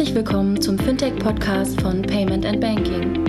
[0.00, 3.22] Herzlich willkommen zum Fintech-Podcast von Payment and Banking.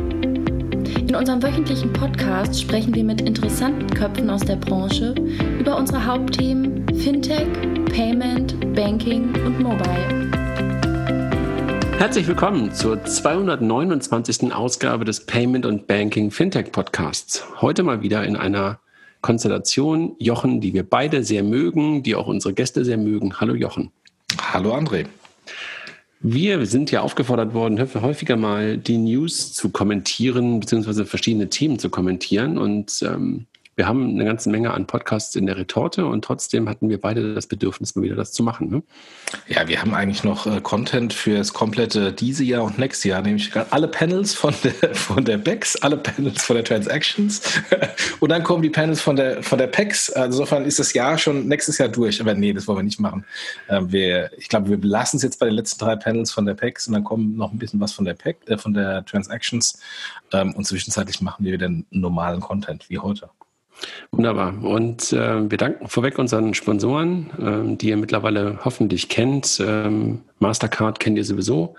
[1.05, 5.13] In unserem wöchentlichen Podcast sprechen wir mit interessanten Köpfen aus der Branche
[5.59, 7.45] über unsere Hauptthemen Fintech,
[7.93, 10.31] Payment, Banking und Mobile.
[11.97, 14.53] Herzlich willkommen zur 229.
[14.53, 17.45] Ausgabe des Payment und Banking Fintech Podcasts.
[17.59, 18.79] Heute mal wieder in einer
[19.19, 23.41] Konstellation Jochen, die wir beide sehr mögen, die auch unsere Gäste sehr mögen.
[23.41, 23.91] Hallo Jochen.
[24.53, 25.07] Hallo André.
[26.23, 31.89] Wir sind ja aufgefordert worden, häufiger mal die News zu kommentieren, beziehungsweise verschiedene Themen zu
[31.89, 32.59] kommentieren.
[32.59, 36.89] Und ähm, wir haben eine ganze Menge an Podcasts in der Retorte und trotzdem hatten
[36.89, 38.69] wir beide das Bedürfnis, mal wieder das zu machen.
[38.69, 38.83] Ne?
[39.47, 43.21] Ja, wir haben eigentlich noch äh, Content für das komplette diese Jahr und nächstes Jahr,
[43.21, 47.41] nämlich alle Panels von der, von der BEX, alle Panels von der Transactions
[48.19, 50.11] und dann kommen die Panels von der, von der PEX.
[50.11, 52.19] Also insofern ist das Jahr schon nächstes Jahr durch.
[52.19, 53.25] Aber nee, das wollen wir nicht machen.
[53.67, 56.55] Äh, wir, ich glaube, wir belassen es jetzt bei den letzten drei Panels von der
[56.55, 59.79] PEX und dann kommt noch ein bisschen was von der PEX, äh, von der Transactions
[60.33, 63.29] ähm, und zwischenzeitlich machen wir wieder normalen Content wie heute.
[64.11, 64.63] Wunderbar.
[64.63, 69.61] Und äh, wir danken vorweg unseren Sponsoren, ähm, die ihr mittlerweile hoffentlich kennt.
[69.65, 71.75] Ähm, Mastercard kennt ihr sowieso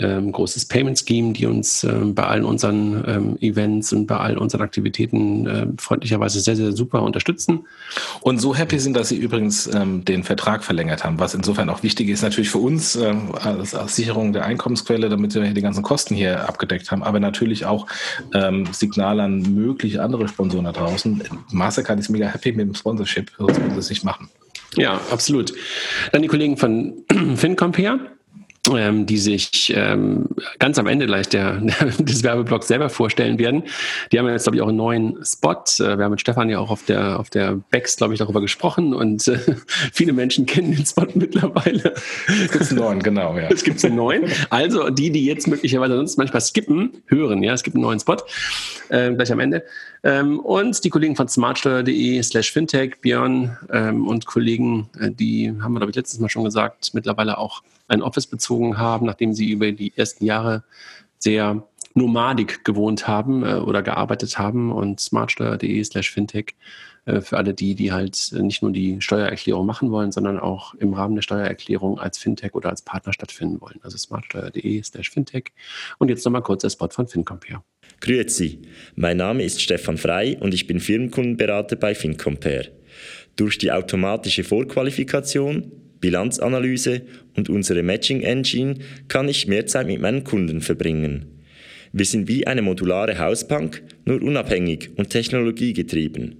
[0.00, 4.38] ähm, großes Payment Scheme, die uns ähm, bei allen unseren ähm, Events und bei all
[4.38, 7.66] unseren Aktivitäten äh, freundlicherweise sehr, sehr super unterstützen.
[8.20, 11.82] Und so happy sind, dass sie übrigens ähm, den Vertrag verlängert haben, was insofern auch
[11.82, 15.82] wichtig ist, natürlich für uns ähm, als, als Sicherung der Einkommensquelle, damit wir die ganzen
[15.82, 17.86] Kosten hier abgedeckt haben, aber natürlich auch
[18.34, 21.22] ähm, Signal an mögliche andere Sponsoren da draußen.
[21.50, 24.28] Mastercard ist mega happy mit dem Sponsorship, sonst würde es nicht machen.
[24.76, 25.52] Ja, absolut.
[26.12, 27.04] Dann die Kollegen von
[27.36, 27.98] FinCompare
[28.74, 31.60] ähm, die sich ähm, ganz am Ende gleich der,
[31.98, 33.64] des Werbeblocks selber vorstellen werden.
[34.12, 35.52] Die haben jetzt, glaube ich, auch einen neuen Spot.
[35.78, 38.40] Äh, wir haben mit Stefan ja auch auf der, auf der Bex, glaube ich, darüber
[38.40, 39.38] gesprochen und äh,
[39.92, 41.94] viele Menschen kennen den Spot mittlerweile.
[42.26, 43.48] Es gibt einen neuen, genau, ja.
[43.50, 44.24] Es gibt einen neuen.
[44.50, 48.16] Also die, die jetzt möglicherweise sonst manchmal skippen, hören, ja, es gibt einen neuen Spot,
[48.90, 49.64] äh, gleich am Ende.
[50.02, 55.72] Ähm, und die Kollegen von smartsteuer.de slash fintech, Björn ähm, und Kollegen, äh, die haben
[55.72, 59.50] wir, glaube ich, letztes Mal schon gesagt, mittlerweile auch ein Office bezogen haben, nachdem sie
[59.50, 60.64] über die ersten Jahre
[61.18, 66.54] sehr nomadig gewohnt haben äh, oder gearbeitet haben und smartsteuer.de slash fintech
[67.04, 70.94] äh, für alle die, die halt nicht nur die Steuererklärung machen wollen, sondern auch im
[70.94, 73.80] Rahmen der Steuererklärung als Fintech oder als Partner stattfinden wollen.
[73.82, 75.46] Also smartsteuer.de slash fintech.
[75.98, 77.62] Und jetzt nochmal kurz der Spot von FinCompare.
[78.00, 78.60] Grüezi,
[78.94, 82.68] mein Name ist Stefan Frei und ich bin Firmenkundenberater bei FinCompare.
[83.34, 87.02] Durch die automatische Vorqualifikation Bilanzanalyse
[87.36, 88.76] und unsere Matching Engine
[89.08, 91.26] kann ich mehr Zeit mit meinen Kunden verbringen.
[91.92, 96.36] Wir sind wie eine modulare Hausbank, nur unabhängig und technologiegetrieben.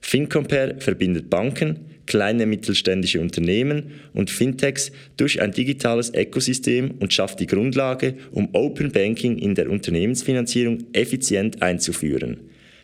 [0.00, 7.46] FinCompare verbindet Banken, kleine mittelständische Unternehmen und Fintechs durch ein digitales Ökosystem und schafft die
[7.46, 12.40] Grundlage, um Open Banking in der Unternehmensfinanzierung effizient einzuführen.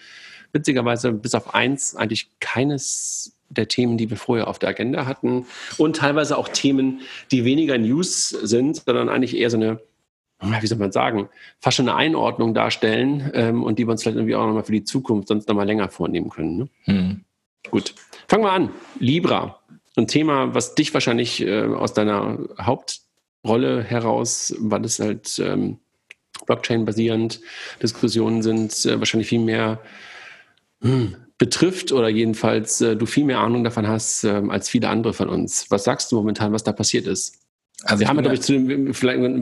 [0.53, 5.45] Witzigerweise bis auf eins eigentlich keines der Themen, die wir vorher auf der Agenda hatten.
[5.77, 7.01] Und teilweise auch Themen,
[7.31, 9.81] die weniger News sind, sondern eigentlich eher so eine,
[10.39, 11.27] wie soll man sagen,
[11.59, 14.71] fast schon eine Einordnung darstellen ähm, und die wir uns vielleicht irgendwie auch nochmal für
[14.71, 16.57] die Zukunft sonst nochmal länger vornehmen können.
[16.57, 16.67] Ne?
[16.85, 17.21] Hm.
[17.69, 17.93] Gut.
[18.27, 18.69] Fangen wir an.
[18.99, 19.60] Libra
[19.97, 25.79] ein Thema, was dich wahrscheinlich äh, aus deiner Hauptrolle heraus, weil es halt ähm,
[26.45, 27.41] Blockchain-basierend
[27.81, 29.81] Diskussionen sind, äh, wahrscheinlich viel mehr
[30.81, 35.13] hm, betrifft oder jedenfalls äh, du viel mehr Ahnung davon hast ähm, als viele andere
[35.13, 35.69] von uns.
[35.69, 37.39] Was sagst du momentan, was da passiert ist?
[37.83, 38.93] Also wir haben, ja, ich, zu dem,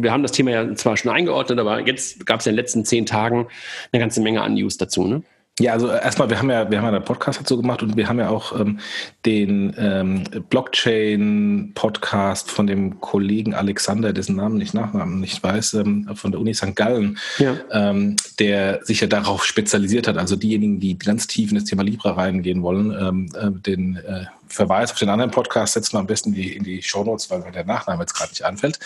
[0.04, 2.62] wir haben das Thema ja zwar schon eingeordnet, aber jetzt gab es ja in den
[2.62, 3.48] letzten zehn Tagen
[3.92, 5.24] eine ganze Menge an News dazu, ne?
[5.60, 8.08] Ja, also erstmal, wir haben ja, wir haben ja einen Podcast dazu gemacht und wir
[8.08, 8.80] haben ja auch ähm,
[9.26, 16.32] den ähm, Blockchain-Podcast von dem Kollegen Alexander, dessen Namen ich Nachnamen nicht weiß, ähm, von
[16.32, 16.78] der Uni St.
[16.78, 17.58] Gallen, ja.
[17.72, 20.18] ähm, der sich ja darauf spezialisiert hat.
[20.18, 24.28] Also diejenigen, die ganz tief in das Thema Libra reingehen wollen, ähm, äh, den äh,
[24.48, 27.30] Verweis auf den anderen Podcast setzen wir am besten in die, in die Show Notes,
[27.30, 28.80] weil mir der Nachname jetzt gerade nicht anfällt.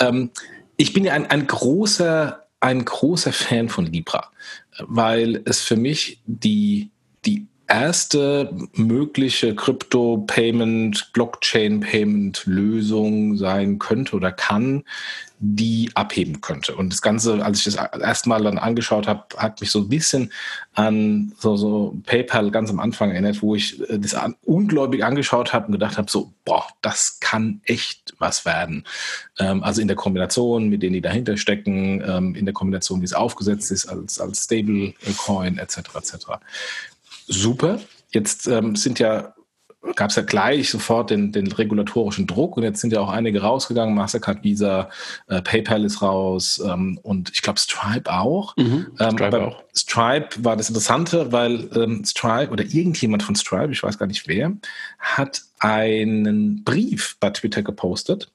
[0.00, 0.30] Ähm,
[0.78, 4.30] ich bin ja ein, ein großer ein großer Fan von Libra.
[4.80, 6.90] Weil es für mich die,
[7.24, 14.82] die erste mögliche Crypto-Payment, Blockchain-Payment-Lösung sein könnte oder kann,
[15.38, 16.74] die abheben könnte.
[16.76, 20.32] Und das Ganze, als ich das erstmal dann angeschaut habe, hat mich so ein bisschen
[20.72, 25.66] an so, so PayPal ganz am Anfang erinnert, wo ich äh, das ungläubig angeschaut habe
[25.66, 28.84] und gedacht habe, so, boah, das kann echt was werden.
[29.38, 33.06] Ähm, also in der Kombination mit denen, die dahinter stecken, ähm, in der Kombination, wie
[33.06, 35.80] es aufgesetzt ist als, als Stablecoin etc.
[35.96, 36.16] etc
[37.26, 37.80] super.
[38.10, 39.34] Jetzt ähm, sind ja
[39.94, 43.42] gab es ja gleich sofort den, den regulatorischen Druck und jetzt sind ja auch einige
[43.42, 44.90] rausgegangen, Mastercard, Visa,
[45.28, 48.56] äh, PayPal ist raus ähm, und ich glaube Stripe auch.
[48.56, 49.62] Mhm, ähm, Stripe auch.
[49.74, 54.26] Stripe war das Interessante, weil ähm, Stripe oder irgendjemand von Stripe, ich weiß gar nicht
[54.26, 54.52] wer,
[54.98, 58.32] hat einen Brief bei Twitter gepostet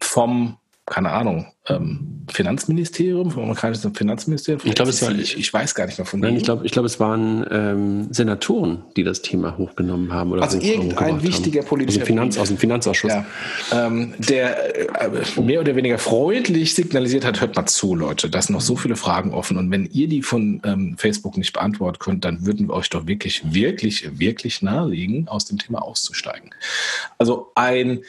[0.00, 4.62] vom keine Ahnung, ähm, Finanzministerium, vom amerikanischen Finanzministerium.
[4.64, 6.70] Ich glaube, es war, ich, ich, weiß gar nicht mehr von Nein, ich glaube, ich
[6.70, 10.30] glaube, es waren ähm, Senatoren, die das Thema hochgenommen haben.
[10.30, 11.68] Oder also irgendein wichtiger haben.
[11.68, 13.10] politischer aus dem, Finanz, aus dem Finanzausschuss.
[13.10, 13.26] Ja,
[13.72, 18.54] ähm, der äh, mehr oder weniger freundlich signalisiert hat, hört mal zu, Leute, da sind
[18.54, 22.24] noch so viele Fragen offen und wenn ihr die von ähm, Facebook nicht beantworten könnt,
[22.24, 26.50] dann würden wir euch doch wirklich, wirklich, wirklich nahelegen, aus dem Thema auszusteigen.
[27.18, 28.02] Also ein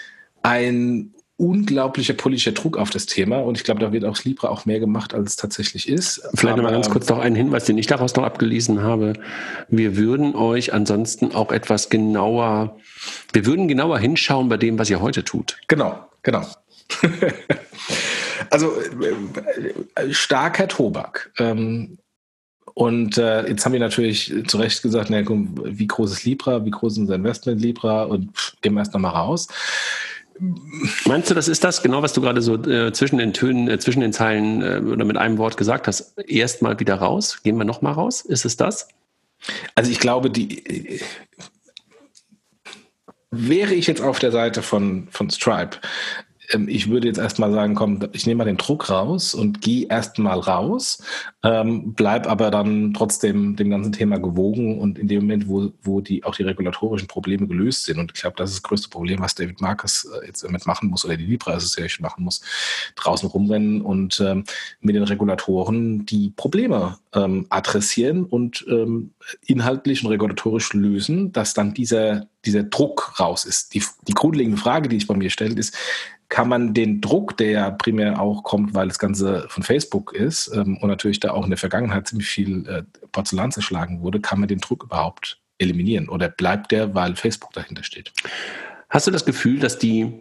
[0.43, 4.65] ein unglaublicher politischer Druck auf das Thema und ich glaube, da wird auch Libra auch
[4.65, 6.27] mehr gemacht, als es tatsächlich ist.
[6.33, 9.13] Vielleicht nochmal ganz kurz noch einen Hinweis, den ich daraus noch abgelesen habe.
[9.69, 12.77] Wir würden euch ansonsten auch etwas genauer,
[13.33, 15.59] wir würden genauer hinschauen bei dem, was ihr heute tut.
[15.67, 16.41] Genau, genau.
[18.49, 18.73] also
[19.95, 21.31] äh, starker Tobak.
[21.37, 21.99] Ähm,
[22.73, 26.71] und äh, jetzt haben wir natürlich zu Recht gesagt, na, wie groß ist Libra, wie
[26.71, 29.47] groß ist unser Investment Libra und pff, gehen wir erst nochmal raus.
[31.05, 33.79] Meinst du, das ist das, genau was du gerade so äh, zwischen den Tönen, äh,
[33.79, 36.17] zwischen den Zeilen äh, oder mit einem Wort gesagt hast?
[36.27, 37.41] Erstmal wieder raus?
[37.43, 38.21] Gehen wir nochmal raus?
[38.21, 38.87] Ist es das?
[39.75, 40.99] Also ich glaube, die äh,
[43.31, 45.77] wäre ich jetzt auf der Seite von, von Stripe,
[46.67, 50.39] ich würde jetzt erstmal sagen, komm, ich nehme mal den Druck raus und gehe erstmal
[50.39, 51.03] raus,
[51.43, 55.99] ähm, bleib aber dann trotzdem dem ganzen Thema gewogen und in dem Moment, wo, wo
[55.99, 59.19] die auch die regulatorischen Probleme gelöst sind, und ich glaube, das ist das größte Problem,
[59.19, 62.41] was David Marcus äh, jetzt damit machen muss oder die Libra Association machen muss,
[62.95, 64.45] draußen rumrennen und ähm,
[64.79, 69.11] mit den Regulatoren die Probleme ähm, adressieren und ähm,
[69.45, 73.73] inhaltlich und regulatorisch lösen, dass dann dieser, dieser Druck raus ist.
[73.73, 75.75] Die, die grundlegende Frage, die sich bei mir stellt, ist,
[76.29, 80.51] kann man den Druck, der ja primär auch kommt, weil das Ganze von Facebook ist
[80.53, 84.39] ähm, und natürlich da auch in der Vergangenheit ziemlich viel äh, Porzellan zerschlagen wurde, kann
[84.39, 88.11] man den Druck überhaupt eliminieren oder bleibt der, weil Facebook dahinter steht?
[88.89, 90.11] Hast du das Gefühl, dass die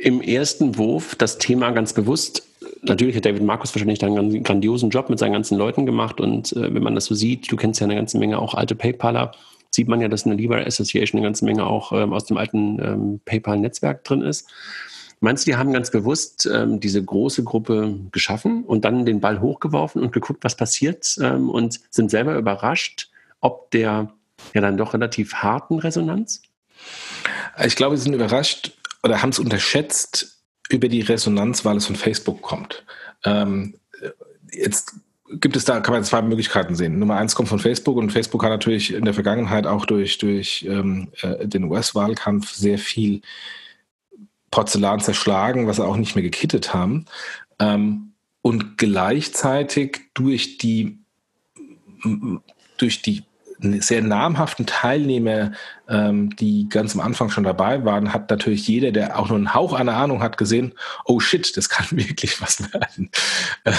[0.00, 2.46] im ersten Wurf das Thema ganz bewusst,
[2.82, 6.74] natürlich hat David Markus wahrscheinlich einen grandiosen Job mit seinen ganzen Leuten gemacht und äh,
[6.74, 9.32] wenn man das so sieht, du kennst ja eine ganze Menge auch alte PayPaler,
[9.70, 12.78] sieht man ja, dass eine Libra Association eine ganze Menge auch ähm, aus dem alten
[12.80, 14.48] ähm, PayPal-Netzwerk drin ist.
[15.22, 19.40] Meinst du, die haben ganz bewusst ähm, diese große Gruppe geschaffen und dann den Ball
[19.40, 23.08] hochgeworfen und geguckt, was passiert ähm, und sind selber überrascht,
[23.40, 24.12] ob der
[24.52, 26.42] ja dann doch relativ harten Resonanz?
[27.64, 28.72] Ich glaube, sie sind überrascht
[29.04, 32.84] oder haben es unterschätzt über die Resonanz, weil es von Facebook kommt.
[33.24, 33.74] Ähm,
[34.50, 34.96] jetzt
[35.30, 36.98] gibt es da, kann man zwei Möglichkeiten sehen.
[36.98, 40.66] Nummer eins kommt von Facebook und Facebook hat natürlich in der Vergangenheit auch durch, durch
[40.68, 43.22] ähm, äh, den US-Wahlkampf sehr viel
[44.52, 47.06] Porzellan zerschlagen, was sie auch nicht mehr gekittet haben.
[47.58, 50.98] Ähm, und gleichzeitig durch die,
[52.76, 53.24] durch die
[53.80, 55.52] sehr namhaften Teilnehmer,
[55.88, 59.54] ähm, die ganz am Anfang schon dabei waren, hat natürlich jeder, der auch nur einen
[59.54, 63.10] Hauch einer Ahnung hat, gesehen, oh shit, das kann wirklich was werden.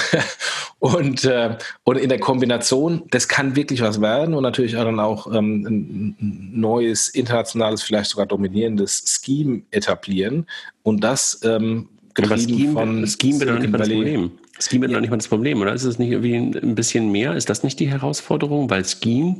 [0.79, 4.99] und, äh, und in der Kombination, das kann wirklich was werden und natürlich auch dann
[4.99, 10.47] auch ähm, ein neues, internationales, vielleicht sogar dominierendes Scheme etablieren
[10.83, 14.31] und das ähm, getrieben Scheme, von Scheme nicht das Problem.
[14.69, 17.35] Scheme ist noch nicht mal das Problem, oder ist es nicht irgendwie ein bisschen mehr?
[17.35, 18.69] Ist das nicht die Herausforderung?
[18.69, 19.37] Weil Scheme,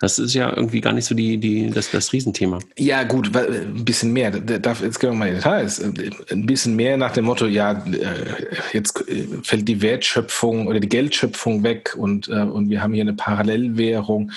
[0.00, 2.58] das ist ja irgendwie gar nicht so die, die, das, das Riesenthema.
[2.78, 4.32] Ja, gut, ein bisschen mehr.
[4.34, 5.82] Jetzt gehen wir mal in Details.
[5.82, 10.88] Ein bisschen mehr nach dem Motto, ja, äh, jetzt äh, fällt die Wertschöpfung oder die
[10.88, 14.32] Geldschöpfung weg und, äh, und wir haben hier eine Parallelwährung.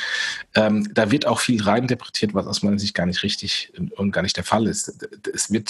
[0.56, 4.22] Ähm, da wird auch viel reininterpretiert, was aus meiner Sicht gar nicht richtig und gar
[4.22, 5.06] nicht der Fall ist.
[5.34, 5.70] Es wird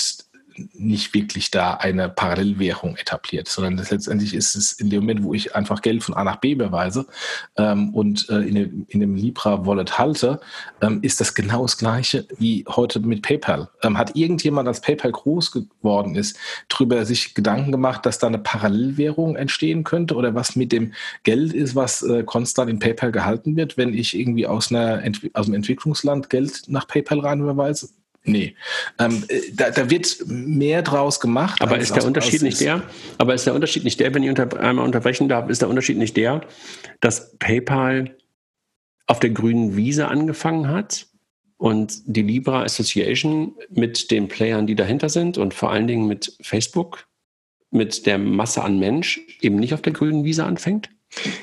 [0.73, 5.55] nicht wirklich da eine Parallelwährung etabliert, sondern letztendlich ist es in dem Moment, wo ich
[5.55, 7.05] einfach Geld von A nach B überweise
[7.57, 10.39] ähm, und äh, in, dem, in dem Libra Wallet halte,
[10.81, 13.69] ähm, ist das genau das Gleiche wie heute mit PayPal.
[13.83, 16.37] Ähm, hat irgendjemand, als PayPal groß geworden ist,
[16.69, 21.53] darüber sich Gedanken gemacht, dass da eine Parallelwährung entstehen könnte oder was mit dem Geld
[21.53, 25.55] ist, was äh, konstant in PayPal gehalten wird, wenn ich irgendwie aus, einer, aus einem
[25.55, 27.89] Entwicklungsland Geld nach PayPal rein überweise?
[28.27, 28.55] Nee.
[28.99, 31.61] Ähm, äh, da, da, wird mehr draus gemacht.
[31.61, 32.83] Aber ist der Unterschied nicht der?
[33.17, 35.97] Aber ist der Unterschied nicht der, wenn ich unter, einmal unterbrechen darf, ist der Unterschied
[35.97, 36.41] nicht der,
[36.99, 38.17] dass PayPal
[39.07, 41.07] auf der grünen Wiese angefangen hat
[41.55, 46.37] und die Libra Association mit den Playern, die dahinter sind und vor allen Dingen mit
[46.41, 47.07] Facebook,
[47.71, 50.89] mit der Masse an Mensch eben nicht auf der grünen Wiese anfängt?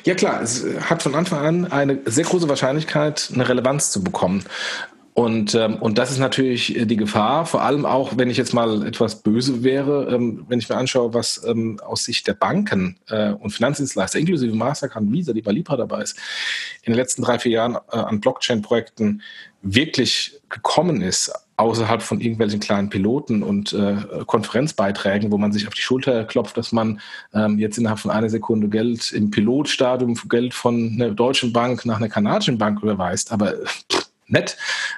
[0.05, 4.45] Ja klar, es hat von Anfang an eine sehr große Wahrscheinlichkeit, eine Relevanz zu bekommen.
[5.15, 8.85] Und, ähm, und das ist natürlich die Gefahr, vor allem auch, wenn ich jetzt mal
[8.85, 13.31] etwas böse wäre, ähm, wenn ich mir anschaue, was ähm, aus Sicht der Banken äh,
[13.31, 16.19] und Finanzdienstleister, inklusive Mastercard Visa, die bei Libra dabei ist,
[16.83, 19.23] in den letzten drei, vier Jahren äh, an Blockchain-Projekten
[19.63, 25.75] wirklich gekommen ist, außerhalb von irgendwelchen kleinen Piloten und äh, Konferenzbeiträgen, wo man sich auf
[25.75, 27.01] die Schulter klopft, dass man
[27.33, 31.99] ähm, jetzt innerhalb von einer Sekunde Geld im Pilotstadium Geld von einer deutschen Bank nach
[31.99, 33.31] einer kanadischen Bank überweist.
[33.31, 34.57] Aber pff, nett.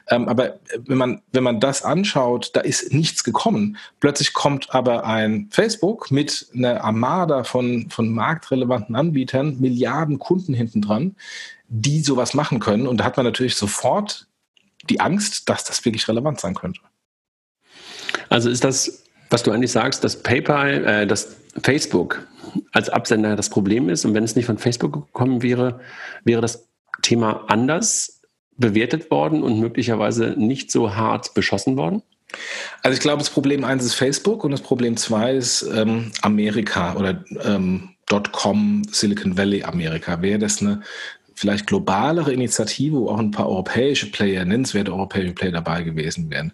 [0.09, 3.77] Ähm, aber wenn man, wenn man das anschaut, da ist nichts gekommen.
[4.01, 10.83] Plötzlich kommt aber ein Facebook mit einer Armada von, von marktrelevanten Anbietern, Milliarden Kunden hinten
[10.83, 11.17] dran,
[11.69, 12.87] die sowas machen können.
[12.87, 14.27] Und da hat man natürlich sofort
[14.89, 16.81] die Angst, dass das wirklich relevant sein könnte.
[18.29, 22.27] Also ist das, was du eigentlich sagst, dass PayPal, äh, dass Facebook
[22.73, 25.81] als Absender das Problem ist und wenn es nicht von Facebook gekommen wäre,
[26.25, 26.67] wäre das
[27.03, 28.16] Thema anders
[28.59, 32.03] bewertet worden und möglicherweise nicht so hart beschossen worden?
[32.83, 36.95] Also ich glaube, das Problem eins ist Facebook und das Problem zwei ist ähm, Amerika
[36.97, 37.91] oder ähm,
[38.33, 40.23] .com Silicon Valley Amerika.
[40.23, 40.83] Wäre das eine
[41.35, 46.53] vielleicht globalere Initiative, wo auch ein paar europäische Player, nennenswerte europäische Player dabei gewesen wären,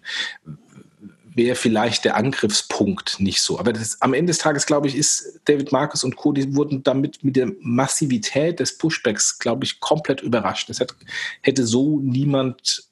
[1.35, 3.59] wäre vielleicht der Angriffspunkt nicht so.
[3.59, 6.83] Aber das, am Ende des Tages, glaube ich, ist David Marcus und Co., die wurden
[6.83, 10.69] damit mit der Massivität des Pushbacks, glaube ich, komplett überrascht.
[10.69, 10.95] Das hätte,
[11.41, 12.83] hätte so niemand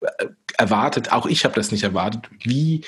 [0.00, 0.26] äh,
[0.58, 2.82] erwartet, auch ich habe das nicht erwartet, wie,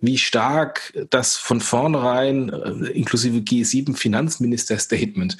[0.00, 5.36] wie stark das von vornherein, äh, inklusive G7 Finanzminister-Statement,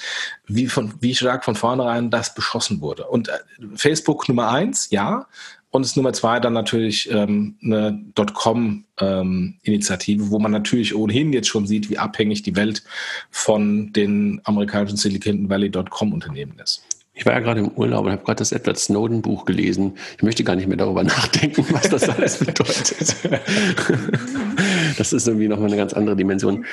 [0.47, 3.07] wie, von, wie stark von vornherein das beschossen wurde.
[3.07, 3.39] Und äh,
[3.75, 5.27] Facebook Nummer eins, ja,
[5.73, 11.49] und es Nummer zwei dann natürlich ähm, eine Dotcom-Initiative, ähm, wo man natürlich ohnehin jetzt
[11.49, 12.83] schon sieht, wie abhängig die Welt
[13.31, 16.83] von den amerikanischen Silicon Valley Dotcom-Unternehmen ist.
[17.21, 19.99] Ich war ja gerade im Urlaub und habe gerade das Edward Snowden Buch gelesen.
[20.17, 23.15] Ich möchte gar nicht mehr darüber nachdenken, was das alles bedeutet.
[24.97, 26.65] das ist irgendwie nochmal eine ganz andere Dimension.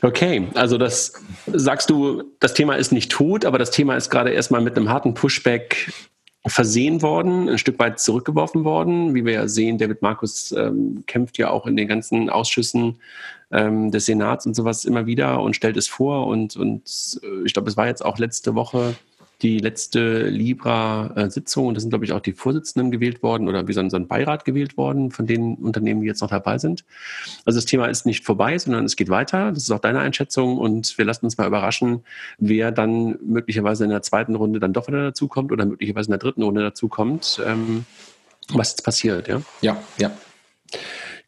[0.00, 1.12] Okay, also das
[1.52, 4.88] sagst du, das Thema ist nicht tot, aber das Thema ist gerade erstmal mit einem
[4.88, 5.92] harten Pushback
[6.46, 9.14] versehen worden, ein Stück weit zurückgeworfen worden.
[9.14, 13.00] Wie wir ja sehen, David Markus ähm, kämpft ja auch in den ganzen Ausschüssen
[13.50, 16.26] ähm, des Senats und sowas immer wieder und stellt es vor.
[16.26, 18.94] Und, und äh, ich glaube, es war jetzt auch letzte Woche
[19.42, 23.72] die letzte Libra-Sitzung und da sind, glaube ich, auch die Vorsitzenden gewählt worden oder wie
[23.72, 26.84] so ein, so ein Beirat gewählt worden von den Unternehmen, die jetzt noch dabei sind.
[27.44, 29.52] Also das Thema ist nicht vorbei, sondern es geht weiter.
[29.52, 32.04] Das ist auch deine Einschätzung und wir lassen uns mal überraschen,
[32.38, 36.18] wer dann möglicherweise in der zweiten Runde dann doch wieder dazukommt oder möglicherweise in der
[36.18, 37.84] dritten Runde dazukommt, ähm,
[38.52, 39.28] was jetzt passiert.
[39.28, 39.82] Ja, ja.
[39.98, 40.10] ja.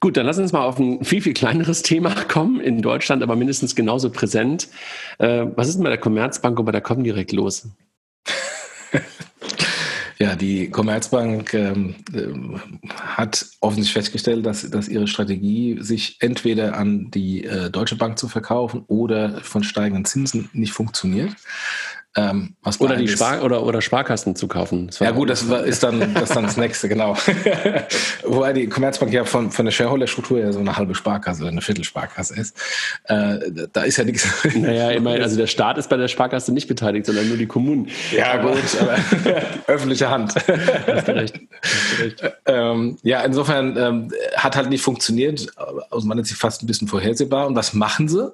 [0.00, 3.36] Gut, dann lass uns mal auf ein viel, viel kleineres Thema kommen, in Deutschland aber
[3.36, 4.68] mindestens genauso präsent.
[5.18, 7.68] Äh, was ist denn bei der Commerzbank und bei der Comdirect los?
[10.22, 12.28] Ja, die Commerzbank ähm, äh,
[12.96, 18.28] hat offensichtlich festgestellt, dass, dass ihre Strategie, sich entweder an die äh, Deutsche Bank zu
[18.28, 21.34] verkaufen oder von steigenden Zinsen nicht funktioniert.
[22.14, 24.90] Ähm, oder, die Spar oder, oder Sparkassen zu kaufen.
[25.00, 27.16] Ja gut, das war, ist dann das, dann das nächste, genau.
[28.22, 31.62] Wobei die Commerzbank ja von, von der Shareholder-Struktur ja so eine halbe Sparkasse oder eine
[31.62, 32.54] Viertelsparkasse ist.
[33.04, 33.38] Äh,
[33.72, 34.28] da ist ja nichts.
[34.54, 37.88] Naja, immerhin, also der Staat ist bei der Sparkasse nicht beteiligt, sondern nur die Kommunen.
[38.14, 38.98] Ja aber, gut, aber
[39.66, 40.34] öffentliche Hand.
[40.34, 41.40] Hast du recht.
[41.62, 42.22] Hast du recht.
[42.44, 45.46] Ähm, ja, insofern ähm, hat halt nicht funktioniert,
[45.88, 47.46] aus meiner Sicht fast ein bisschen vorhersehbar.
[47.46, 48.30] Und was machen sie?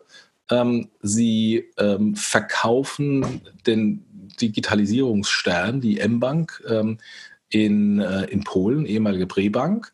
[0.50, 4.04] Ähm, sie ähm, verkaufen den
[4.40, 6.98] Digitalisierungsstern, die M-Bank, ähm,
[7.50, 9.92] in, äh, in Polen, ehemalige Prebank.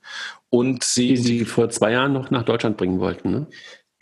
[0.50, 3.46] Und sie, die sie vor zwei Jahren noch nach Deutschland bringen wollten, ne?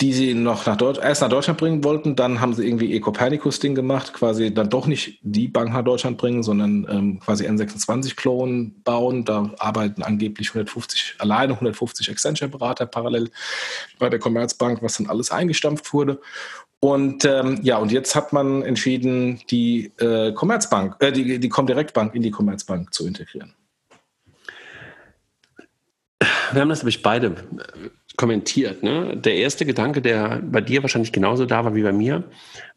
[0.03, 3.77] Die sie noch nach Deutschland, erst nach Deutschland bringen wollten, dann haben sie irgendwie E-Copernicus-Ding
[3.77, 9.25] gemacht, quasi dann doch nicht die Bank nach Deutschland bringen, sondern ähm, quasi N26-Klon bauen.
[9.25, 13.31] Da arbeiten angeblich 150, alleine 150 Accenture-Berater parallel
[14.01, 16.21] bei der Commerzbank, was dann alles eingestampft wurde.
[16.81, 22.17] Und ähm, ja, und jetzt hat man entschieden, die äh, Commerzbank, äh, die, die Comdirect-Bank
[22.17, 23.55] in die Commerzbank zu integrieren.
[26.53, 27.37] Wir haben das nämlich beide
[28.17, 28.83] kommentiert.
[28.83, 29.17] Ne?
[29.17, 32.25] Der erste Gedanke, der bei dir wahrscheinlich genauso da war wie bei mir,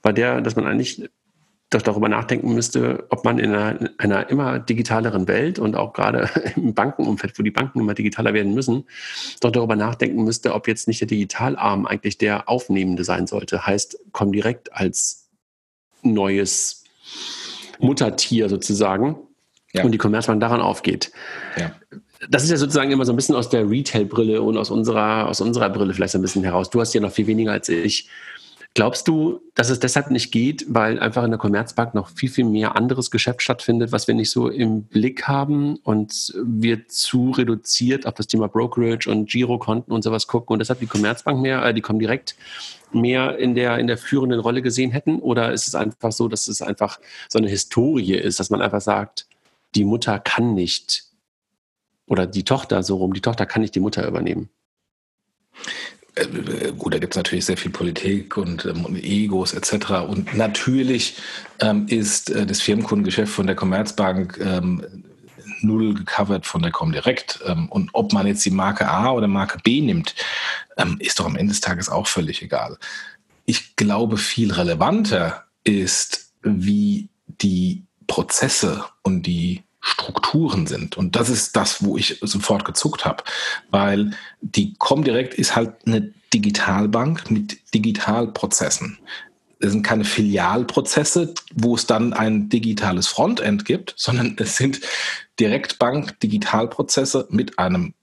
[0.02, 1.10] war der, dass man eigentlich
[1.72, 6.30] doch darüber nachdenken müsste, ob man in einer, einer, immer digitaleren Welt und auch gerade
[6.56, 8.86] im Bankenumfeld, wo die Banken immer digitaler werden müssen,
[9.42, 13.66] doch darüber nachdenken müsste, ob jetzt nicht der Digitalarm eigentlich der Aufnehmende sein sollte.
[13.66, 15.30] Heißt, komm direkt als
[16.02, 16.84] neues
[17.80, 19.18] Muttertier sozusagen
[19.74, 19.84] ja.
[19.84, 21.12] und die Commerzbank daran aufgeht.
[21.58, 21.76] Ja
[22.30, 25.42] das ist ja sozusagen immer so ein bisschen aus der Retail-Brille und aus unserer, aus
[25.42, 26.70] unserer Brille vielleicht so ein bisschen heraus.
[26.70, 28.10] Du hast ja noch viel weniger als ich.
[28.76, 32.44] Glaubst du, dass es deshalb nicht geht, weil einfach in der Commerzbank noch viel, viel
[32.44, 38.06] mehr anderes Geschäft stattfindet, was wir nicht so im Blick haben und wir zu reduziert
[38.06, 41.74] auf das Thema Brokerage und Girokonten und sowas gucken und deshalb die Commerzbank mehr, äh,
[41.74, 42.36] die kommen direkt
[42.92, 45.20] mehr in der, in der führenden Rolle gesehen hätten?
[45.20, 48.82] Oder ist es einfach so, dass es einfach so eine Historie ist, dass man einfach
[48.82, 49.26] sagt,
[49.76, 51.05] die Mutter kann nicht
[52.08, 54.50] oder die Tochter so rum, die Tochter kann nicht die Mutter übernehmen.
[56.16, 60.08] Äh, gut, da gibt es natürlich sehr viel Politik und, ähm, und Egos etc.
[60.08, 61.18] Und natürlich
[61.60, 65.04] ähm, ist äh, das Firmenkundengeschäft von der Commerzbank ähm,
[65.62, 67.40] null gecovert von der Comdirect.
[67.46, 70.16] Ähm, und ob man jetzt die Marke A oder Marke B nimmt,
[70.78, 72.78] ähm, ist doch am Ende des Tages auch völlig egal.
[73.46, 80.98] Ich glaube, viel relevanter ist, wie die Prozesse und die Strukturen sind.
[80.98, 83.24] Und das ist das, wo ich sofort gezuckt habe,
[83.70, 84.12] weil
[84.42, 88.98] die Comdirect ist halt eine Digitalbank mit Digitalprozessen.
[89.60, 94.82] Es sind keine Filialprozesse, wo es dann ein digitales Frontend gibt, sondern es sind
[95.40, 97.94] Direktbank-Digitalprozesse mit einem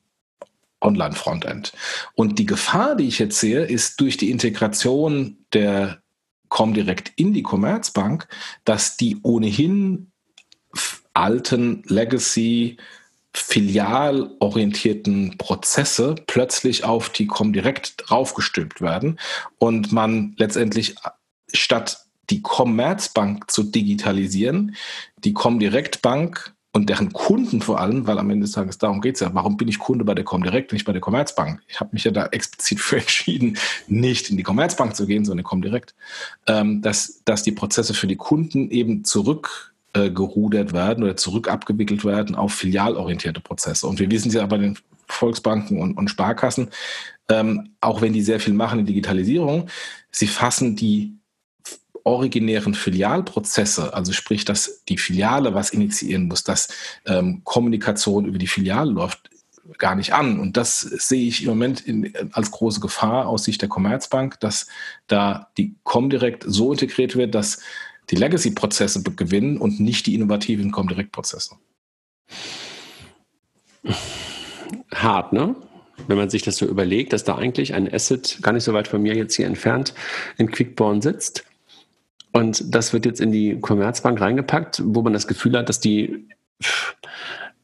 [0.80, 1.72] Online-Frontend.
[2.14, 6.00] Und die Gefahr, die ich jetzt sehe, ist durch die Integration der
[6.48, 8.28] Comdirect in die Commerzbank,
[8.64, 10.12] dass die ohnehin
[11.14, 12.76] alten Legacy
[13.34, 19.18] filialorientierten Prozesse plötzlich auf die Comdirect draufgestülpt werden
[19.58, 20.96] und man letztendlich
[21.52, 24.76] statt die Commerzbank zu digitalisieren,
[25.18, 29.16] die Comdirect Bank und deren Kunden vor allem, weil am Ende des Tages darum geht
[29.16, 31.60] es ja, warum bin ich Kunde bei der Comdirect, nicht bei der Commerzbank?
[31.68, 35.40] Ich habe mich ja da explizit für entschieden, nicht in die Commerzbank zu gehen, sondern
[35.40, 35.94] in Comdirect,
[36.46, 41.48] ähm, dass, dass die Prozesse für die Kunden eben zurück äh, gerudert werden oder zurück
[41.48, 43.86] abgewickelt werden auf filialorientierte Prozesse.
[43.86, 46.70] Und wir wissen ja bei den Volksbanken und, und Sparkassen,
[47.28, 49.68] ähm, auch wenn die sehr viel machen in Digitalisierung,
[50.10, 51.18] sie fassen die
[52.04, 56.68] originären Filialprozesse, also sprich, dass die Filiale was initiieren muss, dass
[57.06, 59.30] ähm, Kommunikation über die Filiale läuft,
[59.78, 60.40] gar nicht an.
[60.40, 64.66] Und das sehe ich im Moment in, als große Gefahr aus Sicht der Commerzbank, dass
[65.06, 67.60] da die Comdirect so integriert wird, dass
[68.10, 71.56] die Legacy-Prozesse gewinnen und nicht die innovativen Comdirect-Prozesse.
[74.94, 75.54] Hart, ne?
[76.08, 78.88] Wenn man sich das so überlegt, dass da eigentlich ein Asset gar nicht so weit
[78.88, 79.94] von mir jetzt hier entfernt
[80.36, 81.44] in Quickborn sitzt.
[82.32, 86.26] Und das wird jetzt in die Commerzbank reingepackt, wo man das Gefühl hat, dass die,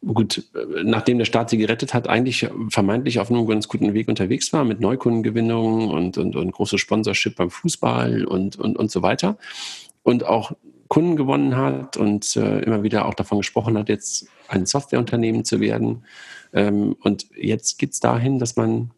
[0.07, 0.45] gut,
[0.85, 4.65] nachdem der Staat sie gerettet hat, eigentlich vermeintlich auf einem ganz guten Weg unterwegs war
[4.65, 9.39] mit Neukundengewinnung und, und, und große Sponsorship beim Fußball und, und, und so weiter
[10.09, 10.53] und auch
[10.89, 15.61] Kunden gewonnen hat und äh, immer wieder auch davon gesprochen hat, jetzt ein Softwareunternehmen zu
[15.61, 16.05] werden.
[16.55, 18.91] Ähm, und jetzt geht es dahin, dass man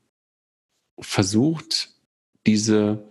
[1.01, 1.91] versucht,
[2.47, 3.03] diese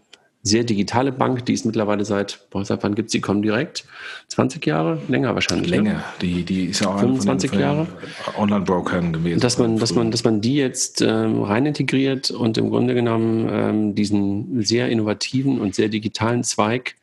[0.43, 3.83] sehr digitale Bank, die ist mittlerweile seit, boah, seit wann gibt es die Comdirect?
[4.29, 5.01] 20 Jahre?
[5.09, 5.69] Länger wahrscheinlich.
[5.69, 5.77] Ne?
[5.77, 6.03] Länger, ne?
[6.21, 7.87] die, die ist ja auch 25 von den, Jahre.
[8.37, 9.41] Online-Brokern gewesen.
[9.41, 13.49] Dass man, dass, man, dass man die jetzt ähm, rein integriert und im Grunde genommen
[13.51, 16.95] ähm, diesen sehr innovativen und sehr digitalen Zweig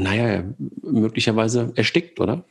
[0.00, 0.44] naja,
[0.82, 2.44] möglicherweise erstickt, oder?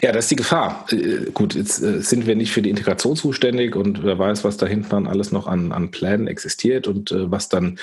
[0.00, 0.86] Ja, das ist die Gefahr.
[0.90, 4.56] Äh, gut, jetzt äh, sind wir nicht für die Integration zuständig und wer weiß, was
[4.56, 7.78] da hinten alles noch an, an Plänen existiert und äh, was dann,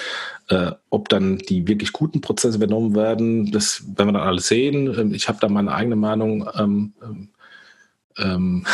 [0.91, 4.93] ob dann die wirklich guten Prozesse übernommen werden, das werden wir dann alles sehen.
[4.97, 6.47] Ähm, ich habe da meine eigene Meinung.
[6.55, 6.93] Ähm,
[8.17, 8.65] ähm,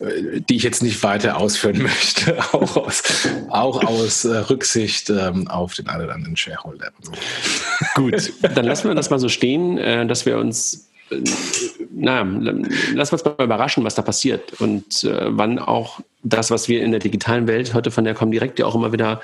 [0.48, 3.02] die ich jetzt nicht weiter ausführen möchte, auch aus,
[3.48, 6.92] auch aus äh, Rücksicht ähm, auf den einen oder anderen Shareholder.
[7.94, 10.90] Gut, dann lassen wir das mal so stehen, äh, dass wir uns
[11.92, 12.26] naja,
[12.94, 16.90] lass uns mal überraschen, was da passiert und äh, wann auch das, was wir in
[16.90, 19.20] der digitalen Welt heute von der Comdirect ja auch immer wieder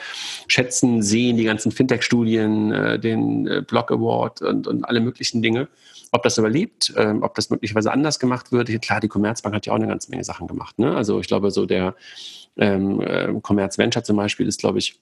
[0.47, 5.67] schätzen, sehen, die ganzen Fintech-Studien, äh, den äh, Blog Award und, und alle möglichen Dinge,
[6.13, 8.69] ob das überlebt, äh, ob das möglicherweise anders gemacht wird.
[8.83, 10.79] Klar, die Commerzbank hat ja auch eine ganze Menge Sachen gemacht.
[10.79, 10.95] Ne?
[10.95, 11.97] Also ich glaube, so der
[12.57, 15.01] ähm, äh, Commerz Venture zum Beispiel ist, glaube ich,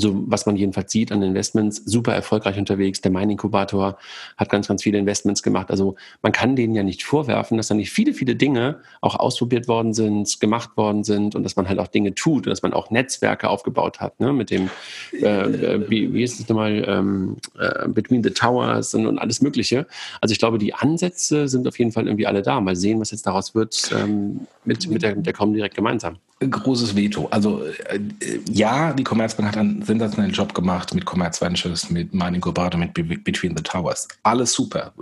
[0.00, 3.00] so was man jedenfalls sieht an Investments, super erfolgreich unterwegs.
[3.00, 3.98] Der Mein-Inkubator
[4.36, 5.70] hat ganz, ganz viele Investments gemacht.
[5.70, 9.68] Also man kann denen ja nicht vorwerfen, dass da nicht viele, viele Dinge auch ausprobiert
[9.68, 12.72] worden sind, gemacht worden sind und dass man halt auch Dinge tut und dass man
[12.72, 14.32] auch Netzwerke aufgebaut hat, ne?
[14.32, 14.70] mit dem,
[15.12, 19.40] äh, äh, wie, wie ist es nochmal, ähm, äh, Between the Towers und, und, alles
[19.40, 19.86] Mögliche.
[20.20, 22.60] Also ich glaube, die Ansätze sind auf jeden Fall irgendwie alle da.
[22.60, 26.96] Mal sehen, was jetzt daraus wird ähm, mit, mit der, mit der direkt gemeinsam großes
[26.96, 27.28] Veto.
[27.30, 28.00] Also äh,
[28.48, 32.94] ja, die Commerzbank hat einen sensationellen Job gemacht mit Commerz Ventures, mit Mining Incubator, mit
[32.94, 34.08] Between the Towers.
[34.22, 34.92] Alles super.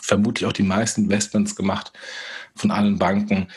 [0.00, 1.92] Vermutlich auch die meisten Investments gemacht
[2.54, 3.48] von allen Banken.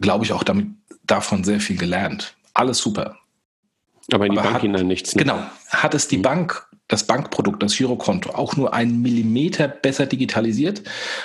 [0.00, 0.68] Glaube ich auch damit
[1.04, 2.34] davon sehr viel gelernt.
[2.54, 3.18] Alles super.
[4.12, 5.14] Aber in die Aber Bank hat, hinein nichts.
[5.14, 5.22] Ne?
[5.22, 5.42] Genau.
[5.70, 6.22] Hat es die mhm.
[6.22, 10.82] Bank das Bankprodukt, das Girokonto, auch nur einen Millimeter besser digitalisiert.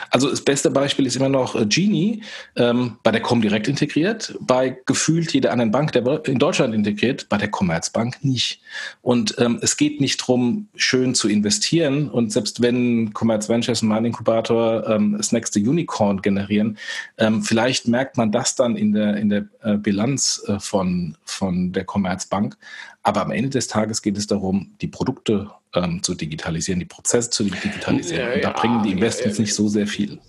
[0.09, 2.23] Also das beste Beispiel ist immer noch äh, Genie,
[2.55, 7.37] ähm, bei der Comdirect integriert, bei gefühlt jeder anderen Bank der in Deutschland integriert, bei
[7.37, 8.61] der Commerzbank nicht.
[9.01, 12.09] Und ähm, es geht nicht darum, schön zu investieren.
[12.09, 16.77] Und selbst wenn Commerz Ventures und mein Inkubator ähm, das nächste Unicorn generieren,
[17.17, 21.71] ähm, vielleicht merkt man das dann in der, in der äh, Bilanz äh, von, von
[21.71, 22.57] der Commerzbank.
[23.03, 27.29] Aber am Ende des Tages geht es darum, die Produkte ähm, zu digitalisieren, die Prozesse
[27.29, 28.33] zu digitalisieren.
[28.33, 30.19] Und da bringen die Investments nicht so sehr viel.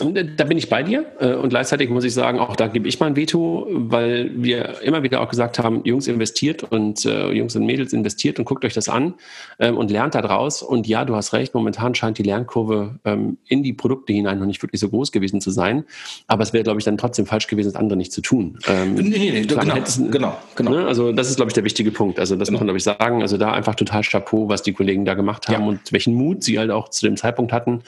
[0.00, 2.88] Äh, da bin ich bei dir äh, und gleichzeitig muss ich sagen, auch da gebe
[2.88, 7.56] ich mein Veto, weil wir immer wieder auch gesagt haben, Jungs investiert und äh, Jungs
[7.56, 9.14] und Mädels investiert und guckt euch das an
[9.58, 10.62] ähm, und lernt da draus.
[10.62, 14.46] Und ja, du hast recht, momentan scheint die Lernkurve ähm, in die Produkte hinein noch
[14.46, 15.84] nicht wirklich so groß gewesen zu sein.
[16.26, 18.58] Aber es wäre, glaube ich, dann trotzdem falsch gewesen, das andere nicht zu tun.
[18.68, 19.74] Ähm, nee, nee, nee, genau,
[20.10, 20.70] genau, genau.
[20.70, 20.86] Ne?
[20.86, 22.18] Also das ist, glaube ich, der wichtige Punkt.
[22.18, 22.56] Also das genau.
[22.56, 23.22] muss man, glaube ich, sagen.
[23.22, 25.68] Also da einfach total Chapeau, was die Kollegen da gemacht haben ja.
[25.68, 27.82] und welchen Mut sie halt auch zu dem Zeitpunkt hatten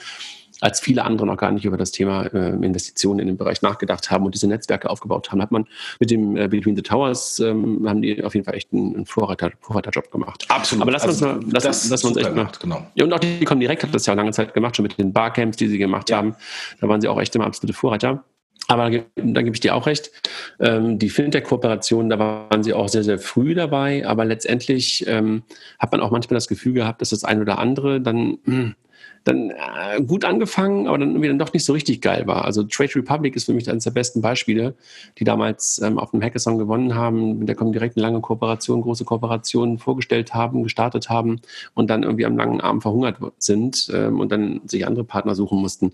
[0.61, 4.11] als viele andere noch gar nicht über das Thema äh, Investitionen in den Bereich nachgedacht
[4.11, 5.65] haben und diese Netzwerke aufgebaut haben, hat man
[5.99, 9.05] mit dem äh, Between the Towers, ähm, haben die auf jeden Fall echt einen, einen
[9.05, 10.45] Vorreiter, Vorreiterjob gemacht.
[10.49, 10.81] Absolut.
[10.81, 12.85] Aber lass also, uns, lass, das lass uns echt gemacht, genau.
[12.95, 15.13] Ja, und auch die kommen direkt, hat das ja lange Zeit gemacht, schon mit den
[15.13, 16.17] Barcamps, die sie gemacht ja.
[16.17, 16.35] haben.
[16.81, 18.23] Da waren sie auch echt immer absolute Vorreiter.
[18.67, 20.11] Aber da gebe ich dir auch recht.
[20.59, 24.05] Ähm, die Fintech-Kooperationen, da waren sie auch sehr, sehr früh dabei.
[24.05, 25.41] Aber letztendlich ähm,
[25.79, 28.75] hat man auch manchmal das Gefühl gehabt, dass das ein oder andere dann mh, hm,
[29.23, 32.45] dann äh, gut angefangen, aber dann irgendwie dann doch nicht so richtig geil war.
[32.45, 34.75] Also Trade Republic ist für mich eines der besten Beispiele,
[35.17, 38.81] die damals ähm, auf dem Hackathon gewonnen haben, mit der kommen direkt eine lange Kooperation,
[38.81, 41.41] große Kooperationen vorgestellt haben, gestartet haben
[41.73, 45.59] und dann irgendwie am langen Arm verhungert sind ähm, und dann sich andere Partner suchen
[45.59, 45.91] mussten.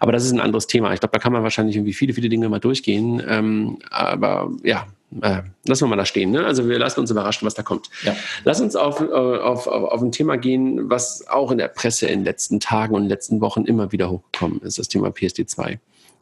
[0.00, 0.92] Aber das ist ein anderes Thema.
[0.92, 3.22] Ich glaube, da kann man wahrscheinlich irgendwie viele, viele Dinge mal durchgehen.
[3.26, 4.86] Ähm, aber ja,
[5.22, 6.30] äh, lassen wir mal da stehen.
[6.30, 6.44] Ne?
[6.44, 7.90] Also wir lassen uns überraschen, was da kommt.
[8.02, 8.14] Ja.
[8.44, 12.06] Lass uns auf, äh, auf, auf, auf ein Thema gehen, was auch in der Presse
[12.06, 15.78] in den letzten Tagen und letzten Wochen immer wieder hochgekommen ist, das Thema PSD2.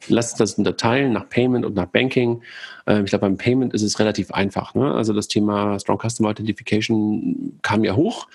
[0.07, 2.41] Lass uns das unterteilen nach Payment und nach Banking.
[2.85, 4.75] Äh, ich glaube, beim Payment ist es relativ einfach.
[4.75, 4.93] Ne?
[4.93, 8.27] Also das Thema Strong Customer Authentication kam ja hoch.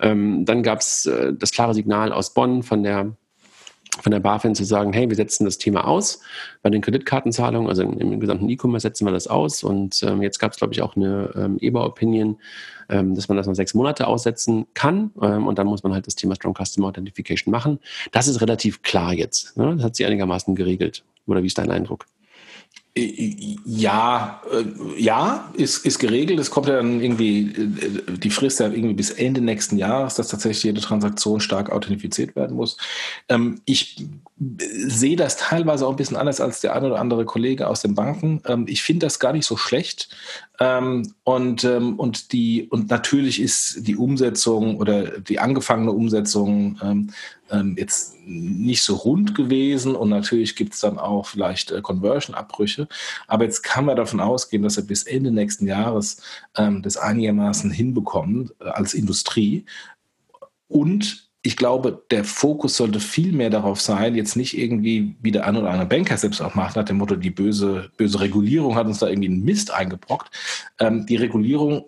[0.00, 3.16] Ähm, dann gab es äh, das klare Signal aus Bonn von der
[4.02, 6.20] von der BaFin zu sagen, hey, wir setzen das Thema aus.
[6.62, 9.62] Bei den Kreditkartenzahlungen, also im, gesamten E-Commerce setzen wir das aus.
[9.62, 12.38] Und ähm, jetzt gab es, glaube ich, auch eine ähm, EBA-Opinion,
[12.88, 15.10] ähm, dass man das noch sechs Monate aussetzen kann.
[15.20, 17.78] Ähm, und dann muss man halt das Thema Strong Customer Authentication machen.
[18.12, 19.56] Das ist relativ klar jetzt.
[19.56, 19.74] Ne?
[19.76, 21.04] Das hat sie einigermaßen geregelt.
[21.26, 22.06] Oder wie ist dein Eindruck?
[22.96, 26.38] Ja, äh, ja, ist, ist geregelt.
[26.38, 30.28] Es kommt ja dann irgendwie, äh, die Frist ja irgendwie bis Ende nächsten Jahres, dass
[30.28, 32.76] tatsächlich jede Transaktion stark authentifiziert werden muss.
[33.28, 34.06] Ähm, ich
[34.86, 37.96] sehe das teilweise auch ein bisschen anders als der eine oder andere Kollege aus den
[37.96, 38.40] Banken.
[38.46, 40.10] Ähm, ich finde das gar nicht so schlecht.
[40.60, 46.78] Ähm, und, und, die, und natürlich ist die Umsetzung oder die angefangene Umsetzung
[47.50, 52.88] ähm, jetzt nicht so rund gewesen und natürlich gibt es dann auch vielleicht äh, Conversion-Abbrüche.
[53.26, 56.22] Aber jetzt kann man davon ausgehen, dass er bis Ende nächsten Jahres
[56.56, 59.64] ähm, das einigermaßen hinbekommt äh, als Industrie.
[60.68, 65.46] Und ich glaube, der Fokus sollte viel mehr darauf sein, jetzt nicht irgendwie, wie der
[65.46, 68.86] ein oder andere Banker selbst auch macht, nach dem Motto, die böse, böse Regulierung hat
[68.86, 70.34] uns da irgendwie einen Mist eingebrockt.
[70.78, 71.84] Ähm, die Regulierung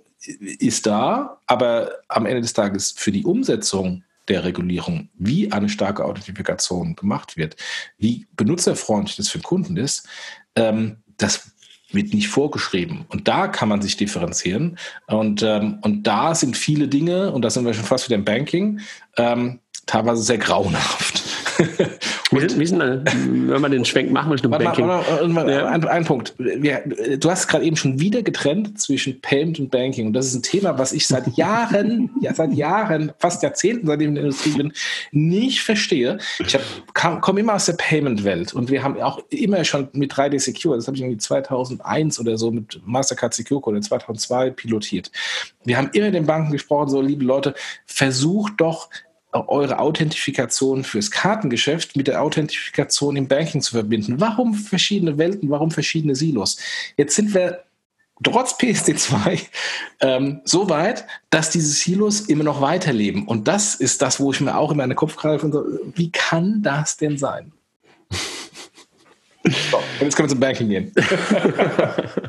[0.59, 6.05] ist da, aber am Ende des Tages für die Umsetzung der Regulierung, wie eine starke
[6.05, 7.57] Authentifikation gemacht wird,
[7.99, 10.09] wie benutzerfreundlich das für den Kunden ist,
[10.55, 11.53] ähm, das
[11.93, 13.07] wird nicht vorgeschrieben.
[13.09, 14.79] Und da kann man sich differenzieren.
[15.07, 18.25] Und, ähm, und da sind viele Dinge, und da sind wir schon fast wieder im
[18.25, 18.81] Banking,
[19.17, 21.23] ähm, teilweise sehr grauenhaft.
[22.33, 24.89] Wie sind, wie sind, wenn man den Schwenk machen Richtung Warte Banking?
[24.89, 25.67] warte mal, Ja.
[25.67, 26.35] ein, ein Punkt.
[26.39, 26.83] Wir,
[27.19, 30.09] du hast gerade eben schon wieder getrennt zwischen Payment und Banking.
[30.09, 34.01] Und das ist ein Thema, was ich seit Jahren, ja, seit Jahren, fast Jahrzehnten, seitdem
[34.03, 34.73] ich in der Industrie bin,
[35.13, 36.19] nicht verstehe.
[36.41, 36.59] Ich
[36.95, 40.87] komme immer aus der Payment-Welt und wir haben auch immer schon mit 3D Secure, das
[40.89, 45.11] habe ich irgendwie 2001 oder so mit Mastercard Secure Code oder 2002 pilotiert.
[45.65, 47.55] Wir haben immer den Banken gesprochen, so liebe Leute,
[47.87, 48.89] versucht doch
[49.49, 54.21] eure Authentifikation fürs Kartengeschäft mit der Authentifikation im Banking zu verbinden.
[54.21, 56.59] Warum verschiedene Welten, warum verschiedene Silos?
[56.97, 57.65] Jetzt sind wir
[58.23, 59.43] trotz PSD2
[60.01, 63.27] ähm, so weit, dass diese Silos immer noch weiterleben.
[63.27, 66.11] Und das ist das, wo ich mir auch in meinen Kopf greife und so, wie
[66.11, 67.53] kann das denn sein?
[69.71, 70.93] So, jetzt können wir zum Banking gehen.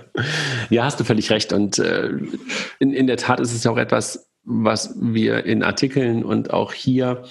[0.69, 1.53] Ja, hast du völlig recht.
[1.53, 2.09] Und äh,
[2.79, 6.71] in, in der Tat ist es ja auch etwas, was wir in Artikeln und auch
[6.71, 7.23] hier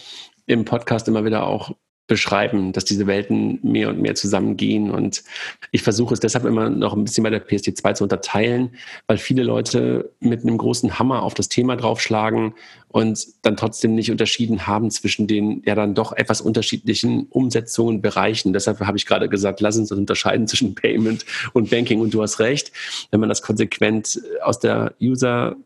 [0.44, 1.72] im Podcast immer wieder auch
[2.06, 4.90] beschreiben, dass diese Welten mehr und mehr zusammengehen.
[4.90, 5.24] Und
[5.72, 8.70] ich versuche es deshalb immer noch ein bisschen bei der PSD2 zu unterteilen,
[9.08, 12.54] weil viele Leute mit einem großen Hammer auf das Thema draufschlagen
[12.88, 18.52] und dann trotzdem nicht unterschieden haben zwischen den ja dann doch etwas unterschiedlichen Umsetzungen, Bereichen.
[18.52, 22.00] Deshalb habe ich gerade gesagt, lass uns das unterscheiden zwischen Payment und Banking.
[22.00, 22.70] Und du hast recht,
[23.10, 25.56] wenn man das konsequent aus der User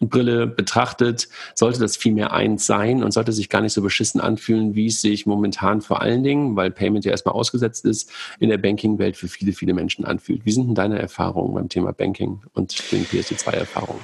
[0.00, 4.20] Brille betrachtet, sollte das viel mehr eins sein und sollte sich gar nicht so beschissen
[4.20, 8.48] anfühlen, wie es sich momentan vor allen Dingen, weil Payment ja erstmal ausgesetzt ist, in
[8.48, 10.44] der Banking-Welt für viele, viele Menschen anfühlt.
[10.44, 14.00] Wie sind denn deine Erfahrungen beim Thema Banking und den PSD2-Erfahrungen?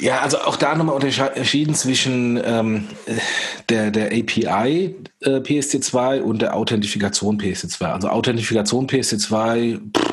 [0.00, 2.88] Ja, also auch da nochmal unterschieden zwischen ähm,
[3.68, 7.84] der, der API äh, PSD2 und der Authentifikation PSD2.
[7.84, 10.05] Also Authentifikation PSD2, pff,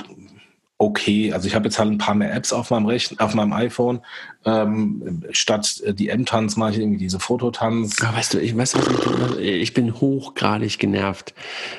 [0.78, 1.32] okay.
[1.32, 4.02] Also ich habe jetzt halt ein paar mehr Apps auf meinem Rechn auf meinem iPhone.
[4.46, 8.02] Ähm, statt äh, die M-Tanz mache ich irgendwie diese Fototanz.
[8.02, 9.44] Aber weißt du, ich, weißt du, was ich, bin?
[9.44, 11.34] ich bin hochgradig genervt,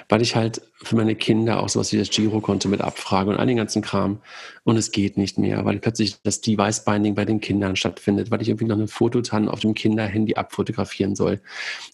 [0.08, 3.46] weil ich halt für meine Kinder auch sowas wie das Girokonto mit abfrage und all
[3.46, 4.20] den ganzen Kram.
[4.64, 8.48] Und es geht nicht mehr, weil plötzlich das Device-Binding bei den Kindern stattfindet, weil ich
[8.48, 11.40] irgendwie noch eine Fototan auf dem Kinderhandy abfotografieren soll.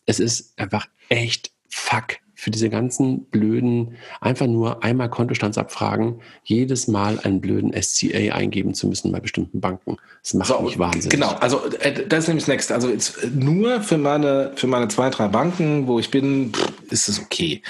[0.07, 7.21] Es ist einfach echt fuck für diese ganzen blöden, einfach nur einmal Kontostandsabfragen, jedes Mal
[7.21, 9.99] einen blöden SCA eingeben zu müssen bei bestimmten Banken.
[10.23, 11.11] Das macht So, mich wahnsinnig.
[11.11, 12.75] Genau, also äh, das ist nämlich das Nächste.
[12.75, 16.53] Also jetzt äh, nur für meine, für meine zwei, drei Banken, wo ich bin,
[16.89, 17.63] ist es okay.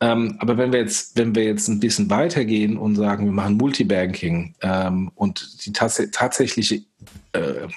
[0.00, 3.56] Ähm, aber wenn wir jetzt, wenn wir jetzt ein bisschen weitergehen und sagen, wir machen
[3.56, 6.82] Multibanking ähm, und die tats tatsächliche
[7.32, 7.68] äh,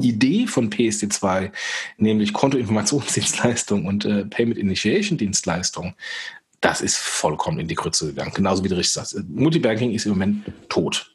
[0.00, 1.52] Idee von PSD2,
[1.96, 5.94] nämlich Kontoinformationsdienstleistung und äh, Payment Initiation Dienstleistung,
[6.60, 8.32] das ist vollkommen in die Grütze gegangen.
[8.34, 9.16] Genauso wie du richtig sagst.
[9.28, 11.09] Multibanking ist im Moment tot.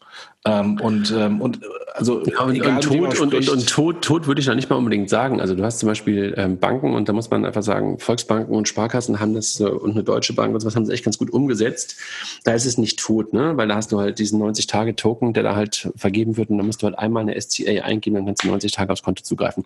[0.47, 1.59] Ähm, und, ähm, und
[1.95, 4.69] also Ja, und, egal, und, tot, und, und, und tot, tot würde ich noch nicht
[4.69, 5.41] mal unbedingt sagen.
[5.41, 8.67] Also du hast zum Beispiel ähm, Banken und da muss man einfach sagen, Volksbanken und
[8.67, 11.31] Sparkassen haben das äh, und eine Deutsche Bank und sowas haben sie echt ganz gut
[11.31, 11.95] umgesetzt.
[12.43, 13.57] Da ist es nicht tot, ne?
[13.57, 16.83] Weil da hast du halt diesen 90-Tage-Token, der da halt vergeben wird und dann musst
[16.83, 19.65] du halt einmal eine SCA eingeben, dann kannst du 90 Tage aufs Konto zugreifen.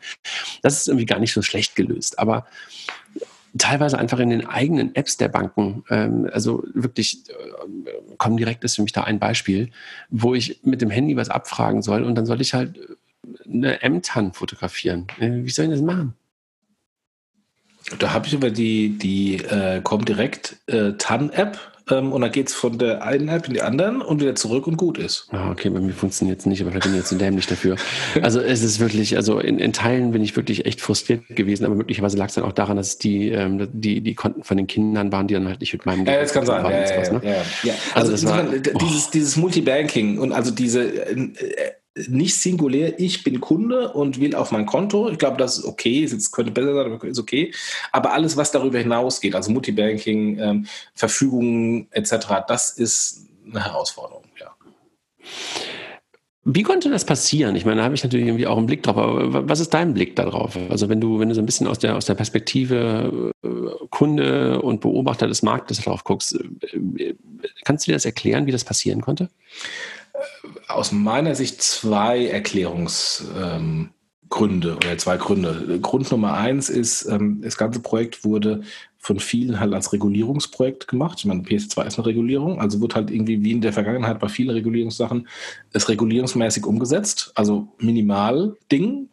[0.62, 2.20] Das ist irgendwie gar nicht so schlecht gelöst.
[2.20, 2.46] Aber
[3.58, 5.84] teilweise einfach in den eigenen Apps der Banken.
[5.90, 9.70] Ähm, also wirklich, äh, kommen direkt ist für mich da ein Beispiel,
[10.10, 12.80] wo ich mit dem Handy was abfragen soll und dann soll ich halt
[13.46, 15.08] eine M-TAN fotografieren.
[15.20, 16.14] Äh, wie soll ich das machen?
[17.98, 21.58] Da habe ich aber die, die äh, Comdirect äh, TAN-App
[21.91, 24.67] ähm, und dann geht es von der einen App in die anderen und wieder zurück
[24.67, 25.28] und gut ist.
[25.32, 27.75] Ah, okay, bei mir funktioniert es nicht, aber vielleicht bin ich jetzt zu dämlich dafür.
[28.21, 31.75] Also es ist wirklich, also in, in Teilen bin ich wirklich echt frustriert gewesen, aber
[31.75, 35.12] möglicherweise lag es dann auch daran, dass die, ähm, die, die Konten von den Kindern
[35.12, 36.63] waren, die dann halt nicht mit meinem Ja, das kann sein.
[36.65, 37.21] Ja, ja, ja, ne?
[37.63, 37.73] ja.
[37.95, 41.30] Also Also, war- insofern, d- dieses, dieses Multibanking und also diese äh,
[42.08, 45.10] nicht singulär, ich bin Kunde und will auf mein Konto.
[45.10, 47.54] Ich glaube, das ist okay, es könnte besser sein, aber ist okay.
[47.92, 54.56] Aber alles, was darüber hinausgeht, also Multibanking, ähm, Verfügungen etc., das ist eine Herausforderung, ja.
[56.46, 57.56] Wie konnte das passieren?
[57.56, 59.94] Ich meine, da habe ich natürlich irgendwie auch einen Blick drauf, aber was ist dein
[59.94, 60.58] Blick darauf?
[60.70, 63.50] Also wenn du, wenn du so ein bisschen aus der, aus der Perspektive äh,
[63.92, 67.16] Kunde und Beobachter des Marktes drauf guckst, äh,
[67.66, 69.30] kannst du dir das erklären, wie das passieren konnte?
[70.68, 73.92] Aus meiner Sicht zwei Erklärungsgründe
[74.70, 75.80] ähm, oder zwei Gründe.
[75.82, 78.62] Grund Nummer eins ist, ähm, das ganze Projekt wurde
[78.98, 81.20] von vielen halt als Regulierungsprojekt gemacht.
[81.20, 84.28] Ich meine, PS2 ist eine Regulierung, also wird halt irgendwie wie in der Vergangenheit bei
[84.28, 85.28] vielen Regulierungssachen
[85.72, 89.08] es regulierungsmäßig umgesetzt, also Minimal-Ding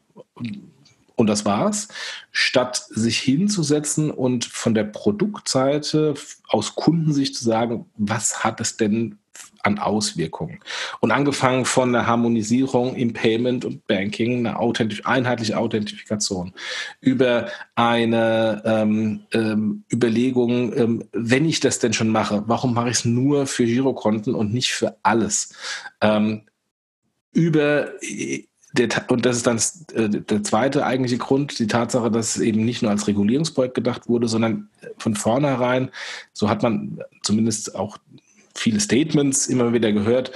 [1.17, 1.89] und das war's,
[2.31, 6.15] statt sich hinzusetzen und von der Produktseite
[6.49, 9.19] aus Kundensicht zu sagen, was hat es denn
[9.67, 10.61] an Auswirkungen.
[11.01, 16.55] Und angefangen von der Harmonisierung im Payment und Banking, eine authentisch, einheitliche Authentifikation,
[17.01, 22.99] über eine ähm, ähm, Überlegung, ähm, wenn ich das denn schon mache, warum mache ich
[22.99, 25.53] es nur für Girokonten und nicht für alles?
[26.01, 26.43] Ähm,
[27.33, 27.91] über
[28.73, 29.61] der, und das ist dann
[29.95, 34.09] äh, der zweite eigentliche Grund, die Tatsache, dass es eben nicht nur als Regulierungsprojekt gedacht
[34.09, 35.91] wurde, sondern von vornherein,
[36.33, 37.99] so hat man zumindest auch
[38.57, 40.33] viele Statements immer wieder gehört,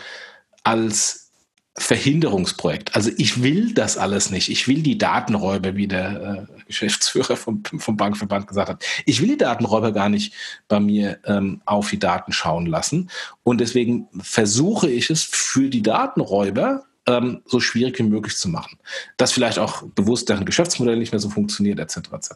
[0.63, 1.31] als
[1.79, 2.95] Verhinderungsprojekt.
[2.95, 4.51] Also ich will das alles nicht.
[4.51, 8.85] Ich will die Datenräuber, wie der äh, Geschäftsführer vom, vom Bankverband gesagt hat.
[9.07, 10.35] Ich will die Datenräuber gar nicht
[10.69, 13.09] bei mir ähm, auf die Daten schauen lassen.
[13.45, 18.79] Und deswegen versuche ich es für die Datenräuber ähm, so schwierig wie möglich zu machen.
[19.17, 21.97] Dass vielleicht auch bewusst deren Geschäftsmodell nicht mehr so funktioniert, etc.
[22.13, 22.31] etc.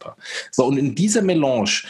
[0.53, 1.83] So, und in dieser Melange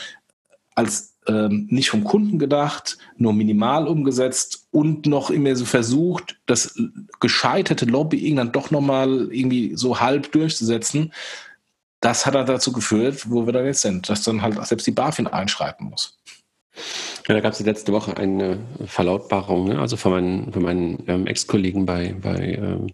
[0.75, 6.79] als ähm, nicht vom Kunden gedacht, nur minimal umgesetzt und noch immer so versucht, das
[7.21, 11.13] gescheiterte Lobbying dann doch nochmal irgendwie so halb durchzusetzen,
[12.01, 14.91] das hat dann dazu geführt, wo wir dann jetzt sind, dass dann halt selbst die
[14.91, 16.19] BaFin einschreiten muss.
[17.27, 19.79] Ja, da gab es letzte Woche eine Verlautbarung, ne?
[19.79, 22.89] also von meinen, von meinen ähm, Ex-Kollegen bei, bei ähm,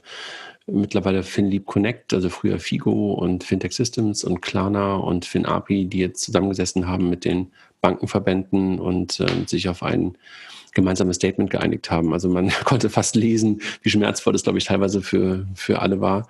[0.66, 6.22] mittlerweile FinLeap Connect, also früher Figo und Fintech Systems und Klarna und FinAPI, die jetzt
[6.22, 10.16] zusammengesessen haben mit den Bankenverbänden und äh, sich auf einen
[10.72, 12.12] gemeinsames Statement geeinigt haben.
[12.12, 16.28] Also man konnte fast lesen, wie schmerzvoll das, glaube ich, teilweise für, für alle war,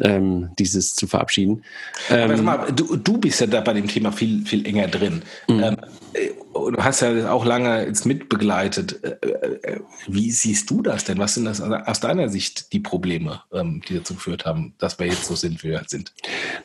[0.00, 1.62] ähm, dieses zu verabschieden.
[2.10, 5.22] Ähm, mal, du, du bist ja da bei dem Thema viel, viel enger drin.
[5.48, 5.62] Mhm.
[5.62, 5.76] Ähm,
[6.14, 9.02] äh, du hast ja auch lange jetzt mitbegleitet.
[9.04, 9.26] Äh,
[9.62, 11.18] äh, wie siehst du das denn?
[11.18, 15.06] Was sind das aus deiner Sicht die Probleme, ähm, die dazu geführt haben, dass wir
[15.06, 16.12] jetzt so sind, wie wir sind?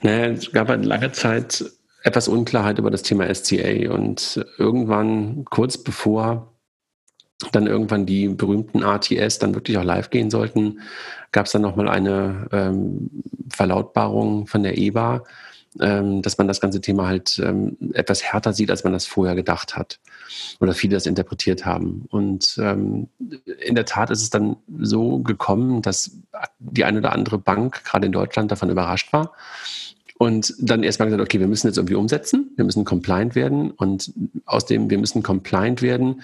[0.01, 1.65] Naja, es gab halt lange Zeit
[2.03, 6.53] etwas Unklarheit über das Thema SCA und irgendwann kurz bevor
[7.51, 10.81] dann irgendwann die berühmten RTS dann wirklich auch live gehen sollten,
[11.31, 13.09] gab es dann nochmal eine ähm,
[13.49, 15.23] Verlautbarung von der EBA,
[15.79, 19.35] ähm, dass man das ganze Thema halt ähm, etwas härter sieht, als man das vorher
[19.35, 19.99] gedacht hat
[20.59, 22.05] oder viele das interpretiert haben.
[22.09, 23.07] Und ähm,
[23.65, 26.11] in der Tat ist es dann so gekommen, dass
[26.59, 29.33] die eine oder andere Bank gerade in Deutschland davon überrascht war
[30.19, 34.11] und dann erstmal gesagt, okay, wir müssen jetzt irgendwie umsetzen, wir müssen compliant werden und
[34.45, 36.23] aus dem, wir müssen compliant werden,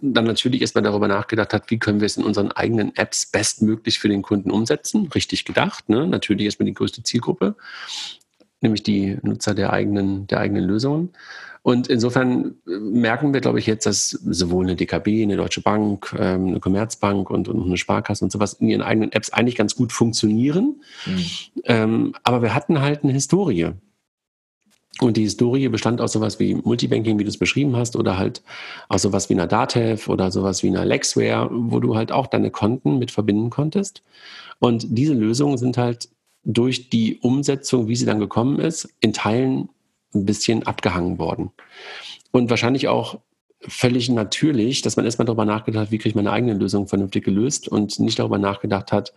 [0.00, 3.98] dann natürlich erstmal darüber nachgedacht hat, wie können wir es in unseren eigenen Apps bestmöglich
[3.98, 5.08] für den Kunden umsetzen.
[5.14, 6.06] Richtig gedacht, ne?
[6.06, 7.56] natürlich erstmal die größte Zielgruppe,
[8.62, 11.10] nämlich die Nutzer der eigenen, der eigenen Lösungen.
[11.64, 16.14] Und insofern äh, merken wir, glaube ich, jetzt, dass sowohl eine DKB, eine Deutsche Bank,
[16.16, 19.90] ähm, eine Commerzbank und, eine Sparkasse und sowas in ihren eigenen Apps eigentlich ganz gut
[19.90, 20.82] funktionieren.
[21.06, 21.24] Mhm.
[21.64, 23.70] Ähm, aber wir hatten halt eine Historie.
[25.00, 28.42] Und die Historie bestand aus sowas wie Multibanking, wie du es beschrieben hast, oder halt
[28.90, 32.50] aus sowas wie einer Datev oder sowas wie einer Lexware, wo du halt auch deine
[32.50, 34.02] Konten mit verbinden konntest.
[34.58, 36.10] Und diese Lösungen sind halt
[36.44, 39.70] durch die Umsetzung, wie sie dann gekommen ist, in Teilen
[40.14, 41.50] ein bisschen abgehangen worden.
[42.30, 43.18] Und wahrscheinlich auch
[43.66, 47.24] völlig natürlich, dass man erstmal darüber nachgedacht hat, wie kriege ich meine eigene Lösung vernünftig
[47.24, 49.12] gelöst und nicht darüber nachgedacht hat,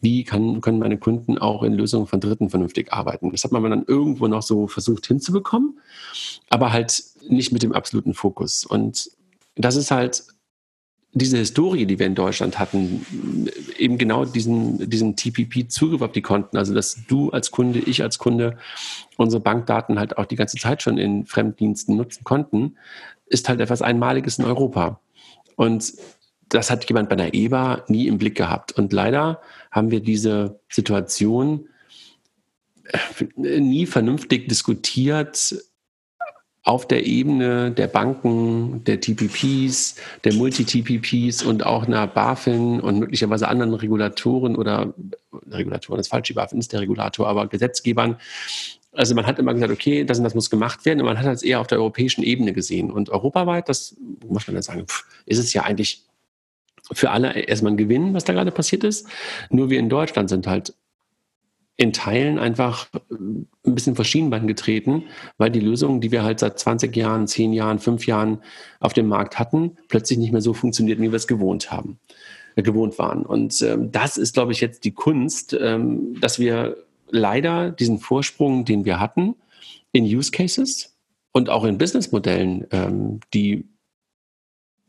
[0.00, 3.30] wie kann, können meine Kunden auch in Lösungen von Dritten vernünftig arbeiten.
[3.30, 5.80] Das hat man dann irgendwo noch so versucht hinzubekommen,
[6.50, 8.64] aber halt nicht mit dem absoluten Fokus.
[8.64, 9.10] Und
[9.56, 10.24] das ist halt
[11.18, 13.04] diese Historie, die wir in Deutschland hatten,
[13.78, 18.58] eben genau diesen, TPP-Zugriff auf die Konten, also dass du als Kunde, ich als Kunde
[19.16, 22.76] unsere Bankdaten halt auch die ganze Zeit schon in Fremddiensten nutzen konnten,
[23.26, 25.00] ist halt etwas Einmaliges in Europa.
[25.56, 25.92] Und
[26.48, 28.72] das hat jemand bei der EBA nie im Blick gehabt.
[28.72, 31.68] Und leider haben wir diese Situation
[32.84, 35.54] äh, nie vernünftig diskutiert
[36.68, 43.48] auf der Ebene der Banken, der TPPs, der Multi-TPPs und auch einer BaFin und möglicherweise
[43.48, 44.92] anderen Regulatoren oder
[45.50, 48.16] Regulatoren ist falsch, die BaFin ist der Regulator, aber Gesetzgebern,
[48.92, 51.26] also man hat immer gesagt, okay, das und das muss gemacht werden und man hat
[51.26, 52.90] es eher auf der europäischen Ebene gesehen.
[52.90, 54.84] Und europaweit, das muss man dann sagen,
[55.24, 56.04] ist es ja eigentlich
[56.92, 59.06] für alle erstmal ein Gewinn, was da gerade passiert ist.
[59.50, 60.74] Nur wir in Deutschland sind halt
[61.78, 65.04] in Teilen einfach ein bisschen vor Schienenbein getreten,
[65.38, 68.42] weil die Lösungen, die wir halt seit 20 Jahren, 10 Jahren, 5 Jahren
[68.80, 72.00] auf dem Markt hatten, plötzlich nicht mehr so funktionierten, wie wir es gewohnt haben,
[72.56, 73.24] äh, gewohnt waren.
[73.24, 76.76] Und ähm, das ist, glaube ich, jetzt die Kunst, ähm, dass wir
[77.10, 79.36] leider diesen Vorsprung, den wir hatten,
[79.92, 80.96] in Use Cases
[81.30, 83.68] und auch in Businessmodellen, ähm, die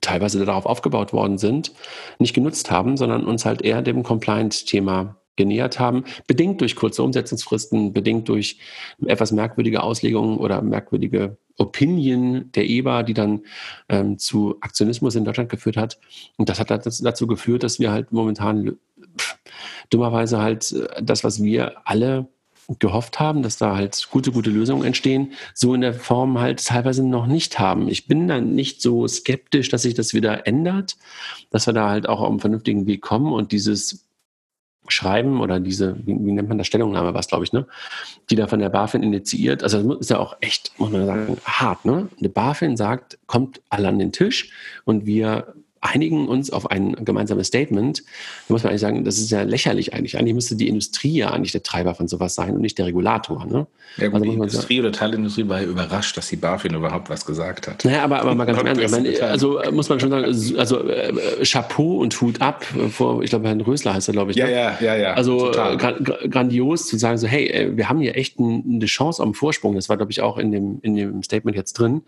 [0.01, 1.71] teilweise darauf aufgebaut worden sind,
[2.17, 7.93] nicht genutzt haben, sondern uns halt eher dem Compliant-Thema genähert haben, bedingt durch kurze Umsetzungsfristen,
[7.93, 8.59] bedingt durch
[9.05, 13.43] etwas merkwürdige Auslegungen oder merkwürdige Opinion der EBA, die dann
[13.87, 15.97] ähm, zu Aktionismus in Deutschland geführt hat.
[16.35, 18.77] Und das hat dazu geführt, dass wir halt momentan
[19.17, 19.37] pff,
[19.89, 22.27] dummerweise halt äh, das, was wir alle
[22.79, 27.03] gehofft haben, dass da halt gute, gute Lösungen entstehen, so in der Form halt teilweise
[27.03, 27.87] noch nicht haben.
[27.87, 30.97] Ich bin dann nicht so skeptisch, dass sich das wieder ändert,
[31.49, 34.08] dass wir da halt auch auf einen vernünftigen Weg kommen und dieses
[34.91, 37.65] Schreiben oder diese, wie, wie nennt man das, Stellungnahme, was glaube ich, ne?
[38.29, 39.63] Die da von der BaFin initiiert.
[39.63, 42.09] Also das ist ja auch echt, muss man sagen, hart, ne?
[42.19, 44.51] Eine BaFin sagt, kommt alle an den Tisch
[44.85, 47.99] und wir einigen uns auf ein gemeinsames Statement.
[48.47, 50.17] Da muss man eigentlich sagen, das ist ja lächerlich eigentlich.
[50.17, 53.45] Eigentlich müsste die Industrie ja eigentlich der Treiber von sowas sein und nicht der Regulator.
[53.45, 53.67] Ne?
[53.97, 57.09] Ja, gut, also die Industrie sagen, oder Teilindustrie war ja überrascht, dass die BaFin überhaupt
[57.09, 57.85] was gesagt hat.
[57.85, 60.25] Naja, aber, aber mal ganz ernst, meine, also äh, muss man schon sagen,
[60.57, 64.37] also äh, Chapeau und Hut ab vor, ich glaube, Herrn Rösler heißt er, glaube ich.
[64.37, 64.51] Ja, ne?
[64.51, 65.13] ja, ja, ja.
[65.13, 65.91] Also gra
[66.29, 69.75] grandios zu sagen, so, hey, äh, wir haben hier echt eine Chance am Vorsprung.
[69.75, 72.01] Das war, glaube ich, auch in dem, in dem Statement jetzt drin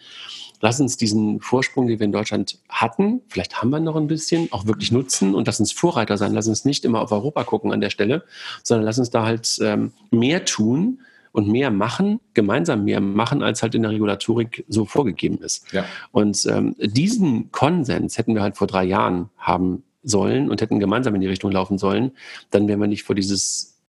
[0.61, 4.47] lass uns diesen Vorsprung, den wir in Deutschland hatten, vielleicht haben wir noch ein bisschen,
[4.51, 6.33] auch wirklich nutzen und lass uns Vorreiter sein.
[6.33, 8.23] Lass uns nicht immer auf Europa gucken an der Stelle,
[8.63, 10.99] sondern lass uns da halt ähm, mehr tun
[11.33, 15.71] und mehr machen, gemeinsam mehr machen, als halt in der Regulatorik so vorgegeben ist.
[15.71, 15.85] Ja.
[16.11, 21.15] Und ähm, diesen Konsens hätten wir halt vor drei Jahren haben sollen und hätten gemeinsam
[21.15, 22.11] in die Richtung laufen sollen,
[22.49, 23.80] dann wären wir nicht vor dieses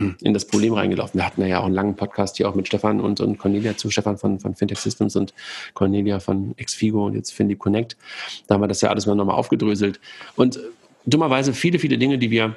[0.00, 1.20] in das Problem reingelaufen.
[1.20, 3.90] Wir hatten ja auch einen langen Podcast hier auch mit Stefan und, und Cornelia zu
[3.90, 5.34] Stefan von, von Fintech Systems und
[5.74, 7.96] Cornelia von Exfigo und jetzt Findy Connect.
[8.46, 10.00] Da haben wir das ja alles mal nochmal aufgedröselt.
[10.36, 10.60] Und
[11.06, 12.56] dummerweise viele, viele Dinge, die wir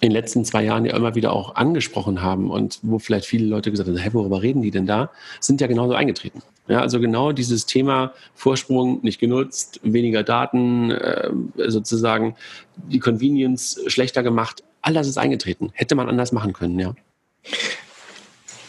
[0.00, 3.46] in den letzten zwei Jahren ja immer wieder auch angesprochen haben und wo vielleicht viele
[3.46, 5.10] Leute gesagt haben, hey, worüber reden die denn da,
[5.40, 6.42] sind ja genauso eingetreten.
[6.68, 11.30] Ja, also genau dieses Thema Vorsprung nicht genutzt, weniger Daten, äh,
[11.68, 12.36] sozusagen
[12.76, 15.70] die Convenience schlechter gemacht, all das ist eingetreten.
[15.72, 16.94] Hätte man anders machen können, ja.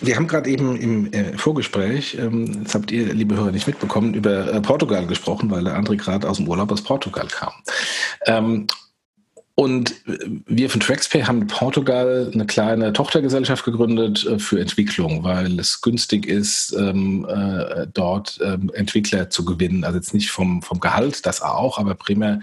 [0.01, 4.13] Wir haben gerade eben im äh, Vorgespräch, ähm, das habt ihr, liebe Hörer, nicht mitbekommen,
[4.13, 7.53] über äh, Portugal gesprochen, weil der André gerade aus dem Urlaub aus Portugal kam.
[8.27, 8.67] Ähm,
[9.57, 15.57] und wir von TraxPay haben in Portugal eine kleine Tochtergesellschaft gegründet äh, für Entwicklung, weil
[15.57, 19.85] es günstig ist, ähm, äh, dort ähm, Entwickler zu gewinnen.
[19.85, 22.41] Also jetzt nicht vom, vom Gehalt, das auch, aber primär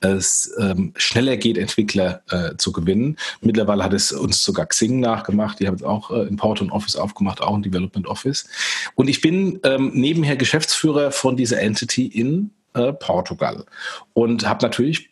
[0.00, 3.16] es ähm, schneller geht, Entwickler äh, zu gewinnen.
[3.40, 5.60] Mittlerweile hat es uns sogar Xing nachgemacht.
[5.60, 8.46] Die haben jetzt auch äh, in Porto ein Office aufgemacht, auch ein Development Office.
[8.96, 13.64] Und ich bin ähm, nebenher Geschäftsführer von dieser Entity in äh, Portugal
[14.12, 15.09] und habe natürlich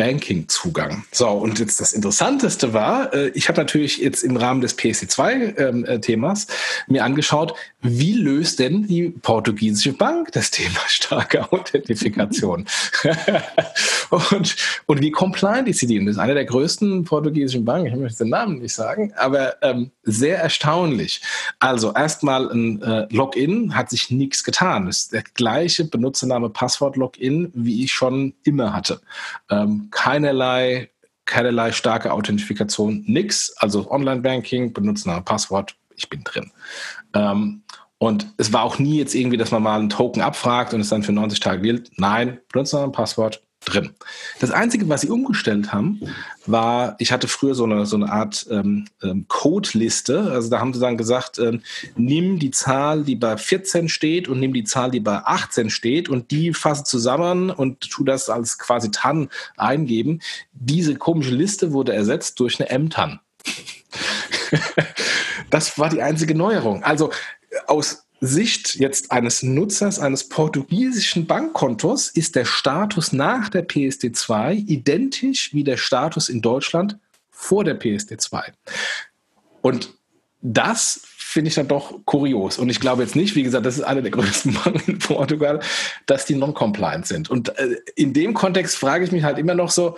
[0.00, 1.04] Banking-Zugang.
[1.12, 6.44] So, und jetzt das Interessanteste war, äh, ich habe natürlich jetzt im Rahmen des PSC2-Themas
[6.44, 6.54] ähm,
[6.88, 12.64] äh, mir angeschaut, wie löst denn die portugiesische Bank das Thema starke Authentifikation?
[14.10, 15.98] und, und wie compliant ist sie?
[15.98, 19.62] Und das ist eine der größten portugiesischen Banken, ich möchte den Namen nicht sagen, aber
[19.62, 21.20] ähm, sehr erstaunlich.
[21.58, 24.86] Also erstmal ein äh, Login hat sich nichts getan.
[24.86, 29.02] Das ist der gleiche Benutzername, Passwort, Login, wie ich schon immer hatte.
[29.50, 30.90] Ähm, keinerlei,
[31.24, 33.54] keinerlei starke Authentifikation, nix.
[33.58, 36.50] Also Online-Banking, Benutzername, Passwort, ich bin drin.
[37.14, 37.62] Ähm,
[37.98, 40.88] und es war auch nie jetzt irgendwie, dass man mal einen Token abfragt und es
[40.88, 41.90] dann für 90 Tage gilt.
[41.98, 43.90] Nein, Benutzername, Passwort, drin.
[44.38, 46.00] Das Einzige, was sie umgestellt haben,
[46.46, 50.30] war, ich hatte früher so eine, so eine Art ähm, ähm, Code-Liste.
[50.30, 51.62] Also da haben sie dann gesagt, ähm,
[51.96, 56.08] nimm die Zahl, die bei 14 steht und nimm die Zahl, die bei 18 steht
[56.08, 60.20] und die fasse zusammen und tu das als quasi TAN eingeben.
[60.52, 63.20] Diese komische Liste wurde ersetzt durch eine M-TAN.
[65.50, 66.82] das war die einzige Neuerung.
[66.82, 67.10] Also
[67.66, 75.54] aus Sicht jetzt eines Nutzers eines portugiesischen Bankkontos ist der Status nach der PSD2 identisch
[75.54, 76.98] wie der Status in Deutschland
[77.30, 78.42] vor der PSD2.
[79.62, 79.94] Und
[80.42, 82.58] das finde ich dann doch kurios.
[82.58, 85.60] Und ich glaube jetzt nicht, wie gesagt, das ist eine der größten Banken in Portugal,
[86.06, 87.30] dass die non-compliant sind.
[87.30, 89.96] Und äh, in dem Kontext frage ich mich halt immer noch so,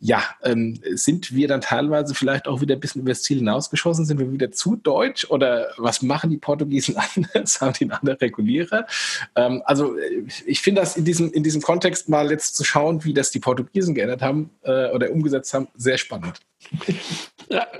[0.00, 4.04] ja, ähm, sind wir dann teilweise vielleicht auch wieder ein bisschen über das Ziel hinausgeschossen?
[4.04, 5.24] Sind wir wieder zu deutsch?
[5.30, 7.62] Oder was machen die Portugiesen anders?
[7.62, 8.86] Haben die einen anderen Regulierer?
[9.34, 13.02] Ähm, also äh, ich finde das in diesem, in diesem Kontext mal jetzt zu schauen,
[13.02, 16.40] wie das die Portugiesen geändert haben äh, oder umgesetzt haben, sehr spannend.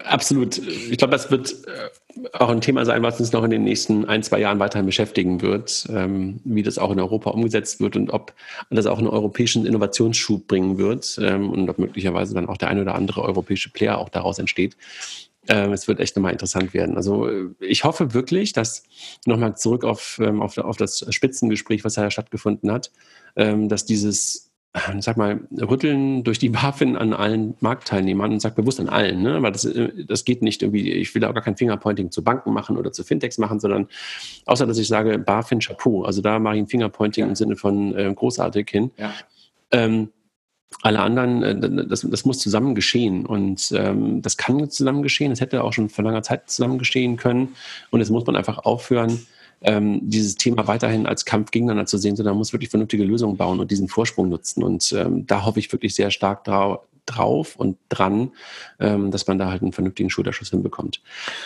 [0.04, 0.58] Absolut.
[0.58, 4.04] Ich glaube, das wird äh, auch ein Thema sein, was uns noch in den nächsten
[4.04, 8.10] ein, zwei Jahren weiterhin beschäftigen wird, ähm, wie das auch in Europa umgesetzt wird und
[8.10, 8.32] ob
[8.70, 12.80] das auch einen europäischen Innovationsschub bringen wird ähm, und ob möglicherweise dann auch der ein
[12.80, 14.76] oder andere europäische Player auch daraus entsteht.
[15.48, 16.96] Ähm, es wird echt nochmal interessant werden.
[16.96, 18.84] Also äh, ich hoffe wirklich, dass
[19.26, 22.90] nochmal zurück auf, auf, auf das Spitzengespräch, was ja stattgefunden hat,
[23.34, 24.45] dass dieses
[25.00, 29.42] sag mal, rütteln durch die BaFin an allen Marktteilnehmern und sagt bewusst an allen, ne?
[29.42, 32.52] weil das, äh, das geht nicht irgendwie, ich will auch gar kein Fingerpointing zu Banken
[32.52, 33.88] machen oder zu Fintechs machen, sondern
[34.44, 37.28] außer, dass ich sage BaFin Chapeau, also da mache ich ein Fingerpointing ja.
[37.28, 38.90] im Sinne von äh, großartig hin.
[38.96, 39.12] Ja.
[39.70, 40.10] Ähm,
[40.82, 45.40] alle anderen, äh, das, das muss zusammen geschehen und ähm, das kann zusammen geschehen, es
[45.40, 47.54] hätte auch schon vor langer Zeit zusammen geschehen können
[47.90, 49.26] und jetzt muss man einfach aufhören,
[49.62, 53.36] ähm, dieses Thema weiterhin als Kampf gegeneinander zu sehen, sondern man muss wirklich vernünftige Lösungen
[53.36, 54.62] bauen und diesen Vorsprung nutzen.
[54.62, 56.44] Und ähm, da hoffe ich wirklich sehr stark
[57.06, 58.32] drauf und dran,
[58.80, 61.00] ähm, dass man da halt einen vernünftigen Schulterschuss hinbekommt.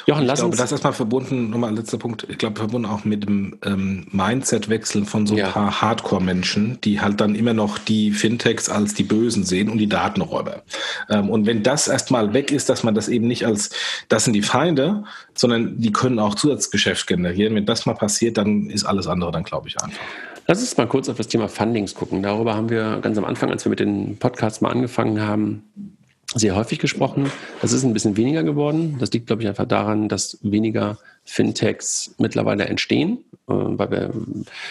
[0.07, 2.89] Jochen, lass ich glaube, uns das ist mal verbunden, nochmal letzter Punkt, ich glaube, verbunden
[2.89, 5.51] auch mit dem ähm, Mindset-Wechseln von so ein ja.
[5.51, 9.89] paar Hardcore-Menschen, die halt dann immer noch die Fintechs als die Bösen sehen und die
[9.89, 10.63] Datenräuber.
[11.09, 13.71] Ähm, und wenn das erstmal weg ist, dass man das eben nicht als,
[14.09, 15.05] das sind die Feinde,
[15.35, 17.55] sondern die können auch Zusatzgeschäft generieren.
[17.55, 20.01] Wenn das mal passiert, dann ist alles andere dann, glaube ich, einfach.
[20.51, 22.25] Lass uns mal kurz auf das Thema Fundings gucken.
[22.25, 25.63] Darüber haben wir ganz am Anfang, als wir mit den Podcasts mal angefangen haben,
[26.35, 27.31] sehr häufig gesprochen.
[27.61, 28.97] Das ist ein bisschen weniger geworden.
[29.01, 34.11] Das liegt, glaube ich, einfach daran, dass weniger Fintechs mittlerweile entstehen, äh, weil wir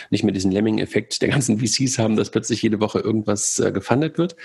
[0.10, 4.18] nicht mehr diesen Lemming-Effekt der ganzen VCs haben, dass plötzlich jede Woche irgendwas äh, gefundet
[4.18, 4.36] wird.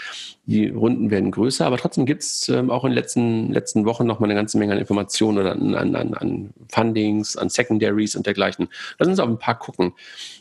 [0.46, 4.06] Die Runden werden größer, aber trotzdem gibt es ähm, auch in den letzten, letzten Wochen
[4.06, 8.26] noch mal eine ganze Menge an Informationen oder an, an, an Fundings, an Secondaries und
[8.26, 8.68] dergleichen.
[8.98, 9.92] Lass uns auf ein paar gucken.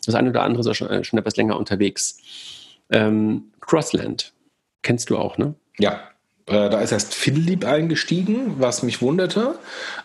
[0.05, 2.17] Das eine oder andere ist schon, äh, schon etwas länger unterwegs.
[2.91, 4.33] Ähm, Crossland,
[4.81, 5.55] kennst du auch, ne?
[5.79, 6.12] Ja,
[6.45, 9.55] äh, da ist erst Philipp eingestiegen, was mich wunderte.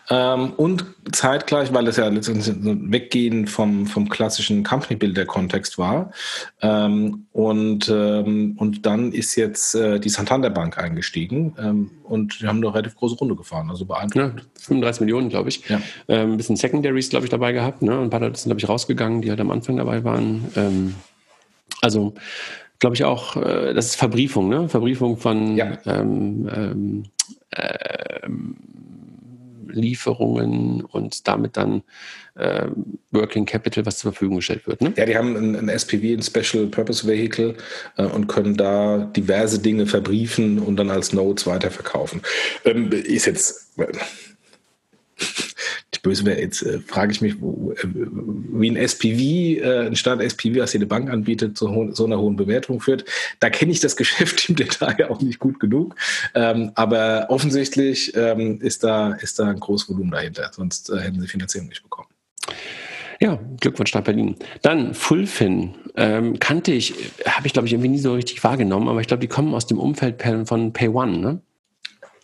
[0.09, 6.11] Ähm, und zeitgleich, weil es ja letztendlich ein Weggehen vom, vom klassischen Company-Builder-Kontext war.
[6.61, 12.57] Ähm, und, ähm, und dann ist jetzt äh, die Santander Bank eingestiegen und die haben
[12.57, 13.69] eine relativ große Runde gefahren.
[13.69, 14.39] Also beeindruckend.
[14.39, 15.67] Ja, 35 Millionen, glaube ich.
[15.67, 15.81] Ja.
[16.07, 17.81] ein bisschen Secondaries, glaube ich, dabei gehabt.
[17.81, 17.99] Ne?
[17.99, 20.95] Ein paar Leute sind, glaube ich, rausgegangen, die halt am Anfang dabei waren.
[21.81, 22.13] also
[22.79, 24.69] glaube ich, auch, äh, das ist Verbriefung, ne?
[24.69, 25.77] Verbriefung von ja.
[25.85, 27.03] ähm, ähm,
[27.51, 28.27] äh,
[29.71, 31.83] Lieferungen und damit dann
[32.35, 32.67] äh,
[33.11, 34.81] Working Capital, was zur Verfügung gestellt wird.
[34.81, 34.93] Ne?
[34.97, 37.55] Ja, die haben ein, ein SPV, ein Special Purpose Vehicle
[37.97, 42.21] äh, und können da diverse Dinge verbriefen und dann als Notes weiterverkaufen.
[42.65, 43.75] Ähm, ist jetzt
[46.01, 50.21] böse wäre, jetzt äh, frage ich mich, wo, äh, wie ein SPV, äh, ein Staat
[50.21, 53.05] SPV, was jede Bank anbietet, zu so einer hohen Bewertung führt.
[53.39, 55.95] Da kenne ich das Geschäft im Detail auch nicht gut genug.
[56.35, 61.21] Ähm, aber offensichtlich ähm, ist, da, ist da ein großes Volumen dahinter, sonst äh, hätten
[61.21, 62.07] sie Finanzierung nicht bekommen.
[63.21, 64.37] Ja, Glückwunsch nach Berlin.
[64.61, 65.75] Dann Fullfin.
[65.95, 66.93] Ähm, kannte ich,
[67.25, 69.67] habe ich glaube ich irgendwie nie so richtig wahrgenommen, aber ich glaube, die kommen aus
[69.67, 71.41] dem Umfeld von PayOne, ne?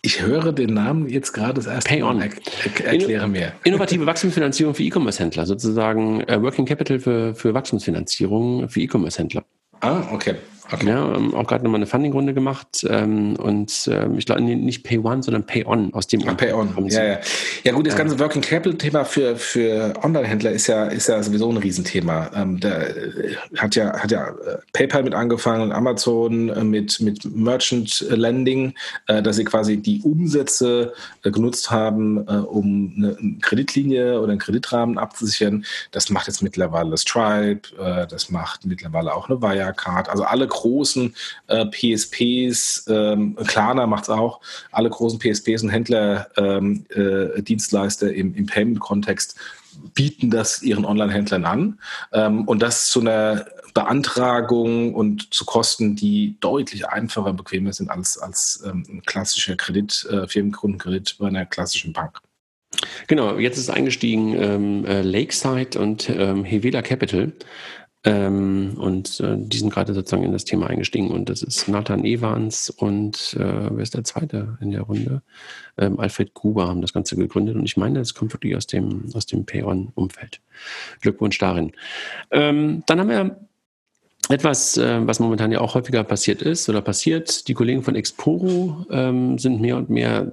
[0.06, 2.20] Ich höre den Namen jetzt gerade das erste on.
[2.20, 3.52] Er, er, erkläre mir.
[3.64, 9.44] Innovative Wachstumsfinanzierung für E-Commerce-Händler, sozusagen äh, Working Capital für, für Wachstumsfinanzierung für E-Commerce-Händler.
[9.80, 10.36] Ah, okay.
[10.72, 10.88] Okay.
[10.88, 14.98] Ja, ähm, auch gerade nochmal eine Funding-Runde gemacht ähm, und ähm, ich glaube nicht Pay
[14.98, 16.88] One, sondern Pay On aus dem ah, Pay On.
[16.88, 17.18] Ja, ja.
[17.62, 21.56] ja gut, das ganze Working Capital-Thema für, für Online-Händler ist ja, ist ja sowieso ein
[21.56, 22.30] Riesenthema.
[22.34, 27.00] Ähm, da äh, hat ja, hat ja äh, PayPal mit angefangen und Amazon äh, mit,
[27.00, 28.74] mit Merchant Lending,
[29.06, 30.92] äh, dass sie quasi die Umsätze
[31.22, 35.64] äh, genutzt haben, äh, um eine, eine, Kreditlinie oder einen Kreditrahmen abzusichern.
[35.92, 37.68] Das macht jetzt mittlerweile Stripe,
[38.08, 41.14] das macht mittlerweile auch eine Wirecard, also alle großen
[41.46, 44.40] äh, PSPs, ähm, Klarna macht es auch,
[44.72, 49.36] alle großen PSPs und Händler, ähm, äh, im, im Payment-Kontext
[49.94, 51.78] bieten das ihren Online-Händlern an.
[52.12, 57.90] Ähm, und das zu einer Beantragung und zu Kosten, die deutlich einfacher und bequemer sind
[57.90, 62.18] als, als ähm, ein klassischer Kredit, äh, Firmenkundenkredit bei einer klassischen Bank.
[63.06, 67.32] Genau, jetzt ist eingestiegen ähm, äh, Lakeside und ähm, Hevela Capital.
[68.06, 71.10] Ähm, und äh, die sind gerade sozusagen in das Thema eingestiegen.
[71.10, 75.22] Und das ist Nathan Evans und äh, wer ist der Zweite in der Runde?
[75.76, 77.56] Ähm, Alfred Gruber haben das Ganze gegründet.
[77.56, 80.40] Und ich meine, das kommt wirklich aus dem, aus dem Pay-On-Umfeld.
[81.00, 81.72] Glückwunsch darin.
[82.30, 83.40] Ähm, dann haben wir
[84.28, 87.48] etwas, äh, was momentan ja auch häufiger passiert ist oder passiert.
[87.48, 90.30] Die Kollegen von Exporo ähm, sind mehr und mehr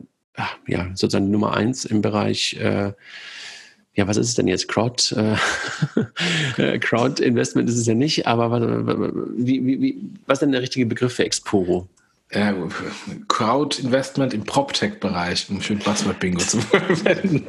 [0.67, 2.93] ja, sozusagen Nummer eins im Bereich äh,
[3.95, 4.67] ja, was ist es denn jetzt?
[4.67, 10.51] Crowd, äh, Crowd Investment ist es ja nicht, aber was, wie, wie, was ist denn
[10.51, 11.87] der richtige Begriff für Exporo?
[12.29, 12.53] Äh,
[13.27, 17.45] Crowd Investment im PropTech-Bereich, um schön Buzzword-Bingo zu verwenden.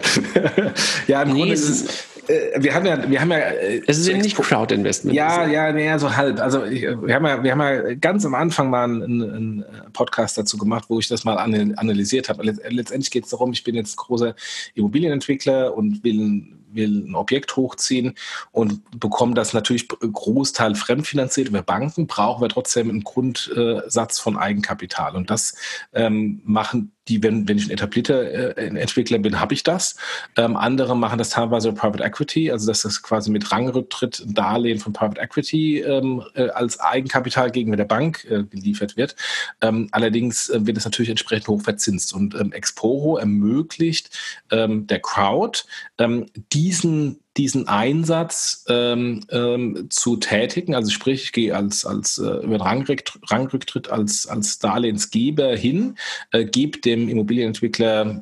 [1.07, 3.39] ja, im nee, Grunde ist es äh, wir haben ja, wir haben ja.
[3.39, 5.17] Äh, es ist eben nicht Crowd Investment.
[5.17, 6.41] Ja, ja, nee, so halb.
[6.41, 10.39] Also ich, wir haben ja, wir haben ja ganz am Anfang mal einen, einen Podcast
[10.39, 12.43] dazu gemacht, wo ich das mal analysiert habe.
[12.43, 14.35] Letztendlich geht es darum, ich bin jetzt großer
[14.75, 18.15] Immobilienentwickler und will will ein Objekt hochziehen
[18.53, 25.17] und bekommen das natürlich Großteil fremdfinanziert über Banken, brauchen wir trotzdem einen Grundsatz von Eigenkapital.
[25.17, 25.55] Und das
[25.93, 29.97] ähm, machen die, wenn, wenn ich ein etablierter äh, Entwickler bin, habe ich das.
[30.37, 34.79] Ähm, andere machen das teilweise Private Equity, also dass das quasi mit Rangrücktritt ein Darlehen
[34.79, 39.17] von Private Equity ähm, äh, als Eigenkapital gegenüber der Bank äh, geliefert wird.
[39.61, 44.11] Ähm, allerdings äh, wird es natürlich entsprechend hoch verzinst und ähm, Exporo ermöglicht
[44.51, 45.61] ähm, der Crowd
[45.99, 50.75] ähm, diesen diesen Einsatz ähm, ähm, zu tätigen.
[50.75, 55.97] Also sprich, ich gehe als, als äh, über Rangrücktritt, Rangrücktritt als, als Darlehensgeber hin,
[56.33, 58.21] äh, gebe dem Immobilienentwickler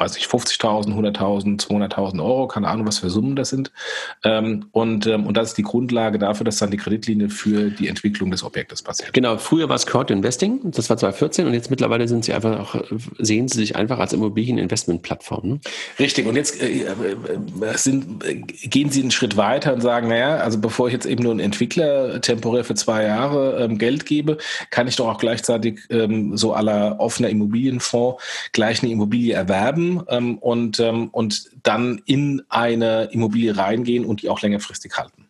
[0.00, 3.70] weiß ich, 50.000, 100.000, 200.000 Euro, keine Ahnung, was für Summen das sind.
[4.24, 7.88] Ähm, und, ähm, und das ist die Grundlage dafür, dass dann die Kreditlinie für die
[7.88, 9.12] Entwicklung des Objektes passiert.
[9.12, 12.58] Genau, früher war es Crowd Investing, das war 2014 und jetzt mittlerweile sind sie einfach
[12.58, 12.82] auch,
[13.18, 15.48] sehen sie sich einfach als Immobilieninvestmentplattform.
[15.48, 15.60] Ne?
[15.98, 20.36] Richtig, und jetzt äh, äh sind, äh, gehen sie einen Schritt weiter und sagen, naja,
[20.36, 24.38] also bevor ich jetzt eben nur einen Entwickler temporär für zwei Jahre ähm, Geld gebe,
[24.70, 28.22] kann ich doch auch gleichzeitig ähm, so aller offener Immobilienfonds
[28.52, 34.28] gleich eine Immobilie erwerben ähm, und, ähm, und dann in eine Immobilie reingehen und die
[34.28, 35.28] auch längerfristig halten.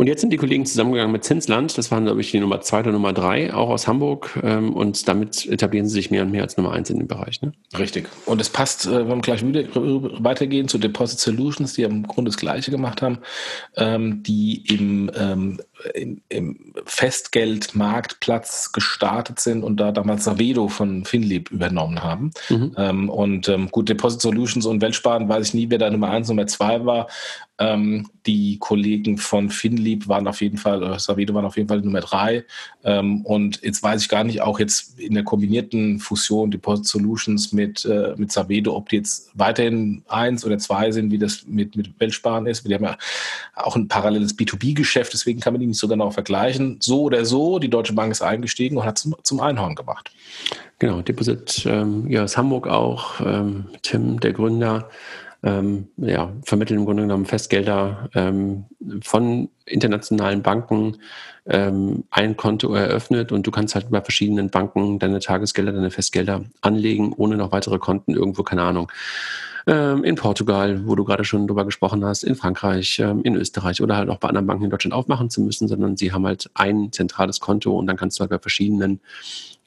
[0.00, 2.80] Und jetzt sind die Kollegen zusammengegangen mit Zinsland, das waren, glaube ich, die Nummer zwei
[2.80, 4.38] oder Nummer drei, auch aus Hamburg.
[4.44, 7.42] Ähm, und damit etablieren sie sich mehr und mehr als Nummer eins in dem Bereich.
[7.42, 7.50] Ne?
[7.76, 8.08] Richtig.
[8.24, 12.30] Und es passt, äh, wenn wir gleich wieder weitergehen zu Deposit Solutions, die im Grunde
[12.30, 13.18] das Gleiche gemacht haben,
[13.76, 15.10] ähm, die im,
[15.94, 22.30] ähm, im, Festgeldmarktplatz gestartet sind und da damals Savedo von Finlieb übernommen haben.
[22.48, 23.08] Mhm.
[23.08, 26.84] und gut, Deposit Solutions und Weltsparen, weiß ich nie, wer da Nummer eins, Nummer zwei
[26.84, 27.08] war.
[27.60, 31.80] Ähm, die Kollegen von Finlieb waren auf jeden Fall, äh, Savedo waren auf jeden Fall
[31.80, 32.44] Nummer drei.
[32.84, 37.52] Ähm, und jetzt weiß ich gar nicht, auch jetzt in der kombinierten Fusion Deposit Solutions
[37.52, 41.74] mit, äh, mit Savedo, ob die jetzt weiterhin eins oder zwei sind, wie das mit,
[41.74, 42.68] mit Weltsparen ist.
[42.68, 42.98] Wir haben ja
[43.56, 46.78] auch ein paralleles B2B-Geschäft, deswegen kann man die nicht so genau vergleichen.
[46.80, 50.10] So oder so, die Deutsche Bank ist eingestiegen und hat zum, zum Einhorn gemacht.
[50.78, 53.20] Genau, Deposit ähm, ja, aus Hamburg auch.
[53.20, 54.88] Ähm, Tim, der Gründer,
[55.42, 58.64] ähm, ja, vermitteln im Grunde genommen Festgelder ähm,
[59.02, 60.96] von internationalen Banken
[61.46, 66.44] ähm, ein Konto eröffnet und du kannst halt bei verschiedenen Banken deine Tagesgelder, deine Festgelder
[66.60, 68.90] anlegen, ohne noch weitere Konten irgendwo, keine Ahnung.
[69.68, 73.82] Ähm, in Portugal, wo du gerade schon drüber gesprochen hast, in Frankreich, ähm, in Österreich
[73.82, 76.48] oder halt auch bei anderen Banken in Deutschland aufmachen zu müssen, sondern sie haben halt
[76.54, 79.00] ein zentrales Konto und dann kannst du halt bei verschiedenen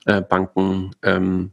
[0.05, 1.51] äh, Banken ähm,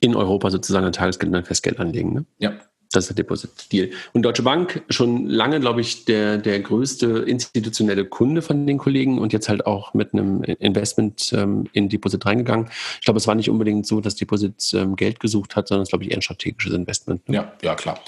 [0.00, 2.14] in Europa sozusagen ein Tagesgeld und ein Festgeld anlegen.
[2.14, 2.24] Ne?
[2.38, 2.52] Ja,
[2.92, 3.90] das ist der Deposit-Deal.
[4.12, 9.18] Und Deutsche Bank schon lange, glaube ich, der, der größte institutionelle Kunde von den Kollegen
[9.18, 12.68] und jetzt halt auch mit einem Investment ähm, in Deposit reingegangen.
[12.98, 15.90] Ich glaube, es war nicht unbedingt so, dass Deposit ähm, Geld gesucht hat, sondern es,
[15.90, 17.28] glaube ich, eher ein strategisches Investment.
[17.28, 17.36] Ne?
[17.36, 18.00] Ja, ja, klar.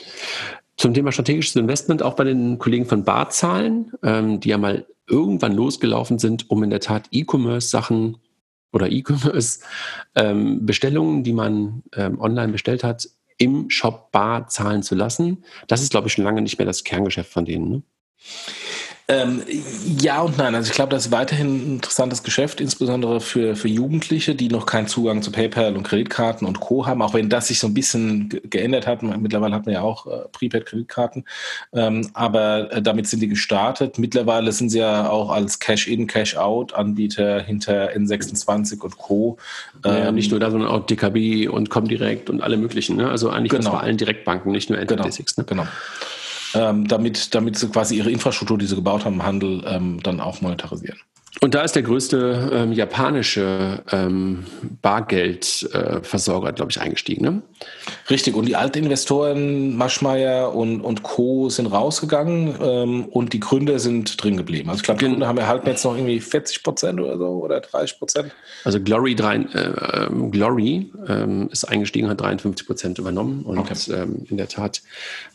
[0.77, 5.53] Zum Thema strategisches Investment auch bei den Kollegen von Barzahlen, ähm, die ja mal irgendwann
[5.53, 8.17] losgelaufen sind, um in der Tat E-Commerce-Sachen
[8.73, 13.11] oder E-Commerce-Bestellungen, ähm, die man ähm, online bestellt hat,
[13.41, 15.45] im Shop bar zahlen zu lassen.
[15.67, 17.71] Das ist, glaube ich, schon lange nicht mehr das Kerngeschäft von denen.
[17.71, 17.83] Ne?
[19.11, 19.43] Ähm,
[19.99, 20.55] ja und nein.
[20.55, 24.67] Also ich glaube, das ist weiterhin ein interessantes Geschäft, insbesondere für, für Jugendliche, die noch
[24.67, 26.87] keinen Zugang zu PayPal und Kreditkarten und Co.
[26.87, 29.03] haben, auch wenn das sich so ein bisschen geändert hat.
[29.03, 31.25] Mittlerweile hat man ja auch äh, Prepaid-Kreditkarten.
[31.73, 33.99] Ähm, aber äh, damit sind die gestartet.
[33.99, 39.39] Mittlerweile sind sie ja auch als Cash-In, Cash-Out-Anbieter hinter N26 und Co.
[39.85, 42.97] Ähm, ja, nicht nur da, sondern auch DKB und Comdirect und alle möglichen.
[42.97, 43.11] Ne?
[43.11, 43.73] Also eigentlich genau.
[43.73, 44.87] bei allen Direktbanken, nicht nur N26.
[44.87, 45.03] Genau.
[45.37, 45.45] Ne?
[45.45, 45.67] genau
[46.55, 50.21] ähm, damit, damit sie quasi ihre Infrastruktur, die sie gebaut haben im Handel, ähm, dann
[50.21, 50.99] auch monetarisieren.
[51.41, 54.45] Und da ist der größte ähm, japanische ähm,
[54.83, 57.25] Bargeldversorger, äh, glaube ich, eingestiegen.
[57.25, 57.43] Ne?
[58.11, 58.35] Richtig.
[58.35, 61.49] Und die alten Investoren, Maschmeyer und, und Co.
[61.49, 64.71] sind rausgegangen ähm, und die Gründer sind drin geblieben.
[64.71, 67.61] Also ich glaube, die Gründer haben erhalten jetzt noch irgendwie 40 Prozent oder so oder
[67.61, 68.33] 30 Prozent.
[68.65, 73.45] Also Glory, drei, äh, ähm, Glory ähm, ist eingestiegen, hat 53 Prozent übernommen.
[73.45, 73.77] Und okay.
[73.93, 74.83] Ähm, in der Tat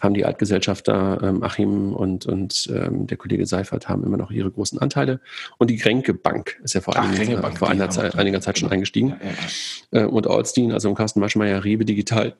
[0.01, 4.79] haben die Altgesellschafter ähm, Achim und, und der Kollege Seifert haben immer noch ihre großen
[4.79, 5.19] Anteile.
[5.57, 8.71] Und die Kränke Bank ist ja vor, Ach, einigen, vor einer Zeit, einiger Zeit schon
[8.71, 9.09] eingestiegen.
[9.21, 10.05] Ja, ja.
[10.05, 12.35] Äh, und Allstein, also Carsten Maschmeyer, Rewe Digital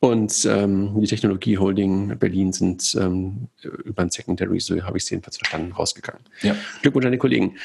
[0.00, 5.10] und ähm, die Technologie Holding Berlin sind ähm, über ein Secondary, so habe ich es
[5.10, 6.20] jedenfalls verstanden, rausgegangen.
[6.42, 6.54] Ja.
[6.82, 7.56] Glückwunsch an die Kollegen.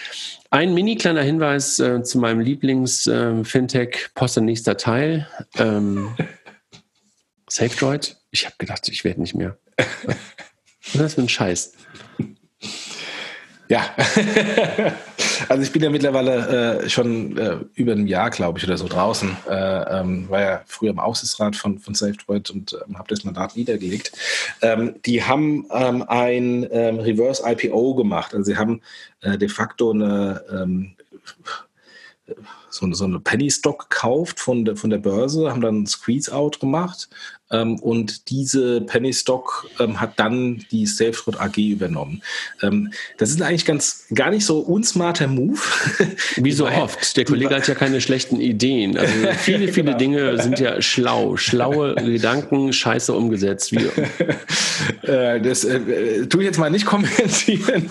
[0.50, 5.28] Ein mini kleiner Hinweis äh, zu meinem Lieblings-Fintech, äh, Poster nächster Teil.
[5.58, 6.16] Ähm,
[7.50, 8.16] SafeDroid.
[8.32, 9.58] Ich habe gedacht, ich werde nicht mehr.
[9.76, 11.74] Was ist das für ein Scheiß?
[13.70, 13.96] Ja.
[15.50, 18.88] Also ich bin ja mittlerweile äh, schon äh, über ein Jahr, glaube ich, oder so
[18.88, 19.38] draußen.
[19.48, 23.56] Äh, ähm, war ja früher im Aufsichtsrat von, von SafeDroid und ähm, habe das Mandat
[23.56, 24.12] niedergelegt.
[24.62, 28.34] Ähm, die haben ähm, ein ähm, Reverse IPO gemacht.
[28.34, 28.82] Also sie haben
[29.22, 30.96] äh, de facto eine ähm,
[32.70, 37.10] so, eine Penny Stock gekauft von der, von der Börse, haben dann ein Squeeze-Out gemacht
[37.50, 42.22] und diese Penny Stock ähm, hat dann die SafeRoad AG übernommen.
[42.62, 45.60] Ähm, das ist eigentlich ganz gar nicht so unsmarter Move.
[46.36, 47.16] Wie so oft.
[47.16, 48.98] Der Kollege hat ja keine schlechten Ideen.
[48.98, 49.98] Also viele, viele genau.
[49.98, 51.38] Dinge sind ja schlau.
[51.38, 53.72] Schlaue Gedanken, scheiße umgesetzt.
[53.72, 53.78] Wie
[55.08, 57.90] äh, das äh, tue ich jetzt mal nicht kommentieren.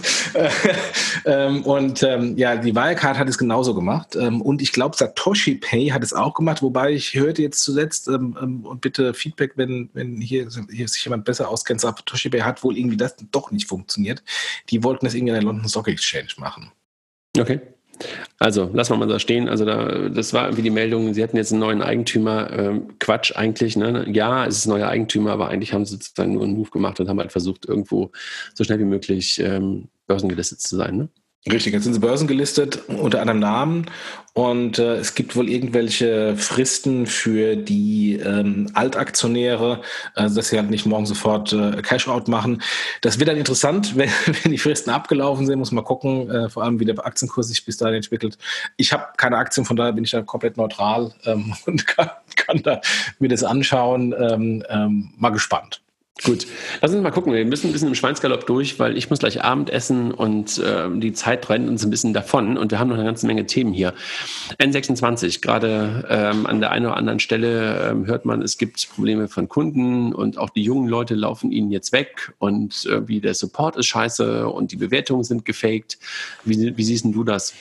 [1.24, 4.16] ähm, und ähm, ja, die Wirecard hat es genauso gemacht.
[4.16, 8.08] Ähm, und ich glaube, Satoshi Pay hat es auch gemacht, wobei ich hörte jetzt zuletzt,
[8.08, 12.06] ähm, ähm, und bitte Feedback Feedback, wenn, wenn hier, hier sich jemand besser auskennt, sagt,
[12.06, 14.22] Toshiba hat wohl irgendwie das doch nicht funktioniert.
[14.70, 16.72] Die wollten das irgendwie in der London Stock Exchange machen.
[17.38, 17.60] Okay.
[18.38, 19.48] Also, lassen wir mal da stehen.
[19.48, 22.50] Also, da, das war irgendwie die Meldung, sie hatten jetzt einen neuen Eigentümer.
[22.52, 23.76] Ähm, Quatsch eigentlich.
[23.76, 24.06] Ne?
[24.10, 27.00] Ja, es ist ein neuer Eigentümer, aber eigentlich haben sie sozusagen nur einen Move gemacht
[27.00, 28.10] und haben halt versucht, irgendwo
[28.54, 30.96] so schnell wie möglich ähm, börsengelistet zu sein.
[30.96, 31.08] Ne?
[31.50, 33.86] Richtig, jetzt sind sie börsengelistet unter einem Namen
[34.32, 39.80] und äh, es gibt wohl irgendwelche Fristen für die ähm, Altaktionäre,
[40.16, 42.62] also dass sie halt nicht morgen sofort äh, Cash-out machen.
[43.00, 44.10] Das wird dann interessant, wenn,
[44.42, 47.64] wenn die Fristen abgelaufen sind, muss man gucken, äh, vor allem wie der Aktienkurs sich
[47.64, 48.38] bis dahin entwickelt.
[48.76, 52.60] Ich habe keine Aktien, von daher bin ich da komplett neutral ähm, und kann, kann
[52.64, 52.80] da
[53.20, 54.12] mir das anschauen.
[54.18, 55.80] Ähm, ähm, mal gespannt.
[56.24, 56.46] Gut,
[56.80, 57.34] lass uns mal gucken.
[57.34, 60.88] Wir müssen ein bisschen im Schweinsgalopp durch, weil ich muss gleich Abend essen und äh,
[60.94, 63.74] die Zeit rennt uns ein bisschen davon und wir haben noch eine ganze Menge Themen
[63.74, 63.92] hier.
[64.58, 69.28] N26, gerade ähm, an der einen oder anderen Stelle ähm, hört man, es gibt Probleme
[69.28, 73.34] von Kunden und auch die jungen Leute laufen ihnen jetzt weg und äh, wie der
[73.34, 75.98] Support ist scheiße und die Bewertungen sind gefaked.
[76.44, 77.52] Wie, wie siehst du das?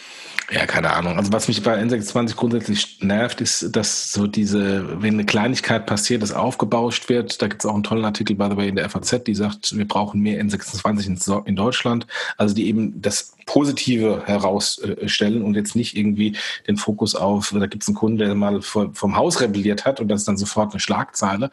[0.51, 1.17] Ja, keine Ahnung.
[1.17, 6.21] Also was mich bei N26 grundsätzlich nervt, ist, dass so diese, wenn eine Kleinigkeit passiert,
[6.21, 7.41] das aufgebauscht wird.
[7.41, 9.75] Da gibt es auch einen tollen Artikel, by the way, in der FAZ, die sagt,
[9.75, 12.05] wir brauchen mehr N26 in Deutschland.
[12.37, 16.35] Also die eben das Positive herausstellen und jetzt nicht irgendwie
[16.67, 20.07] den Fokus auf, da gibt es einen Kunden, der mal vom Haus rebelliert hat und
[20.07, 21.51] das ist dann sofort eine Schlagzeile.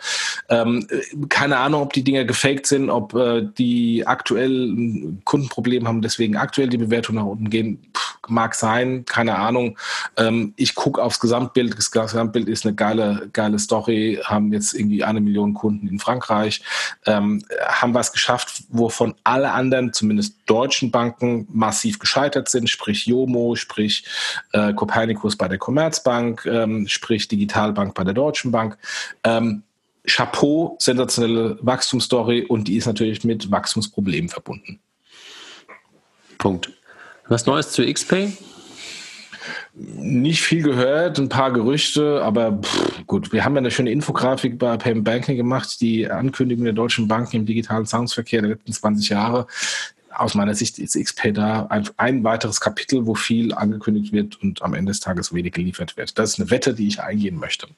[0.48, 0.86] Ähm,
[1.28, 6.36] keine Ahnung, ob die Dinge gefaked sind, ob äh, die aktuell ein Kundenproblem haben, deswegen
[6.36, 7.78] aktuell die Bewertung nach unten gehen.
[7.92, 9.78] Puh, mag sein, keine Ahnung.
[10.16, 11.76] Ähm, ich gucke aufs Gesamtbild.
[11.76, 14.20] Das Gesamtbild ist eine geile, geile Story.
[14.22, 16.62] Haben jetzt irgendwie eine Million Kunden in Frankreich,
[17.06, 22.68] ähm, haben was geschafft, wovon alle anderen, zumindest deutschen Banken, massiv gescheitert sind.
[22.68, 24.04] Sprich Jomo, sprich
[24.52, 28.78] äh, Copernicus bei der Commerzbank, ähm, sprich Digitalbank bei der Deutschen Bank.
[29.24, 29.62] Ähm,
[30.06, 34.80] Chapeau, sensationelle Wachstumsstory und die ist natürlich mit Wachstumsproblemen verbunden.
[36.38, 36.72] Punkt.
[37.28, 38.32] Was Neues zu XPay?
[39.74, 44.58] Nicht viel gehört, ein paar Gerüchte, aber pff, gut, wir haben ja eine schöne Infografik
[44.58, 49.08] bei Payment Banking gemacht, die Ankündigung der deutschen Banken im digitalen Zahlungsverkehr der letzten 20
[49.08, 49.46] Jahre.
[50.14, 54.62] Aus meiner Sicht ist XPay da ein, ein weiteres Kapitel, wo viel angekündigt wird und
[54.62, 56.18] am Ende des Tages wenig geliefert wird.
[56.18, 57.68] Das ist eine Wette, die ich eingehen möchte.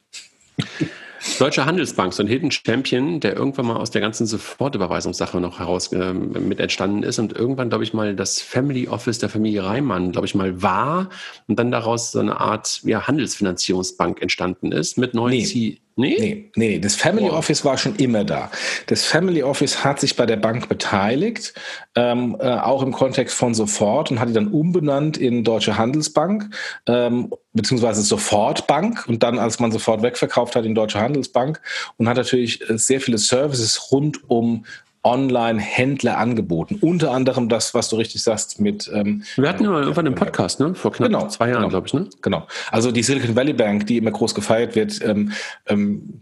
[1.39, 5.93] Deutsche Handelsbank, so ein Hidden Champion, der irgendwann mal aus der ganzen Sofortüberweisungssache noch heraus
[5.93, 10.13] äh, mit entstanden ist und irgendwann, glaube ich mal, das Family Office der Familie Reimann,
[10.13, 11.09] glaube ich mal, war
[11.49, 15.79] und dann daraus so eine Art ja, Handelsfinanzierungsbank entstanden ist mit neuen nee.
[15.95, 16.19] Zielen.
[16.19, 16.19] Nee?
[16.19, 17.39] Nee, nee, das Family wow.
[17.39, 18.51] Office war schon immer da.
[18.87, 21.55] Das Family Office hat sich bei der Bank beteiligt,
[21.95, 26.51] ähm, äh, auch im Kontext von Sofort und hat die dann umbenannt in Deutsche Handelsbank,
[26.87, 31.61] ähm, beziehungsweise Sofortbank und dann, als man sofort wegverkauft hat, in Deutsche Handelsbank
[31.97, 34.65] und hat natürlich äh, sehr viele Services rund um
[35.05, 36.79] Online-Händler angeboten.
[36.81, 38.91] Unter anderem das, was du richtig sagst mit.
[38.93, 40.75] Ähm, Wir hatten ja irgendwann einen Podcast, ne?
[40.75, 42.09] Vor knapp genau, zwei Jahren, genau, glaube ich, ne?
[42.23, 42.47] Genau.
[42.71, 45.33] Also die Silicon Valley Bank, die immer groß gefeiert wird, ähm,
[45.67, 46.21] ähm,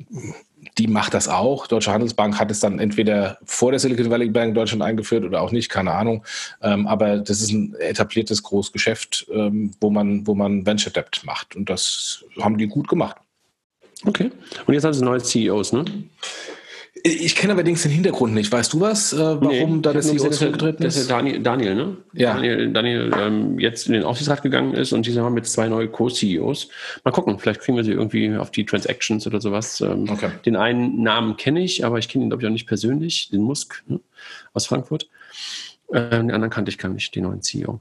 [0.79, 1.67] die macht das auch.
[1.67, 5.43] Deutsche Handelsbank hat es dann entweder vor der Silicon Valley Bank in Deutschland eingeführt oder
[5.43, 6.25] auch nicht, keine Ahnung.
[6.63, 11.55] Ähm, aber das ist ein etabliertes Großgeschäft, ähm, wo man, wo man Venture Debt macht.
[11.57, 13.17] Und das haben die gut gemacht.
[14.05, 14.31] Okay.
[14.67, 15.85] Und jetzt haben sie neue CEOs, ne?
[17.05, 18.53] Ich kenne allerdings den Hintergrund nicht.
[18.53, 20.97] Weißt du was, äh, warum nee, da der CEO zurückgetreten ist?
[20.97, 21.97] Das ist Daniel, Daniel, ne?
[22.13, 22.35] Ja.
[22.35, 25.89] Daniel, Daniel ähm, jetzt in den Aufsichtsrat gegangen ist und die haben jetzt zwei neue
[25.89, 26.69] Co-CEOs.
[27.03, 29.81] Mal gucken, vielleicht kriegen wir sie irgendwie auf die Transactions oder sowas.
[29.81, 30.31] Ähm, okay.
[30.47, 33.43] Den einen Namen kenne ich, aber ich kenne ihn, glaube ich, auch nicht persönlich, den
[33.43, 33.99] Musk ne?
[34.53, 35.09] aus Frankfurt.
[35.93, 37.81] Ähm, den anderen kannte ich gar nicht, den neuen CEO.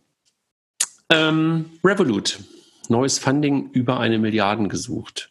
[1.09, 2.39] Ähm, Revolut,
[2.89, 5.29] neues Funding über eine Milliarde gesucht.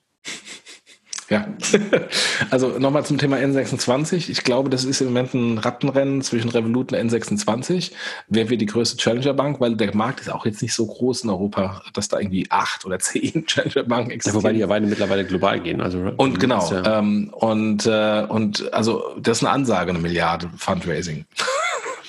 [1.31, 1.47] Ja,
[2.51, 4.29] also nochmal zum Thema N26.
[4.31, 7.93] Ich glaube, das ist im Moment ein Rattenrennen zwischen Revolut und N26.
[8.29, 9.61] Wer wird die größte Challenger-Bank?
[9.61, 12.85] Weil der Markt ist auch jetzt nicht so groß in Europa, dass da irgendwie acht
[12.85, 14.41] oder zehn Challenger-Banken existieren.
[14.41, 15.81] Ja, wobei die ja beide mittlerweile global gehen.
[15.81, 16.69] Also und genau.
[16.71, 21.27] Ja ähm, und, äh, und also das ist eine Ansage, eine Milliarde Fundraising.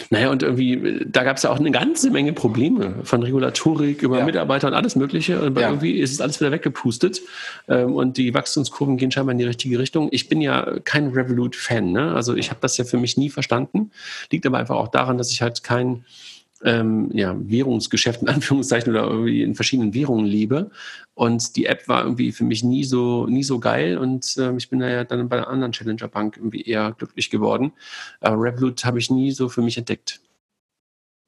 [0.09, 4.19] Naja, und irgendwie, da gab es ja auch eine ganze Menge Probleme von Regulatorik über
[4.19, 4.25] ja.
[4.25, 5.41] Mitarbeiter und alles Mögliche.
[5.41, 5.69] Und ja.
[5.69, 7.21] irgendwie ist es alles wieder weggepustet.
[7.67, 10.09] Ähm, und die Wachstumskurven gehen scheinbar in die richtige Richtung.
[10.11, 11.91] Ich bin ja kein Revolut-Fan.
[11.91, 12.13] Ne?
[12.13, 13.91] Also ich habe das ja für mich nie verstanden.
[14.31, 16.05] Liegt aber einfach auch daran, dass ich halt kein
[16.63, 20.71] ähm, ja, Währungsgeschäft in Anführungszeichen oder irgendwie in verschiedenen Währungen lebe.
[21.13, 24.69] Und die App war irgendwie für mich nie so, nie so geil und äh, ich
[24.69, 27.73] bin da ja dann bei einer anderen Challenger Bank irgendwie eher glücklich geworden.
[28.19, 30.19] Aber Revolut habe ich nie so für mich entdeckt.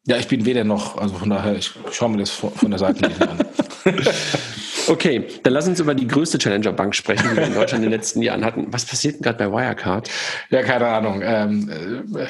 [0.05, 3.07] Ja, ich bin weder noch, also von daher, ich schaue mir das von der Seite
[3.07, 3.39] nicht an.
[4.87, 7.97] Okay, dann lass uns über die größte Challenger-Bank sprechen, die wir in Deutschland in den
[7.97, 8.67] letzten Jahren hatten.
[8.71, 10.09] Was passiert denn gerade bei Wirecard?
[10.49, 11.21] Ja, keine Ahnung.
[11.23, 12.27] Ähm, äh,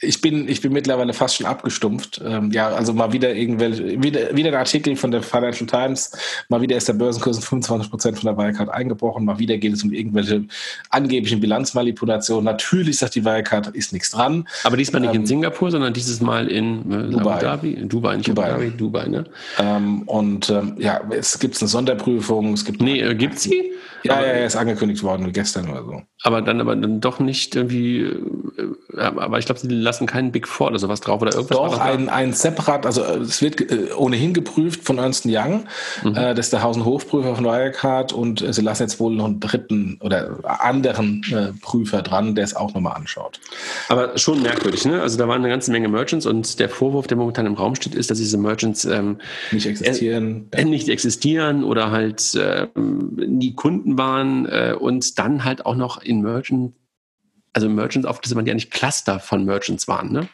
[0.00, 2.20] ich bin, ich bin mittlerweile fast schon abgestumpft.
[2.24, 6.12] Ähm, ja, also mal wieder irgendwelche, wieder, wieder ein Artikel von der Financial Times,
[6.48, 9.72] mal wieder ist der Börsenkurs um 25 Prozent von der Wirecard eingebrochen, mal wieder geht
[9.72, 10.44] es um irgendwelche
[10.90, 12.44] angeblichen Bilanzmanipulationen.
[12.44, 14.46] Natürlich sagt die Wirecard, ist nichts dran.
[14.64, 17.32] Aber diesmal nicht ähm, in Singapur, sondern dieses Mal in äh, Dubai.
[17.32, 18.52] Abu Dhabi, in Dubai, nicht Dubai.
[18.52, 19.24] Abu Dhabi, Dubai, ne?
[19.58, 22.52] Ähm, und ähm, ja, es gibt eine Sonderprüfung.
[22.52, 23.72] Es gibt nee, äh, gibt sie?
[24.04, 26.02] Ja, aber, ja, ja, ist angekündigt worden, gestern oder so.
[26.24, 30.48] Aber dann aber dann doch nicht irgendwie, äh, aber ich glaube, sie lassen keinen Big
[30.48, 31.56] Four oder sowas drauf oder irgendwas.
[31.56, 35.64] Doch, ein, ein separat, also äh, es wird äh, ohnehin geprüft von Ernst Young,
[36.02, 36.16] mhm.
[36.16, 39.98] äh, das ist der Hausen-Hofprüfer von Wirecard und sie lassen jetzt wohl noch einen dritten
[40.00, 43.40] oder anderen äh, Prüfer dran, der es auch nochmal anschaut.
[43.88, 45.00] Aber schon merkwürdig, ne?
[45.00, 47.94] Also da waren eine ganze Menge Merchants und der Vorwurf, der momentan im Raum steht,
[47.94, 49.18] ist, dass diese Merchants ähm,
[49.50, 50.48] nicht existieren.
[50.50, 56.20] Äh, nicht existieren oder halt ähm, nie Kunden waren und dann halt auch noch in
[56.20, 56.74] Merchant,
[57.52, 60.28] also Merchants aufgelistet waren, die eigentlich Cluster von Merchants waren, ne?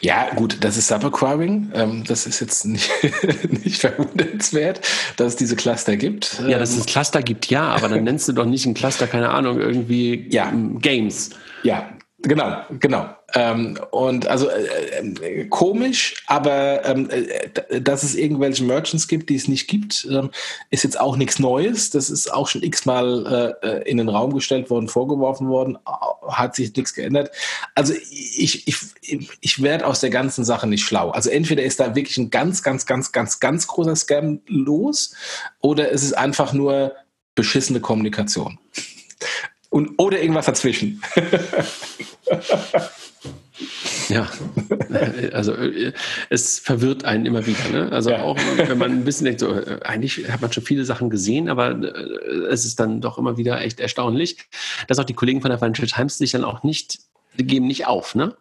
[0.00, 1.72] Ja, gut, das ist Subacquiring.
[1.74, 2.90] Ähm, das ist jetzt nicht,
[3.64, 4.80] nicht verwundernswert,
[5.16, 6.40] dass es diese Cluster gibt.
[6.46, 9.30] Ja, dass es Cluster gibt, ja, aber dann nennst du doch nicht ein Cluster, keine
[9.30, 10.52] Ahnung, irgendwie ja.
[10.80, 11.30] Games.
[11.62, 11.90] Ja,
[12.22, 13.08] Genau, genau.
[13.34, 19.36] Ähm, und also äh, äh, komisch, aber ähm, äh, dass es irgendwelche Merchants gibt, die
[19.36, 20.30] es nicht gibt, ähm,
[20.70, 21.90] ist jetzt auch nichts Neues.
[21.90, 25.78] Das ist auch schon x-mal äh, äh in den Raum gestellt worden, vorgeworfen worden,
[26.26, 27.30] hat sich nichts geändert.
[27.76, 28.76] Also ich, ich,
[29.40, 31.10] ich werde aus der ganzen Sache nicht schlau.
[31.10, 35.14] Also entweder ist da wirklich ein ganz, ganz, ganz, ganz, ganz großer Scam los
[35.60, 36.94] oder es ist einfach nur
[37.36, 38.58] beschissene Kommunikation.
[39.70, 41.02] Und, oder irgendwas dazwischen.
[44.08, 44.26] Ja,
[45.32, 45.54] also
[46.30, 47.68] es verwirrt einen immer wieder.
[47.70, 47.92] Ne?
[47.92, 48.22] Also ja.
[48.22, 49.52] auch wenn man ein bisschen denkt, so,
[49.82, 53.60] eigentlich hat man schon viele Sachen gesehen, aber äh, es ist dann doch immer wieder
[53.60, 54.38] echt erstaunlich,
[54.86, 57.00] dass auch die Kollegen von der Financial Times sich dann auch nicht,
[57.36, 58.14] geben nicht auf.
[58.14, 58.34] Ne?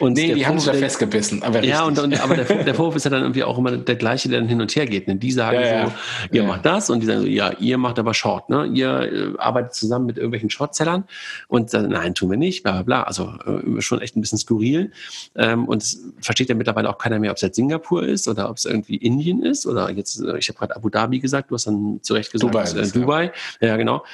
[0.00, 1.42] Und nee, die haben sich da festgebissen.
[1.42, 3.96] Aber ja, und, und, aber der, der Vorwurf ist ja dann irgendwie auch immer der
[3.96, 5.06] gleiche, der dann hin und her geht.
[5.06, 5.16] Ne?
[5.16, 5.92] Die sagen ja, so,
[6.32, 6.48] ihr ja.
[6.48, 8.48] macht das und die sagen so, ja, ihr macht aber Short.
[8.48, 8.66] Ne?
[8.72, 11.04] Ihr äh, arbeitet zusammen mit irgendwelchen Shortsellern
[11.48, 13.02] und dann, nein, tun wir nicht, bla bla bla.
[13.02, 14.90] Also äh, schon echt ein bisschen skurril.
[15.36, 18.48] Ähm, und es versteht ja mittlerweile auch keiner mehr, ob es jetzt Singapur ist oder
[18.48, 21.54] ob es irgendwie Indien ist oder jetzt, äh, ich habe gerade Abu Dhabi gesagt, du
[21.54, 22.64] hast dann zu Recht gesagt, Dubai.
[22.64, 23.32] Äh, Dubai.
[23.60, 23.68] Ja.
[23.68, 24.04] ja, genau.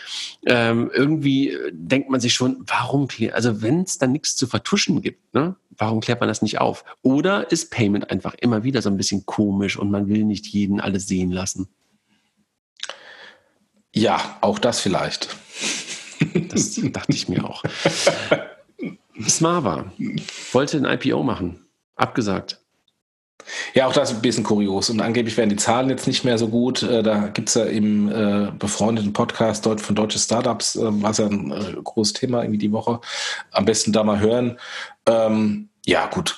[0.47, 5.34] Ähm, irgendwie denkt man sich schon, warum, also wenn es dann nichts zu vertuschen gibt,
[5.34, 5.55] ne?
[5.79, 6.85] Warum klärt man das nicht auf?
[7.03, 10.81] Oder ist Payment einfach immer wieder so ein bisschen komisch und man will nicht jeden
[10.81, 11.68] alles sehen lassen?
[13.95, 15.37] Ja, auch das vielleicht.
[16.49, 17.62] Das dachte ich mir auch.
[19.29, 19.91] Smava
[20.53, 21.66] wollte ein IPO machen.
[21.95, 22.61] Abgesagt.
[23.74, 24.90] Ja, auch das ist ein bisschen kurios.
[24.90, 26.82] Und angeblich werden die Zahlen jetzt nicht mehr so gut.
[26.82, 31.18] Äh, da gibt es ja im äh, befreundeten Podcast von Deutsche Startups, äh, war es
[31.18, 31.51] ja ein
[31.82, 33.01] großes Thema irgendwie die Woche.
[33.53, 34.59] Am besten da mal hören.
[35.07, 36.37] Ähm, ja, gut.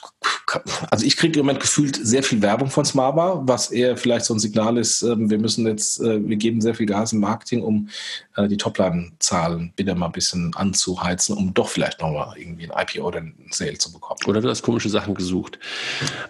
[0.91, 4.35] Also ich kriege im Moment gefühlt sehr viel Werbung von Smaba, was eher vielleicht so
[4.35, 7.63] ein Signal ist, ähm, wir müssen jetzt, äh, wir geben sehr viel Gas im Marketing,
[7.63, 7.89] um
[8.37, 13.07] äh, die Topline-Zahlen wieder mal ein bisschen anzuheizen, um doch vielleicht nochmal irgendwie ein IPO
[13.07, 14.21] oder ein Sale zu bekommen.
[14.27, 15.59] Oder du hast komische Sachen gesucht.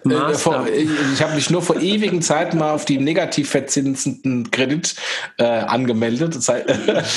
[0.05, 4.95] Äh, vor, ich habe mich nur vor ewigen Zeiten mal auf die negativ verzinsenden Kredit
[5.37, 6.41] äh, angemeldet.
[6.41, 6.65] Seit,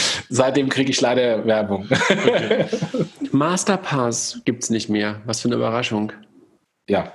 [0.29, 1.87] seitdem kriege ich leider Werbung.
[1.91, 2.67] Okay.
[3.33, 5.21] Masterpass gibt es nicht mehr.
[5.25, 6.13] Was für eine Überraschung.
[6.89, 7.13] Ja.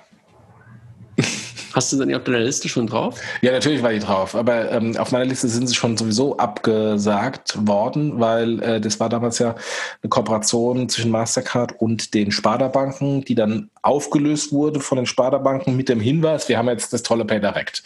[1.74, 3.20] Hast du denn auf deiner Liste schon drauf?
[3.41, 4.34] Ja, natürlich war die drauf.
[4.34, 9.09] Aber ähm, auf meiner Liste sind sie schon sowieso abgesagt worden, weil äh, das war
[9.09, 9.55] damals ja
[10.01, 15.88] eine Kooperation zwischen Mastercard und den Sparda-Banken, die dann aufgelöst wurde von den Sparda-Banken mit
[15.88, 17.84] dem Hinweis, wir haben jetzt das tolle Pay Direct.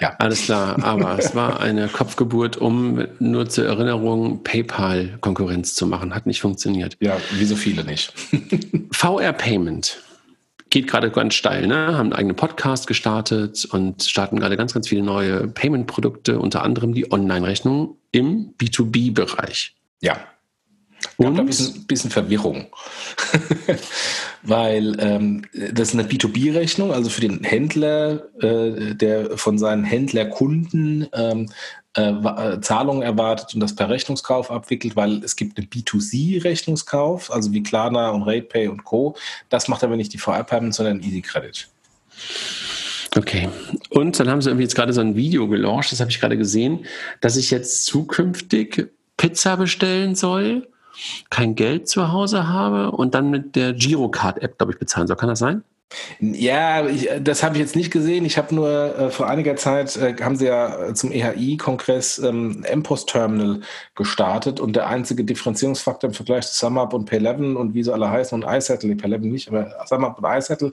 [0.00, 0.14] Ja.
[0.18, 6.14] Alles klar, aber es war eine Kopfgeburt, um nur zur Erinnerung PayPal Konkurrenz zu machen.
[6.14, 6.96] Hat nicht funktioniert.
[7.00, 8.12] Ja, wie so viele nicht.
[8.92, 9.98] VR Payment
[10.74, 11.96] geht gerade ganz steil, ne?
[11.96, 16.94] haben einen eigenen Podcast gestartet und starten gerade ganz, ganz viele neue Payment-Produkte, unter anderem
[16.94, 19.76] die Online-Rechnung im B2B-Bereich.
[20.00, 20.16] Ja.
[21.16, 22.66] Und ein bisschen, bisschen Verwirrung,
[24.42, 25.42] weil ähm,
[25.72, 31.50] das ist eine B2B-Rechnung, also für den Händler, äh, der von seinen Händlerkunden ähm,
[31.96, 37.52] äh, äh, Zahlungen erwartet und das per Rechnungskauf abwickelt, weil es gibt einen B2C-Rechnungskauf, also
[37.52, 39.14] wie Klarna und RatePay und Co.
[39.48, 41.68] Das macht aber nicht die VR-Payment, sondern Easy Credit.
[43.16, 43.48] Okay.
[43.90, 46.36] Und dann haben sie irgendwie jetzt gerade so ein Video gelauncht, das habe ich gerade
[46.36, 46.84] gesehen,
[47.20, 50.66] dass ich jetzt zukünftig Pizza bestellen soll,
[51.30, 55.16] kein Geld zu Hause habe und dann mit der Girocard-App, glaube ich, bezahlen soll.
[55.16, 55.62] Kann das sein?
[56.20, 58.24] Ja, ich, das habe ich jetzt nicht gesehen.
[58.24, 63.60] Ich habe nur äh, vor einiger Zeit äh, haben sie ja zum EHI-Kongress ähm, MPOS-Terminal
[63.94, 68.10] gestartet und der einzige Differenzierungsfaktor im Vergleich zu SumUp und Pay11 und wie sie alle
[68.10, 70.72] heißen und iSettle, Pay11 nicht, aber SumUp und iSettle,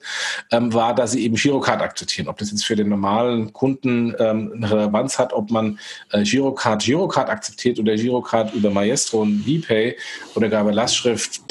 [0.51, 2.27] ähm, war, dass sie eben Girocard akzeptieren.
[2.27, 5.79] Ob das jetzt für den normalen Kunden ähm, eine Relevanz hat, ob man
[6.11, 9.97] äh, Girocard Girocard akzeptiert oder Girocard über Maestro und VPay
[10.35, 11.41] oder gar über Lastschrift,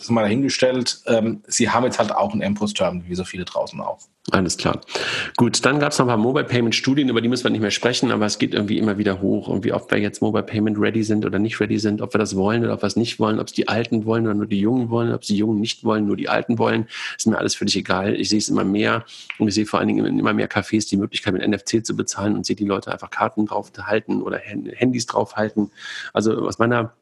[0.00, 1.00] ist mal dahingestellt.
[1.06, 3.98] Ähm, sie haben jetzt halt auch ein M-Post-Terminal, wie so viele draußen auch.
[4.30, 4.80] Alles klar.
[5.36, 7.62] Gut, dann gab es noch ein paar Mobile Payment Studien, über die müssen wir nicht
[7.62, 10.78] mehr sprechen, aber es geht irgendwie immer wieder hoch, irgendwie ob wir jetzt Mobile Payment
[10.78, 13.18] ready sind oder nicht ready sind, ob wir das wollen oder ob wir es nicht
[13.18, 15.60] wollen, ob es die Alten wollen oder nur die Jungen wollen, ob es die Jungen
[15.60, 18.14] nicht wollen, nur die Alten wollen, ist mir alles völlig egal.
[18.16, 19.04] Ich sehe es immer mehr
[19.38, 21.96] und ich sehe vor allen Dingen in immer mehr Cafés die Möglichkeit mit NFC zu
[21.96, 25.70] bezahlen und sehe die Leute einfach Karten drauf halten oder Handys drauf halten.
[26.12, 26.92] Also aus meiner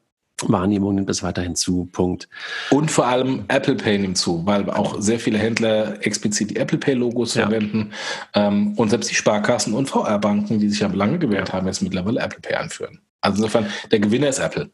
[0.43, 1.85] Wahrnehmung nimmt es weiterhin zu.
[1.91, 2.29] Punkt.
[2.69, 6.77] Und vor allem Apple Pay nimmt zu, weil auch sehr viele Händler explizit die Apple
[6.77, 7.43] Pay Logos ja.
[7.43, 7.91] verwenden
[8.33, 12.19] ähm, und selbst die Sparkassen und VR-Banken, die sich ja lange gewehrt haben, jetzt mittlerweile
[12.21, 12.99] Apple Pay anführen.
[13.21, 14.69] Also insofern, der Gewinner ist Apple.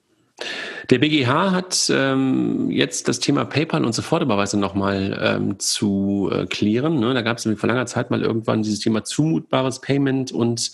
[0.90, 7.00] Der BGH hat ähm, jetzt das Thema PayPal und Sofortüberweisung nochmal ähm, zu äh, klären.
[7.00, 7.14] Ne?
[7.14, 10.72] Da gab es vor langer Zeit mal irgendwann dieses Thema zumutbares Payment und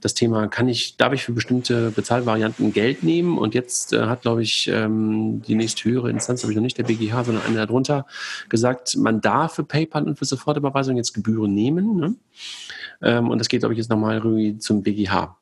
[0.00, 3.36] das Thema, kann ich, darf ich für bestimmte Bezahlvarianten Geld nehmen?
[3.36, 6.78] Und jetzt äh, hat, glaube ich, ähm, die nächste höhere Instanz, habe ich noch nicht
[6.78, 8.06] der BGH, sondern eine darunter,
[8.48, 11.96] gesagt, man darf für PayPal und für Sofortüberweisung jetzt Gebühren nehmen.
[11.96, 12.14] Ne?
[13.02, 14.22] Ähm, und das geht, glaube ich, jetzt nochmal
[14.58, 15.36] zum BGH,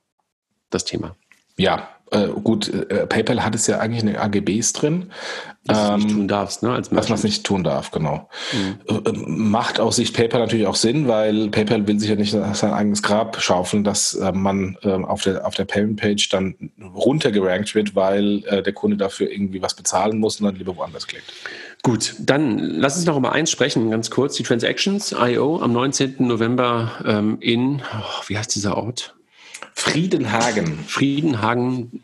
[0.71, 1.15] das Thema.
[1.57, 5.11] Ja, äh, gut, äh, PayPal hat es ja eigentlich in den AGBs drin.
[5.65, 6.73] Dass ähm, du nicht tun darfst, ne?
[6.73, 8.29] Als dass man es nicht tun darf, genau.
[8.53, 8.79] Mhm.
[8.89, 12.73] Äh, macht aus Sicht PayPal natürlich auch Sinn, weil PayPal will sich ja nicht sein
[12.73, 17.95] eigenes Grab schaufeln, dass äh, man ähm, auf der, auf der Payment-Page dann runtergerankt wird,
[17.95, 21.33] weil äh, der Kunde dafür irgendwie was bezahlen muss und dann lieber woanders klickt.
[21.83, 24.37] Gut, dann lass uns noch über eins sprechen, ganz kurz.
[24.37, 26.15] Die Transactions IO am 19.
[26.19, 29.18] November ähm, in, oh, wie heißt dieser Ort?
[29.79, 30.81] Friedenhagen.
[30.89, 32.03] Friedenhagen.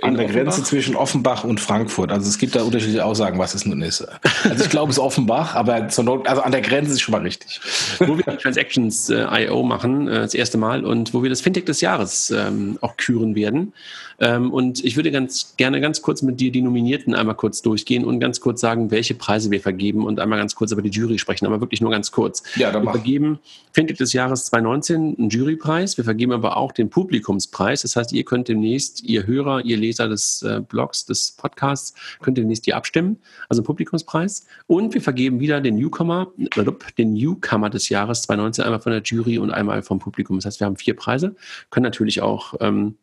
[0.00, 2.10] An der Grenze zwischen Offenbach und Frankfurt.
[2.10, 4.06] Also es gibt da unterschiedliche Aussagen, was es nun ist.
[4.44, 7.12] Also ich glaube, es ist Offenbach, aber zur Not, also an der Grenze ist schon
[7.12, 7.60] mal richtig.
[7.98, 11.42] Wo wir die Transactions äh, IO machen, äh, das erste Mal und wo wir das
[11.42, 13.74] Fintech des Jahres ähm, auch küren werden.
[14.18, 18.04] Ähm, und ich würde ganz gerne ganz kurz mit dir die Nominierten einmal kurz durchgehen
[18.04, 21.18] und ganz kurz sagen, welche Preise wir vergeben und einmal ganz kurz über die Jury
[21.18, 22.42] sprechen, aber wirklich nur ganz kurz.
[22.56, 23.38] Ja, dann wir vergeben
[23.72, 25.96] Fintech des Jahres 2019 einen Jurypreis.
[25.96, 27.82] Wir vergeben aber auch den Publikumspreis.
[27.82, 32.38] Das heißt, ihr könnt demnächst, ihr Hörer, ihr Leser des äh, Blogs, des Podcasts, könnt
[32.38, 33.18] demnächst hier abstimmen.
[33.48, 34.46] Also einen Publikumspreis.
[34.66, 36.64] Und wir vergeben wieder den Newcomer, äh,
[36.98, 40.36] den Newcomer des Jahres 2019 einmal von der Jury und einmal vom Publikum.
[40.36, 41.34] Das heißt, wir haben vier Preise.
[41.70, 42.96] Können natürlich auch ähm,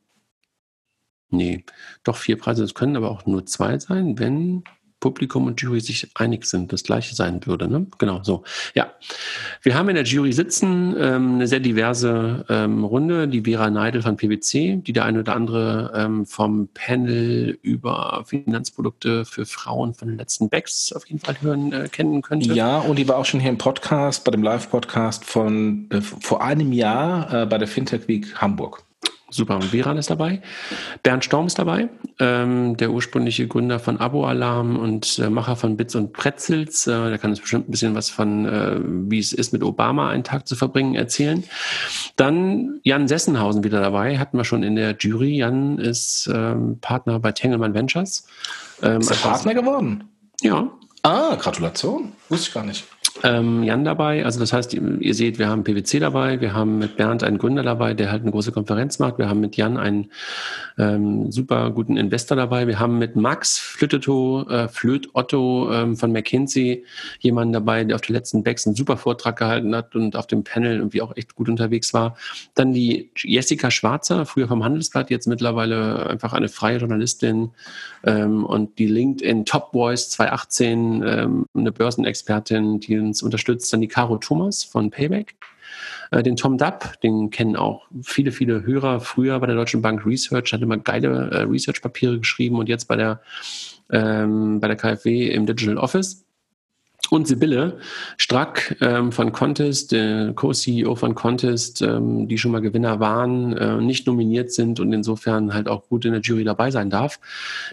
[1.31, 1.63] Nee,
[2.03, 2.61] doch vier Preise.
[2.61, 4.63] Das können aber auch nur zwei sein, wenn
[5.01, 7.67] Publikum und Jury sich einig sind, das gleiche sein würde.
[7.67, 7.87] Ne?
[7.97, 8.43] Genau, so.
[8.75, 8.93] Ja,
[9.61, 13.27] wir haben in der Jury sitzen ähm, eine sehr diverse ähm, Runde.
[13.27, 19.25] Die Vera Neidel von PwC, die der eine oder andere ähm, vom Panel über Finanzprodukte
[19.25, 22.53] für Frauen von den letzten Backs auf jeden Fall hören äh, kennen könnte.
[22.53, 26.43] Ja, und die war auch schon hier im Podcast, bei dem Live-Podcast von äh, vor
[26.43, 28.83] einem Jahr äh, bei der Fintech Week Hamburg.
[29.31, 29.55] Super.
[29.55, 30.41] Und Viran ist dabei.
[31.03, 31.87] Bernd Storm ist dabei,
[32.19, 36.85] ähm, der ursprüngliche Gründer von Abo Alarm und äh, Macher von Bits und Pretzels.
[36.85, 40.09] Äh, der kann uns bestimmt ein bisschen was von, äh, wie es ist, mit Obama
[40.09, 41.45] einen Tag zu verbringen, erzählen.
[42.17, 45.37] Dann Jan Sessenhausen wieder dabei, hatten wir schon in der Jury.
[45.37, 48.27] Jan ist ähm, Partner bei Tengelmann Ventures.
[48.83, 50.03] Ähm, ist er Partner geworden?
[50.41, 50.69] Ja.
[51.03, 52.11] Ah, Gratulation.
[52.29, 52.85] Wusste ich gar nicht.
[53.23, 54.25] Ähm, Jan dabei.
[54.25, 57.63] Also das heißt, ihr seht, wir haben PwC dabei, wir haben mit Bernd einen Gründer
[57.63, 59.17] dabei, der halt eine große Konferenz macht.
[59.17, 60.11] Wir haben mit Jan einen
[60.77, 62.67] ähm, super guten Investor dabei.
[62.67, 66.85] Wir haben mit Max Flöteto, äh, Flöt Otto ähm, von McKinsey
[67.19, 70.43] jemanden dabei, der auf der letzten Becks einen super Vortrag gehalten hat und auf dem
[70.43, 72.15] Panel irgendwie auch echt gut unterwegs war.
[72.55, 77.51] Dann die Jessica Schwarzer, früher vom Handelsblatt, jetzt mittlerweile einfach eine freie Journalistin
[78.03, 83.71] ähm, und die LinkedIn Top Voice 2018, ähm, eine Börsenexpertin, die uns unterstützt.
[83.71, 85.35] Dann die Caro Thomas von Payback.
[86.11, 88.99] Äh, den Tom Dupp, den kennen auch viele, viele Hörer.
[88.99, 92.95] Früher bei der Deutschen Bank Research, hat immer geile äh, Research-Papiere geschrieben und jetzt bei
[92.95, 93.21] der,
[93.89, 96.25] ähm, bei der KfW im Digital Office.
[97.13, 97.77] Und Sibylle
[98.15, 103.81] Strack ähm, von Contest, der Co-CEO von Contest, ähm, die schon mal Gewinner waren, äh,
[103.81, 107.19] nicht nominiert sind und insofern halt auch gut in der Jury dabei sein darf.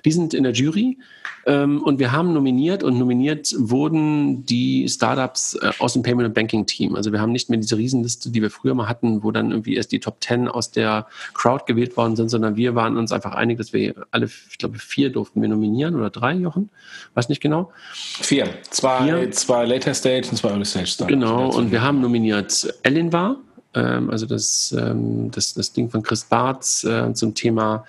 [0.05, 0.99] Die sind in der Jury
[1.47, 6.35] ähm, und wir haben nominiert und nominiert wurden die Startups äh, aus dem Payment and
[6.35, 6.97] Banking Team.
[6.97, 9.77] Also wir haben nicht mehr diese Riesenliste, die wir früher mal hatten, wo dann irgendwie
[9.77, 13.37] erst die Top 10 aus der Crowd gewählt worden sind, sondern wir waren uns einfach
[13.37, 16.71] einig, dass wir alle, ich glaube, vier durften wir nominieren oder drei, Jochen?
[17.15, 17.71] Weiß nicht genau.
[17.93, 18.49] Vier.
[18.71, 19.05] Zwei.
[19.05, 21.13] Vier zwei Later Stage und zwei Early Stage Startups.
[21.13, 23.37] Genau, und wir haben nominiert Ellen war,
[23.75, 27.85] ähm, also das, ähm, das, das Ding von Chris Bartz äh, zum Thema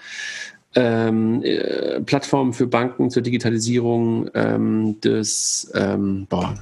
[0.75, 6.53] ähm, äh, Plattformen für Banken zur Digitalisierung ähm, des, ähm, boah,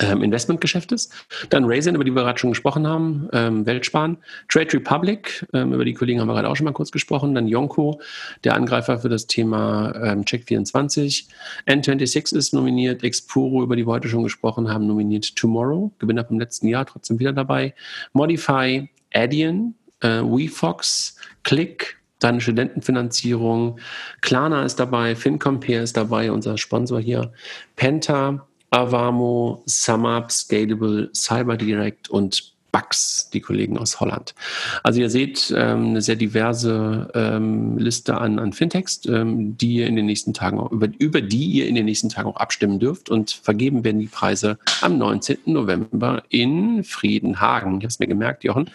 [0.00, 1.10] ähm, Investmentgeschäftes.
[1.50, 4.18] Dann Raisin, über die wir gerade schon gesprochen haben, ähm, Weltsparen.
[4.48, 7.34] Trade Republic, ähm, über die Kollegen haben wir gerade auch schon mal kurz gesprochen.
[7.34, 8.00] Dann Yonko,
[8.44, 11.26] der Angreifer für das Thema ähm, Check24.
[11.66, 13.04] N26 ist nominiert.
[13.04, 15.92] Expuro, über die wir heute schon gesprochen haben, nominiert Tomorrow.
[15.98, 17.74] Gewinner vom letzten Jahr, trotzdem wieder dabei.
[18.12, 23.78] Modify, Adyen, äh, WeFox, Click, dann Studentenfinanzierung.
[24.20, 27.32] Klarna ist dabei, FinCompare ist dabei, unser Sponsor hier.
[27.76, 34.34] Penta, Avamo, SumUp, Scalable, CyberDirect und Bugs, die Kollegen aus Holland.
[34.82, 39.86] Also ihr seht ähm, eine sehr diverse ähm, Liste an, an Fintechs, ähm, die ihr
[39.86, 42.78] in den nächsten Tagen auch, über, über die ihr in den nächsten Tagen auch abstimmen
[42.78, 45.38] dürft und vergeben werden die Preise am 19.
[45.46, 47.78] November in Friedenhagen.
[47.78, 48.70] Ich habe es mir gemerkt, Jochen.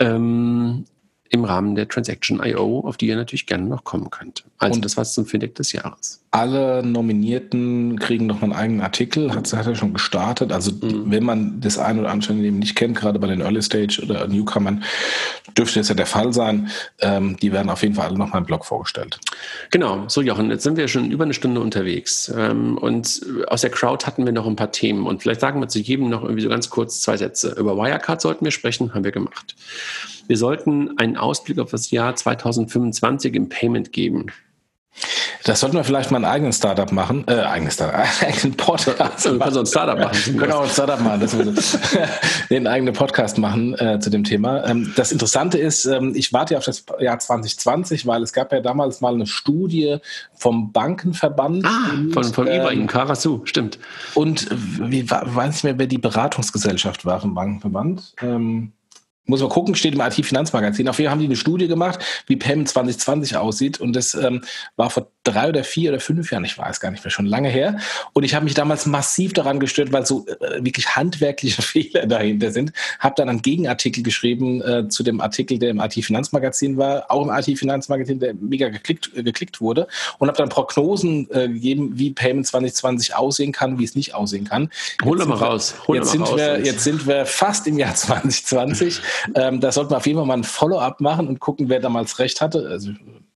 [0.00, 0.84] Ähm,
[1.30, 4.44] im Rahmen der Transaction IO, auf die ihr natürlich gerne noch kommen könnt.
[4.58, 6.24] Also und das war's zum Fintech des Jahres.
[6.30, 10.52] Alle Nominierten kriegen noch einen eigenen Artikel, hat, hat er schon gestartet.
[10.52, 11.10] Also mhm.
[11.10, 14.26] wenn man das ein oder andere eben nicht kennt, gerade bei den Early Stage oder
[14.28, 14.84] Newcomern,
[15.56, 16.68] dürfte das ja der Fall sein.
[17.00, 19.18] Ähm, die werden auf jeden Fall alle noch mal im Blog vorgestellt.
[19.70, 22.30] Genau, so Jochen, jetzt sind wir schon über eine Stunde unterwegs.
[22.36, 25.06] Ähm, und aus der Crowd hatten wir noch ein paar Themen.
[25.06, 27.54] Und vielleicht sagen wir zu jedem noch irgendwie so ganz kurz zwei Sätze.
[27.58, 29.56] Über Wirecard sollten wir sprechen, haben wir gemacht.
[30.26, 34.26] Wir sollten einen Ausblick auf das Jahr 2025 im Payment geben.
[35.44, 39.24] Das sollten wir vielleicht mal einen eigenen Startup machen, äh, eigenen Startup, einen eigenen Podcast.
[39.24, 40.38] Wir können so ein Startup machen.
[40.38, 41.20] Genau, ein Startup machen.
[41.20, 41.78] Das
[42.50, 44.66] den eigenen Podcast machen äh, zu dem Thema.
[44.66, 48.52] Ähm, das Interessante ist, ähm, ich warte ja auf das Jahr 2020, weil es gab
[48.52, 49.98] ja damals mal eine Studie
[50.34, 51.64] vom Bankenverband.
[51.64, 53.78] Ah, und, von, von ähm, Ibrahim Karasu, stimmt.
[54.14, 58.14] Und wie weiß nicht mehr, wer die Beratungsgesellschaft war vom Bankenverband.
[58.22, 58.72] Ähm,
[59.28, 60.88] muss man gucken, steht im IT-Finanzmagazin.
[60.88, 63.80] Auf jeden Fall haben die eine Studie gemacht, wie PEM 2020 aussieht.
[63.80, 64.42] Und das ähm,
[64.76, 67.48] war vor drei oder vier oder fünf Jahren, ich weiß gar nicht mehr, schon lange
[67.48, 67.78] her.
[68.12, 72.50] Und ich habe mich damals massiv daran gestört, weil so äh, wirklich handwerkliche Fehler dahinter
[72.50, 72.72] sind.
[72.98, 77.30] Habe dann einen Gegenartikel geschrieben äh, zu dem Artikel, der im IT-Finanzmagazin war, auch im
[77.30, 79.86] IT-Finanzmagazin, der mega geklickt, äh, geklickt wurde.
[80.18, 84.44] Und habe dann Prognosen äh, gegeben, wie Payment 2020 aussehen kann, wie es nicht aussehen
[84.44, 84.70] kann.
[85.04, 85.74] Hol doch mal raus.
[85.86, 89.00] Hol jetzt, sind raus, wir, jetzt sind wir fast im Jahr 2020.
[89.34, 92.18] Ähm, da sollten wir auf jeden Fall mal ein Follow-up machen und gucken, wer damals
[92.18, 92.68] recht hatte.
[92.70, 92.92] Also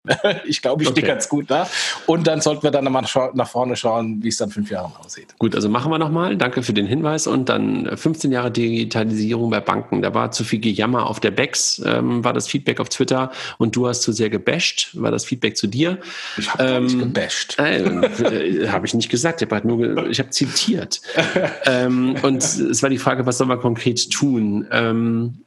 [0.46, 1.00] ich glaube, ich okay.
[1.00, 1.68] stehe ganz gut da.
[2.06, 5.34] Und dann sollten wir dann nochmal nach vorne schauen, wie es dann fünf Jahre aussieht.
[5.38, 6.36] Gut, also machen wir nochmal.
[6.36, 7.26] Danke für den Hinweis.
[7.26, 10.00] Und dann 15 Jahre Digitalisierung bei Banken.
[10.00, 13.30] Da war zu viel Gejammer auf der BEX, ähm, war das Feedback auf Twitter.
[13.58, 15.98] Und du hast zu sehr gebasht, war das Feedback zu dir.
[16.38, 17.58] Ich habe ähm, nicht gebasht.
[17.58, 19.42] Äh, äh, habe ich nicht gesagt.
[19.42, 21.02] Ich habe halt nur, ich habe zitiert.
[21.66, 24.66] ähm, und es war die Frage, was soll man konkret tun?
[24.72, 25.44] Ähm,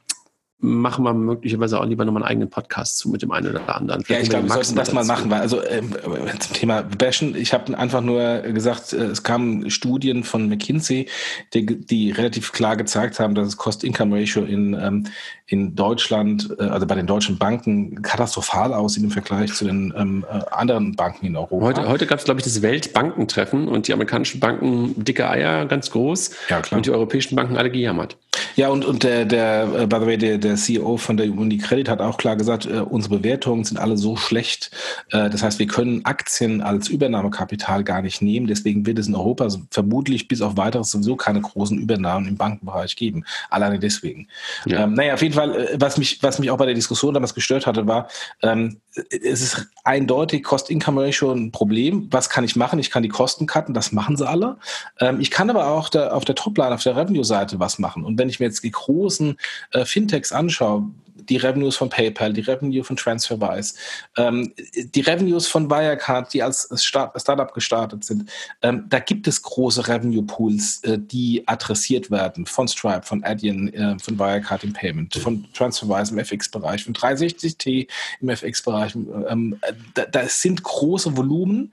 [0.64, 4.02] machen wir möglicherweise auch lieber nochmal einen eigenen Podcast zu mit dem einen oder anderen.
[4.04, 5.90] Vielleicht ja, ich glaube, wir sollten das mal machen, weil also ähm,
[6.38, 11.08] zum Thema Bashen, ich habe einfach nur gesagt, äh, es kamen Studien von McKinsey,
[11.52, 15.06] die, die relativ klar gezeigt haben, dass das Cost-Income-Ratio in, ähm,
[15.46, 20.24] in Deutschland, äh, also bei den deutschen Banken, katastrophal aussieht im Vergleich zu den ähm,
[20.30, 21.64] äh, anderen Banken in Europa.
[21.64, 25.90] Heute, heute gab es, glaube ich, das Weltbankentreffen und die amerikanischen Banken dicke Eier, ganz
[25.90, 26.30] groß.
[26.48, 26.78] Ja, klar.
[26.78, 28.16] Und die europäischen Banken alle gejammert.
[28.56, 31.88] Ja, und, und der, der, by the way, der, der der CEO von der UniCredit
[31.88, 34.70] hat auch klar gesagt, äh, unsere Bewertungen sind alle so schlecht.
[35.10, 38.46] Äh, das heißt, wir können Aktien als Übernahmekapital gar nicht nehmen.
[38.46, 42.94] Deswegen wird es in Europa vermutlich bis auf weiteres sowieso keine großen Übernahmen im Bankenbereich
[42.96, 43.24] geben.
[43.50, 44.28] Alleine deswegen.
[44.66, 44.84] Ja.
[44.84, 47.34] Ähm, naja, auf jeden Fall, äh, was mich, was mich auch bei der Diskussion damals
[47.34, 48.08] gestört hatte, war,
[48.42, 52.08] ähm, es ist eindeutig Cost-Income-Ratio ein Problem.
[52.10, 52.78] Was kann ich machen?
[52.78, 54.56] Ich kann die Kosten cutten, das machen sie alle.
[55.00, 58.04] Ähm, ich kann aber auch der, auf der Topline, auf der Revenue-Seite was machen.
[58.04, 59.36] Und wenn ich mir jetzt die großen
[59.72, 60.90] äh, Fintechs anschaue,
[61.28, 63.74] die Revenues von PayPal, die Revenue von TransferWise,
[64.16, 68.30] ähm, die Revenues von Wirecard, die als Start Startup gestartet sind.
[68.62, 73.72] Ähm, da gibt es große Revenue Pools, äh, die adressiert werden von Stripe, von Adyen,
[73.72, 77.88] äh, von Wirecard im Payment, von TransferWise im FX-Bereich, von 360T
[78.20, 78.94] im FX-Bereich.
[79.28, 79.58] Ähm,
[79.94, 81.72] da, da sind große Volumen,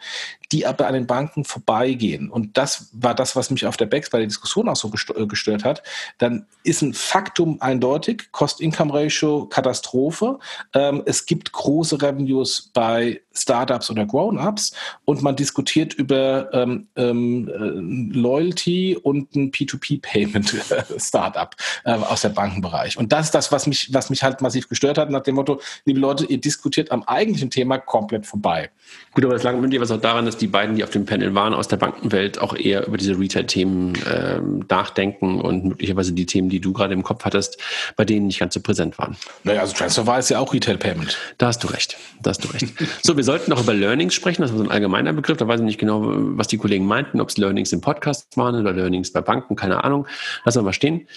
[0.52, 2.30] die aber an den Banken vorbeigehen.
[2.30, 5.26] Und das war das, was mich auf der BEX bei der Diskussion auch so äh,
[5.26, 5.82] gestört hat.
[6.18, 10.40] Dann ist ein Faktum eindeutig, Cost-Income-Ratio, Katastrophe.
[10.74, 14.74] Ähm, es gibt große Revenues bei Startups oder Grown-ups
[15.06, 21.56] und man diskutiert über ähm, ähm, äh, Loyalty und ein P2P-Payment-Startup
[21.86, 22.98] äh, aus der Bankenbereich.
[22.98, 25.62] Und das ist das, was mich, was mich halt massiv gestört hat, nach dem Motto,
[25.86, 28.70] liebe Leute, ihr diskutiert am eigentlichen Thema komplett vorbei.
[29.14, 31.54] Gut, aber das lag was auch daran, dass die beiden, die auf dem Panel waren
[31.54, 36.60] aus der Bankenwelt, auch eher über diese Retail-Themen ähm, nachdenken und möglicherweise die Themen, die
[36.60, 37.58] du gerade im Kopf hattest,
[37.96, 39.16] bei denen nicht ganz so präsent waren.
[39.44, 41.18] Naja, also Transfer ist ja auch Retail-Payment.
[41.38, 41.98] Da hast du recht.
[42.22, 42.68] Da hast du recht.
[43.04, 44.42] so, wir sollten noch über Learnings sprechen.
[44.42, 45.38] Das war so ein allgemeiner Begriff.
[45.38, 48.56] Da weiß ich nicht genau, was die Kollegen meinten, ob es Learnings im Podcast waren
[48.56, 50.08] oder Learnings bei Banken, keine Ahnung.
[50.44, 51.08] Lassen wir mal stehen.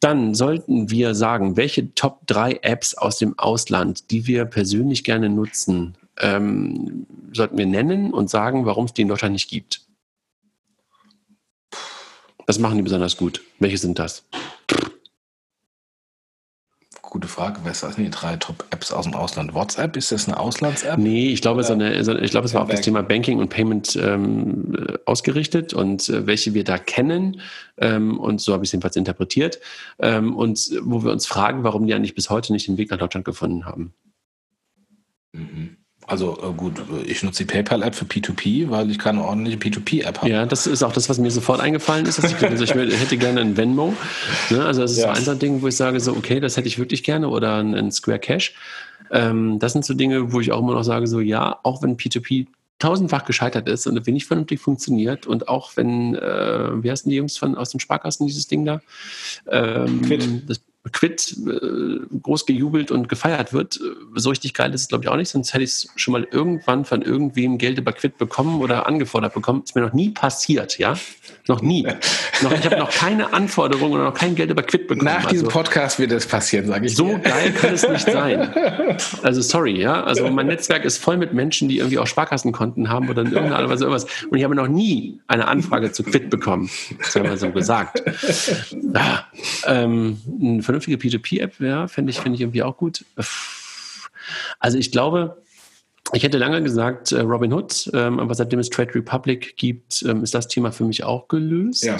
[0.00, 5.28] Dann sollten wir sagen, welche Top 3 Apps aus dem Ausland, die wir persönlich gerne
[5.28, 9.82] nutzen, ähm, sollten wir nennen und sagen, warum es die in Deutschland nicht gibt.
[12.46, 13.42] Was machen die besonders gut?
[13.58, 14.24] Welche sind das?
[17.08, 17.60] Gute Frage.
[17.64, 19.54] Was sind die drei Top-Apps aus dem Ausland?
[19.54, 20.98] WhatsApp, ist das eine Auslands-App?
[20.98, 23.48] Nee, ich glaube, so eine, so, ich glaube es war auf das Thema Banking und
[23.48, 24.74] Payment ähm,
[25.06, 27.40] ausgerichtet und äh, welche wir da kennen.
[27.78, 29.58] Ähm, und so habe ich es jedenfalls interpretiert.
[29.98, 32.98] Ähm, und wo wir uns fragen, warum die eigentlich bis heute nicht den Weg nach
[32.98, 33.94] Deutschland gefunden haben.
[35.32, 35.77] Mhm.
[36.08, 40.30] Also äh, gut, ich nutze die PayPal-App für P2P, weil ich keine ordentliche P2P-App habe.
[40.30, 42.18] Ja, das ist auch das, was mir sofort eingefallen ist.
[42.24, 43.94] Ich, also ich, hätte gerne ein Venmo.
[44.48, 44.64] Ne?
[44.64, 45.14] Also das ist ja.
[45.14, 47.74] so ein Ding, wo ich sage, so okay, das hätte ich wirklich gerne oder ein,
[47.74, 48.54] ein Square Cash.
[49.10, 51.98] Ähm, das sind so Dinge, wo ich auch immer noch sage, so ja, auch wenn
[51.98, 52.46] P2P
[52.78, 57.36] tausendfach gescheitert ist und nicht vernünftig funktioniert und auch wenn, äh, wie heißen die Jungs
[57.36, 58.80] von aus den Sparkassen dieses Ding da?
[59.46, 60.48] Ähm, Quid.
[60.48, 60.60] Das
[60.92, 63.80] Quid äh, groß gejubelt und gefeiert wird.
[64.14, 66.26] So richtig geil ist es, glaube ich, auch nicht, sonst hätte ich es schon mal
[66.30, 69.62] irgendwann von irgendwem Geld über Quid bekommen oder angefordert bekommen.
[69.64, 70.96] Ist mir noch nie passiert, ja?
[71.48, 71.82] Noch nie.
[72.42, 75.06] noch, ich habe noch keine Anforderung oder noch kein Geld über Quid bekommen.
[75.06, 76.94] Nach diesem also, Podcast wird es passieren, sage ich.
[76.94, 77.18] So dir.
[77.20, 78.54] geil kann es nicht sein.
[79.22, 80.02] Also sorry, ja.
[80.04, 83.68] Also mein Netzwerk ist voll mit Menschen, die irgendwie auch Sparkassenkonten haben oder in irgendeiner
[83.68, 84.06] Weise irgendwas.
[84.30, 86.68] Und ich habe noch nie eine Anfrage zu Quid bekommen.
[86.98, 88.02] Das haben wir so gesagt.
[88.94, 89.24] Ah,
[89.66, 93.04] ähm, eine vernünftige P2P-App, ja, fände ich, find ich irgendwie auch gut.
[94.58, 95.42] Also ich glaube,
[96.12, 100.22] ich hätte lange gesagt äh, Robin Hood, ähm, aber seitdem es Trade Republic gibt, ähm,
[100.22, 101.84] ist das Thema für mich auch gelöst.
[101.84, 101.98] Ja.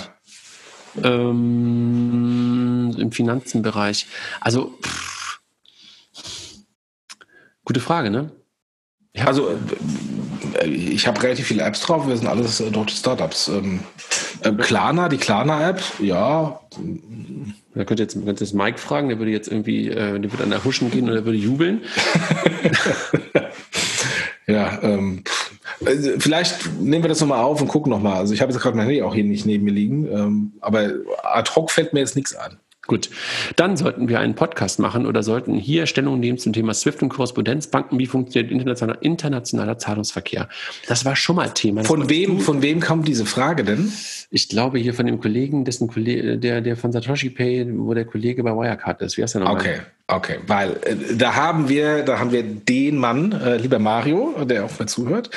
[1.02, 4.06] Ähm, Im Finanzenbereich.
[4.40, 5.40] Also, pff,
[7.64, 8.32] gute Frage, ne?
[9.14, 9.26] Ja.
[9.26, 9.51] Also,
[10.60, 13.48] äh, ich habe relativ viele Apps drauf, wir sind alles äh, deutsche Startups.
[13.48, 13.80] Ähm,
[14.43, 16.60] äh, Klarna, die Klarna-App, ja.
[17.74, 20.51] Da könnte jetzt, könnte jetzt Mike fragen, der würde jetzt irgendwie, äh, der würde an
[20.51, 21.82] der Huschen gehen und der würde jubeln.
[24.48, 25.22] Ja, ähm,
[25.84, 28.14] also vielleicht nehmen wir das nochmal auf und gucken nochmal.
[28.14, 30.90] Also ich habe jetzt gerade mein Handy auch hier nicht neben mir liegen, ähm, aber
[31.22, 32.58] ad hoc fällt mir jetzt nichts an.
[32.86, 33.10] Gut,
[33.56, 37.10] dann sollten wir einen Podcast machen oder sollten hier Stellung nehmen zum Thema SWIFT und
[37.10, 37.98] Korrespondenzbanken.
[37.98, 40.48] Wie funktioniert internationaler, internationaler Zahlungsverkehr?
[40.86, 41.84] Das war schon mal Thema.
[41.84, 43.92] von wem, von wem kommt diese Frage denn?
[44.30, 48.06] Ich glaube hier von dem Kollegen, dessen Kollege, der, der von Satoshi Pay, wo der
[48.06, 49.18] Kollege bei Wirecard ist.
[49.18, 49.60] Wie heißt der nochmal?
[49.60, 49.80] Okay.
[50.10, 54.64] Okay, weil äh, da haben wir, da haben wir den Mann, äh, lieber Mario, der
[54.64, 55.28] auch mal zuhört,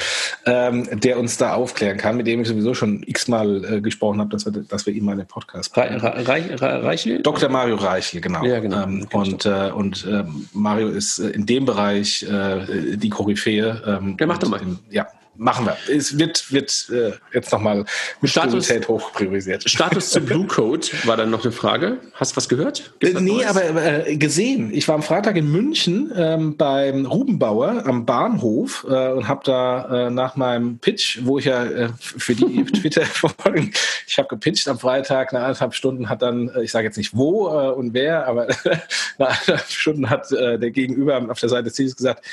[0.46, 4.30] ähm, der uns da aufklären kann, mit dem ich sowieso schon x-mal äh, gesprochen habe,
[4.30, 7.22] dass wir, dass wir ihm mal einen Podcast Re Re Re Reichel?
[7.22, 7.50] Dr.
[7.50, 8.46] Mario Reichel, genau.
[8.46, 8.84] Ja, genau.
[8.84, 10.24] Ähm, und äh, und äh,
[10.54, 13.82] Mario ist äh, in dem Bereich äh, die Koryphäe.
[13.86, 14.62] Ähm, der macht doch mal.
[14.90, 15.06] ja.
[15.36, 15.78] Machen wir.
[15.90, 17.86] Es wird, wird äh, jetzt nochmal
[18.22, 19.70] mit Status- Priorität hoch priorisiert.
[19.70, 21.98] Status zu Blue Code war dann noch eine Frage.
[22.14, 22.80] Hast du was gehört?
[23.00, 24.72] Äh, Gibt's was nee, aber äh, gesehen.
[24.74, 30.08] Ich war am Freitag in München ähm, beim Rubenbauer am Bahnhof äh, und habe da
[30.08, 33.72] äh, nach meinem Pitch, wo ich ja äh, für die Twitter verfolgen,
[34.08, 37.16] ich habe gepitcht am Freitag, nach anderthalb Stunden hat dann, äh, ich sage jetzt nicht
[37.16, 38.48] wo äh, und wer, aber
[39.18, 42.26] nach anderthalb Stunden hat äh, der Gegenüber auf der Seite des Ziels gesagt,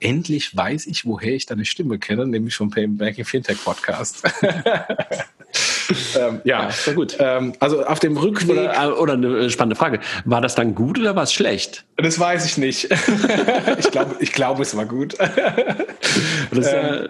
[0.00, 4.22] endlich weiß ich, woher ich deine Stimme kenne, nämlich vom Banking Fintech Podcast.
[6.18, 7.16] ähm, ja, Ja, gut.
[7.18, 8.50] ähm, also auf dem Rückweg.
[8.50, 10.00] Oder, oder eine spannende Frage.
[10.24, 11.84] War das dann gut oder war es schlecht?
[11.96, 12.88] Das weiß ich nicht.
[13.78, 15.16] ich glaube, ich glaube, es war gut.
[16.50, 17.08] Das, äh,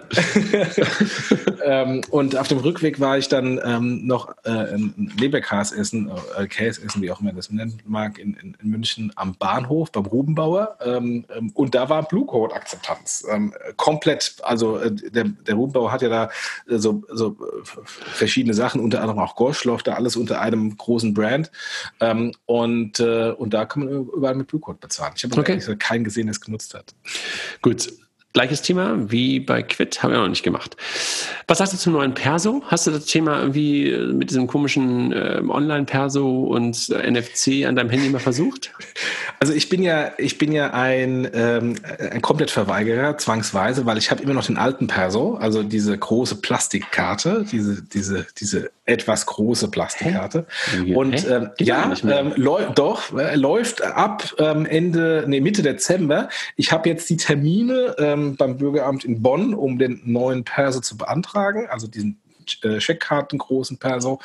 [1.63, 6.47] ähm, und auf dem Rückweg war ich dann ähm, noch äh, ein Leberkas essen, äh,
[6.47, 10.05] Käse essen, wie auch immer das nennen mag, in, in, in München am Bahnhof beim
[10.05, 10.77] Rubenbauer.
[10.81, 13.25] Ähm, ähm, und da war Blue Code Akzeptanz.
[13.29, 16.29] Ähm, komplett, also äh, der, der Rubenbauer hat ja da
[16.69, 17.79] äh, so, so äh,
[18.37, 21.49] verschiedene Sachen, unter anderem auch Gorschloff, da alles unter einem großen Brand.
[21.99, 25.13] Ähm, und, äh, und da kann man überall mit Blue Code bezahlen.
[25.15, 25.59] Ich habe Okay.
[25.79, 26.93] keinen gesehen, der es genutzt hat.
[27.63, 27.91] Gut.
[28.37, 30.77] Gleiches Thema wie bei Quid, haben wir noch nicht gemacht.
[31.47, 32.61] Was sagst du zum neuen Perso?
[32.67, 37.75] Hast du das Thema irgendwie äh, mit diesem komischen ähm, Online-Perso und äh, NFC an
[37.75, 38.71] deinem Handy mal versucht?
[39.39, 44.09] Also ich bin ja, ich bin ja ein, ähm, ein komplett Verweigerer, zwangsweise, weil ich
[44.09, 49.69] habe immer noch den alten Perso, also diese große Plastikkarte, diese, diese, diese etwas große
[49.69, 50.47] Plastikkarte.
[50.71, 50.95] Hä?
[50.95, 56.29] Und ähm, ja, ähm, läu doch, äh, läuft ab ähm, Ende, nee, Mitte Dezember.
[56.55, 57.95] Ich habe jetzt die Termine
[58.35, 62.19] beim Bürgeramt in Bonn, um den neuen Perso zu beantragen, also diesen
[62.63, 64.19] äh, Scheckkarten großen Perso,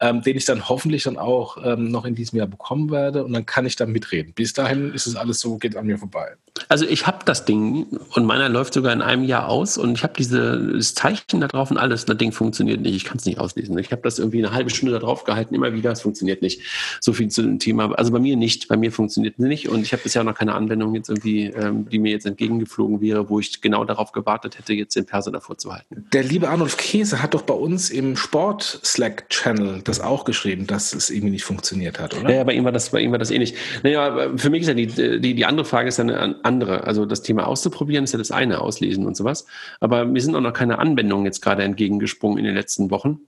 [0.00, 3.32] ähm, den ich dann hoffentlich dann auch ähm, noch in diesem Jahr bekommen werde und
[3.32, 4.32] dann kann ich da mitreden.
[4.32, 6.36] Bis dahin ist es alles so, geht an mir vorbei.
[6.68, 10.02] Also ich habe das Ding und meiner läuft sogar in einem Jahr aus und ich
[10.02, 12.04] habe dieses Zeichen da drauf und alles.
[12.04, 12.94] Das Ding funktioniert nicht.
[12.94, 13.76] Ich kann es nicht auslesen.
[13.78, 15.92] Ich habe das irgendwie eine halbe Stunde da drauf gehalten, immer wieder.
[15.92, 16.60] Es funktioniert nicht.
[17.00, 17.92] So viel zu dem Thema.
[17.94, 18.68] Also bei mir nicht.
[18.68, 21.88] Bei mir funktioniert es nicht und ich habe bisher noch keine Anwendung jetzt irgendwie, ähm,
[21.88, 25.56] die mir jetzt entgegengeflogen wäre, wo ich genau darauf gewartet hätte, jetzt den Perso davor
[25.56, 26.06] zu halten.
[26.12, 31.08] Der liebe Arnulf Käse hat doch bei uns im Sport-Slack-Channel das auch geschrieben, dass es
[31.08, 32.28] irgendwie nicht funktioniert hat, oder?
[32.28, 33.54] Ja, ja, bei ihm war das, bei ihm war das ähnlich.
[33.82, 36.84] Naja, für mich ist ja die, die, die andere Frage ist eine andere.
[36.84, 39.46] Also das Thema auszuprobieren ist ja das eine, auslesen und sowas.
[39.80, 43.20] Aber mir sind auch noch keine Anwendungen jetzt gerade entgegengesprungen in den letzten Wochen,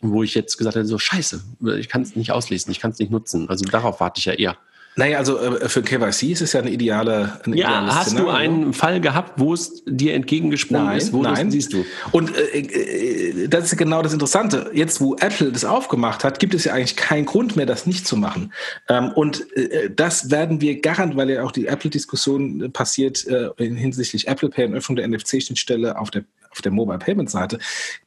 [0.00, 1.42] wo ich jetzt gesagt hätte, so scheiße,
[1.78, 3.48] ich kann es nicht auslesen, ich kann es nicht nutzen.
[3.50, 4.56] Also darauf warte ich ja eher.
[4.98, 7.38] Naja, also äh, für KYC ist es ja eine ideale.
[7.44, 8.32] Ein Ja, hast du Szenario.
[8.32, 11.12] einen Fall gehabt, wo es dir entgegengesprungen Nein, ist?
[11.12, 11.50] Wo nein.
[11.50, 11.84] Siehst du?
[12.12, 14.70] Und äh, äh, das ist genau das Interessante.
[14.72, 18.08] Jetzt, wo Apple das aufgemacht hat, gibt es ja eigentlich keinen Grund mehr, das nicht
[18.08, 18.54] zu machen.
[18.88, 23.50] Ähm, und äh, das werden wir garantiert, weil ja auch die Apple-Diskussion äh, passiert äh,
[23.58, 26.24] in hinsichtlich Apple Pay und Öffnung der NFC-Schnittstelle auf der
[26.56, 27.58] auf der Mobile Payment Seite.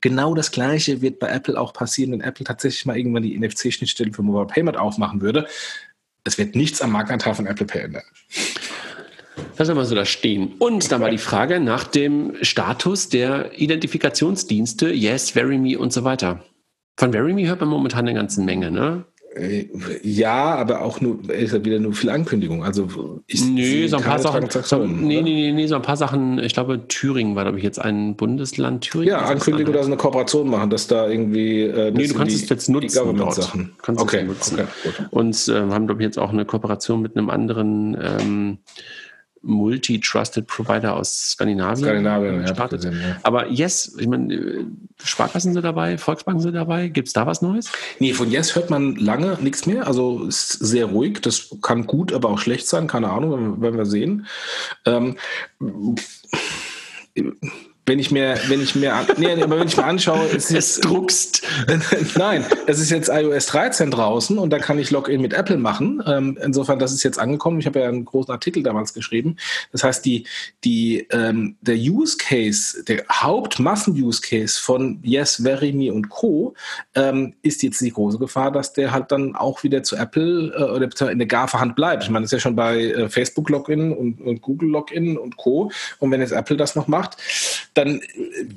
[0.01, 4.11] Genau das Gleiche wird bei Apple auch passieren, wenn Apple tatsächlich mal irgendwann die NFC-Schnittstelle
[4.11, 5.45] für Mobile Payment aufmachen würde.
[6.23, 8.03] Es wird nichts am Marktanteil von Apple Pay ändern.
[9.57, 10.53] Lass mal so da stehen.
[10.59, 16.43] Und dann war die Frage nach dem Status der Identifikationsdienste, Yes, VeryMe und so weiter.
[16.97, 19.05] Von VeryMe hört man momentan eine ganze Menge, ne?
[19.35, 19.65] Äh,
[20.03, 22.64] Ja, aber auch nur, ist ja wieder nur viel Ankündigung.
[22.64, 22.88] Also
[23.27, 24.49] ich Nö, so ein paar Sachen.
[24.49, 26.39] So, nee, nee, nee, nee, so ein paar Sachen.
[26.39, 28.81] Ich glaube, Thüringen war, glaube ich, jetzt ein Bundesland.
[28.85, 29.10] Thüringen.
[29.10, 29.64] Ja, andere?
[29.72, 31.61] dass eine Kooperation machen, dass da irgendwie.
[31.64, 33.07] Äh, Nee, du kannst die, es jetzt nutzen Die dort.
[33.07, 33.72] Government-Sachen.
[33.81, 34.56] Kannst okay, nutzen.
[34.60, 35.07] okay, gut.
[35.11, 38.57] Und äh, haben, glaube ich, jetzt auch eine Kooperation mit einem anderen ähm,
[39.41, 41.85] Multi-Trusted Provider aus Skandinavien.
[41.85, 42.81] Skandinavien, ja, gestartet.
[42.81, 43.17] gesehen, ja.
[43.23, 44.65] Aber yes, ich meine, äh,
[45.03, 46.87] Sparkassen sind dabei, Volksbanken sind dabei.
[46.87, 47.71] Gibt es da was Neues?
[47.99, 49.87] Nee, von Yes hört man lange nichts mehr.
[49.87, 51.21] Also ist sehr ruhig.
[51.21, 52.87] Das kann gut, aber auch schlecht sein.
[52.87, 54.27] Keine Ahnung, werden wir sehen.
[54.85, 55.15] Ähm,
[57.89, 60.85] wenn ich mir, wenn ich mir, nee, aber wenn ich mir anschaue, ist Es jetzt,
[60.85, 61.41] druckst.
[62.17, 66.01] nein, es ist jetzt iOS 13 draußen und da kann ich Login mit Apple machen.
[66.05, 67.59] Ähm, insofern, das ist jetzt angekommen.
[67.59, 69.37] Ich habe ja einen großen Artikel damals geschrieben.
[69.71, 70.27] Das heißt, die,
[70.63, 76.53] die, ähm, der Use Case, der Hauptmassen-Use Case von Yes, VeryMe und Co.
[76.93, 80.63] Ähm, ist jetzt die große Gefahr, dass der halt dann auch wieder zu Apple äh,
[80.63, 82.03] oder in der GAFA-Hand bleibt.
[82.03, 85.37] Ich meine, das ist ja schon bei äh, Facebook Login und, und Google Login und
[85.37, 85.71] Co.
[85.97, 87.17] Und wenn jetzt Apple das noch macht,
[87.80, 88.01] dann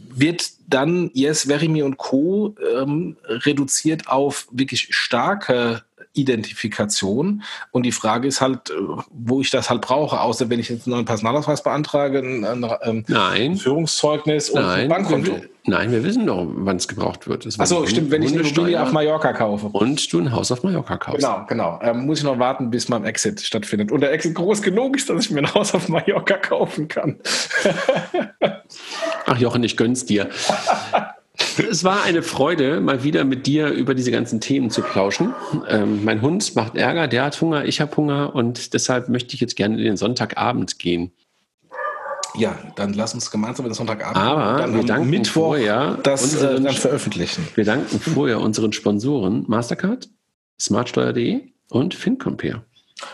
[0.09, 2.57] wird dann Yes, VeryMe und Co.
[2.74, 5.82] Ähm, reduziert auf wirklich starke
[6.14, 7.43] Identifikation.
[7.70, 8.74] Und die Frage ist halt, äh,
[9.10, 12.64] wo ich das halt brauche, außer wenn ich jetzt einen neuen Personalausweis beantrage, ein, ein,
[12.64, 13.56] ähm, ein Nein.
[13.56, 15.32] Führungszeugnis und ein Nein, Bankkonto.
[15.32, 17.47] wir, nein, wir wissen doch, wann es gebraucht wird.
[17.59, 19.66] Achso, stimmt, wenn ich eine Immobilie Hundesteuer auf Mallorca kaufe.
[19.66, 21.20] und du ein Haus auf Mallorca kaufst.
[21.20, 21.78] Genau, genau.
[21.82, 23.90] Ähm, muss ich noch warten, bis mein Exit stattfindet.
[23.93, 27.16] Und der Exit groß genug ist, dass ich mir ein Haus auf Mallorca kaufen kann.
[29.26, 30.28] Ach Jochen, ich gönn's dir.
[31.59, 35.35] Es war eine Freude, mal wieder mit dir über diese ganzen Themen zu plauschen.
[35.69, 39.41] Ähm, mein Hund macht Ärger, der hat Hunger, ich habe Hunger und deshalb möchte ich
[39.41, 41.12] jetzt gerne in den Sonntagabend gehen.
[42.35, 46.37] Ja, dann lass uns gemeinsam den Sonntagabend Aber dann wir danken Mittwoch vorher das äh,
[46.47, 47.47] unseren- dann veröffentlichen.
[47.55, 50.09] Wir danken vorher unseren Sponsoren Mastercard,
[50.59, 52.65] smartsteuer.de und FinCompare.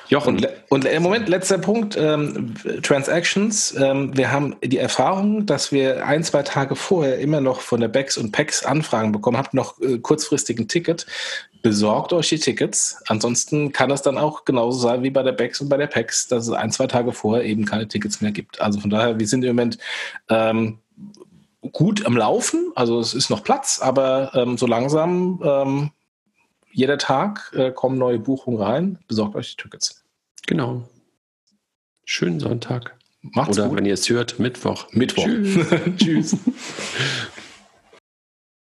[0.09, 3.75] Jochen, Und, und im Moment, letzter Punkt, ähm, Transactions.
[3.79, 7.89] Ähm, wir haben die Erfahrung, dass wir ein, zwei Tage vorher immer noch von der
[7.89, 11.07] BEX und PEX Anfragen bekommen, habt noch äh, kurzfristig ein Ticket.
[11.63, 13.03] Besorgt euch die Tickets.
[13.09, 16.29] Ansonsten kann es dann auch genauso sein wie bei der BEX und bei der PEX,
[16.29, 18.61] dass es ein, zwei Tage vorher eben keine Tickets mehr gibt.
[18.61, 19.79] Also von daher, wir sind im Moment
[20.29, 20.79] ähm,
[21.73, 22.73] gut am Laufen.
[22.75, 25.91] Also es ist noch Platz, aber ähm, so langsam ähm,
[26.79, 28.99] jeder Tag äh, kommen neue Buchungen rein.
[29.09, 30.05] Besorgt euch die Tickets.
[30.47, 30.89] genau.
[32.05, 32.97] Schönen Sonntag.
[33.21, 33.77] Macht's Oder gut.
[33.77, 34.87] wenn ihr es hört, Mittwoch.
[34.93, 35.25] Mittwoch.
[35.25, 35.67] Tschüss.
[35.97, 36.37] Tschüss.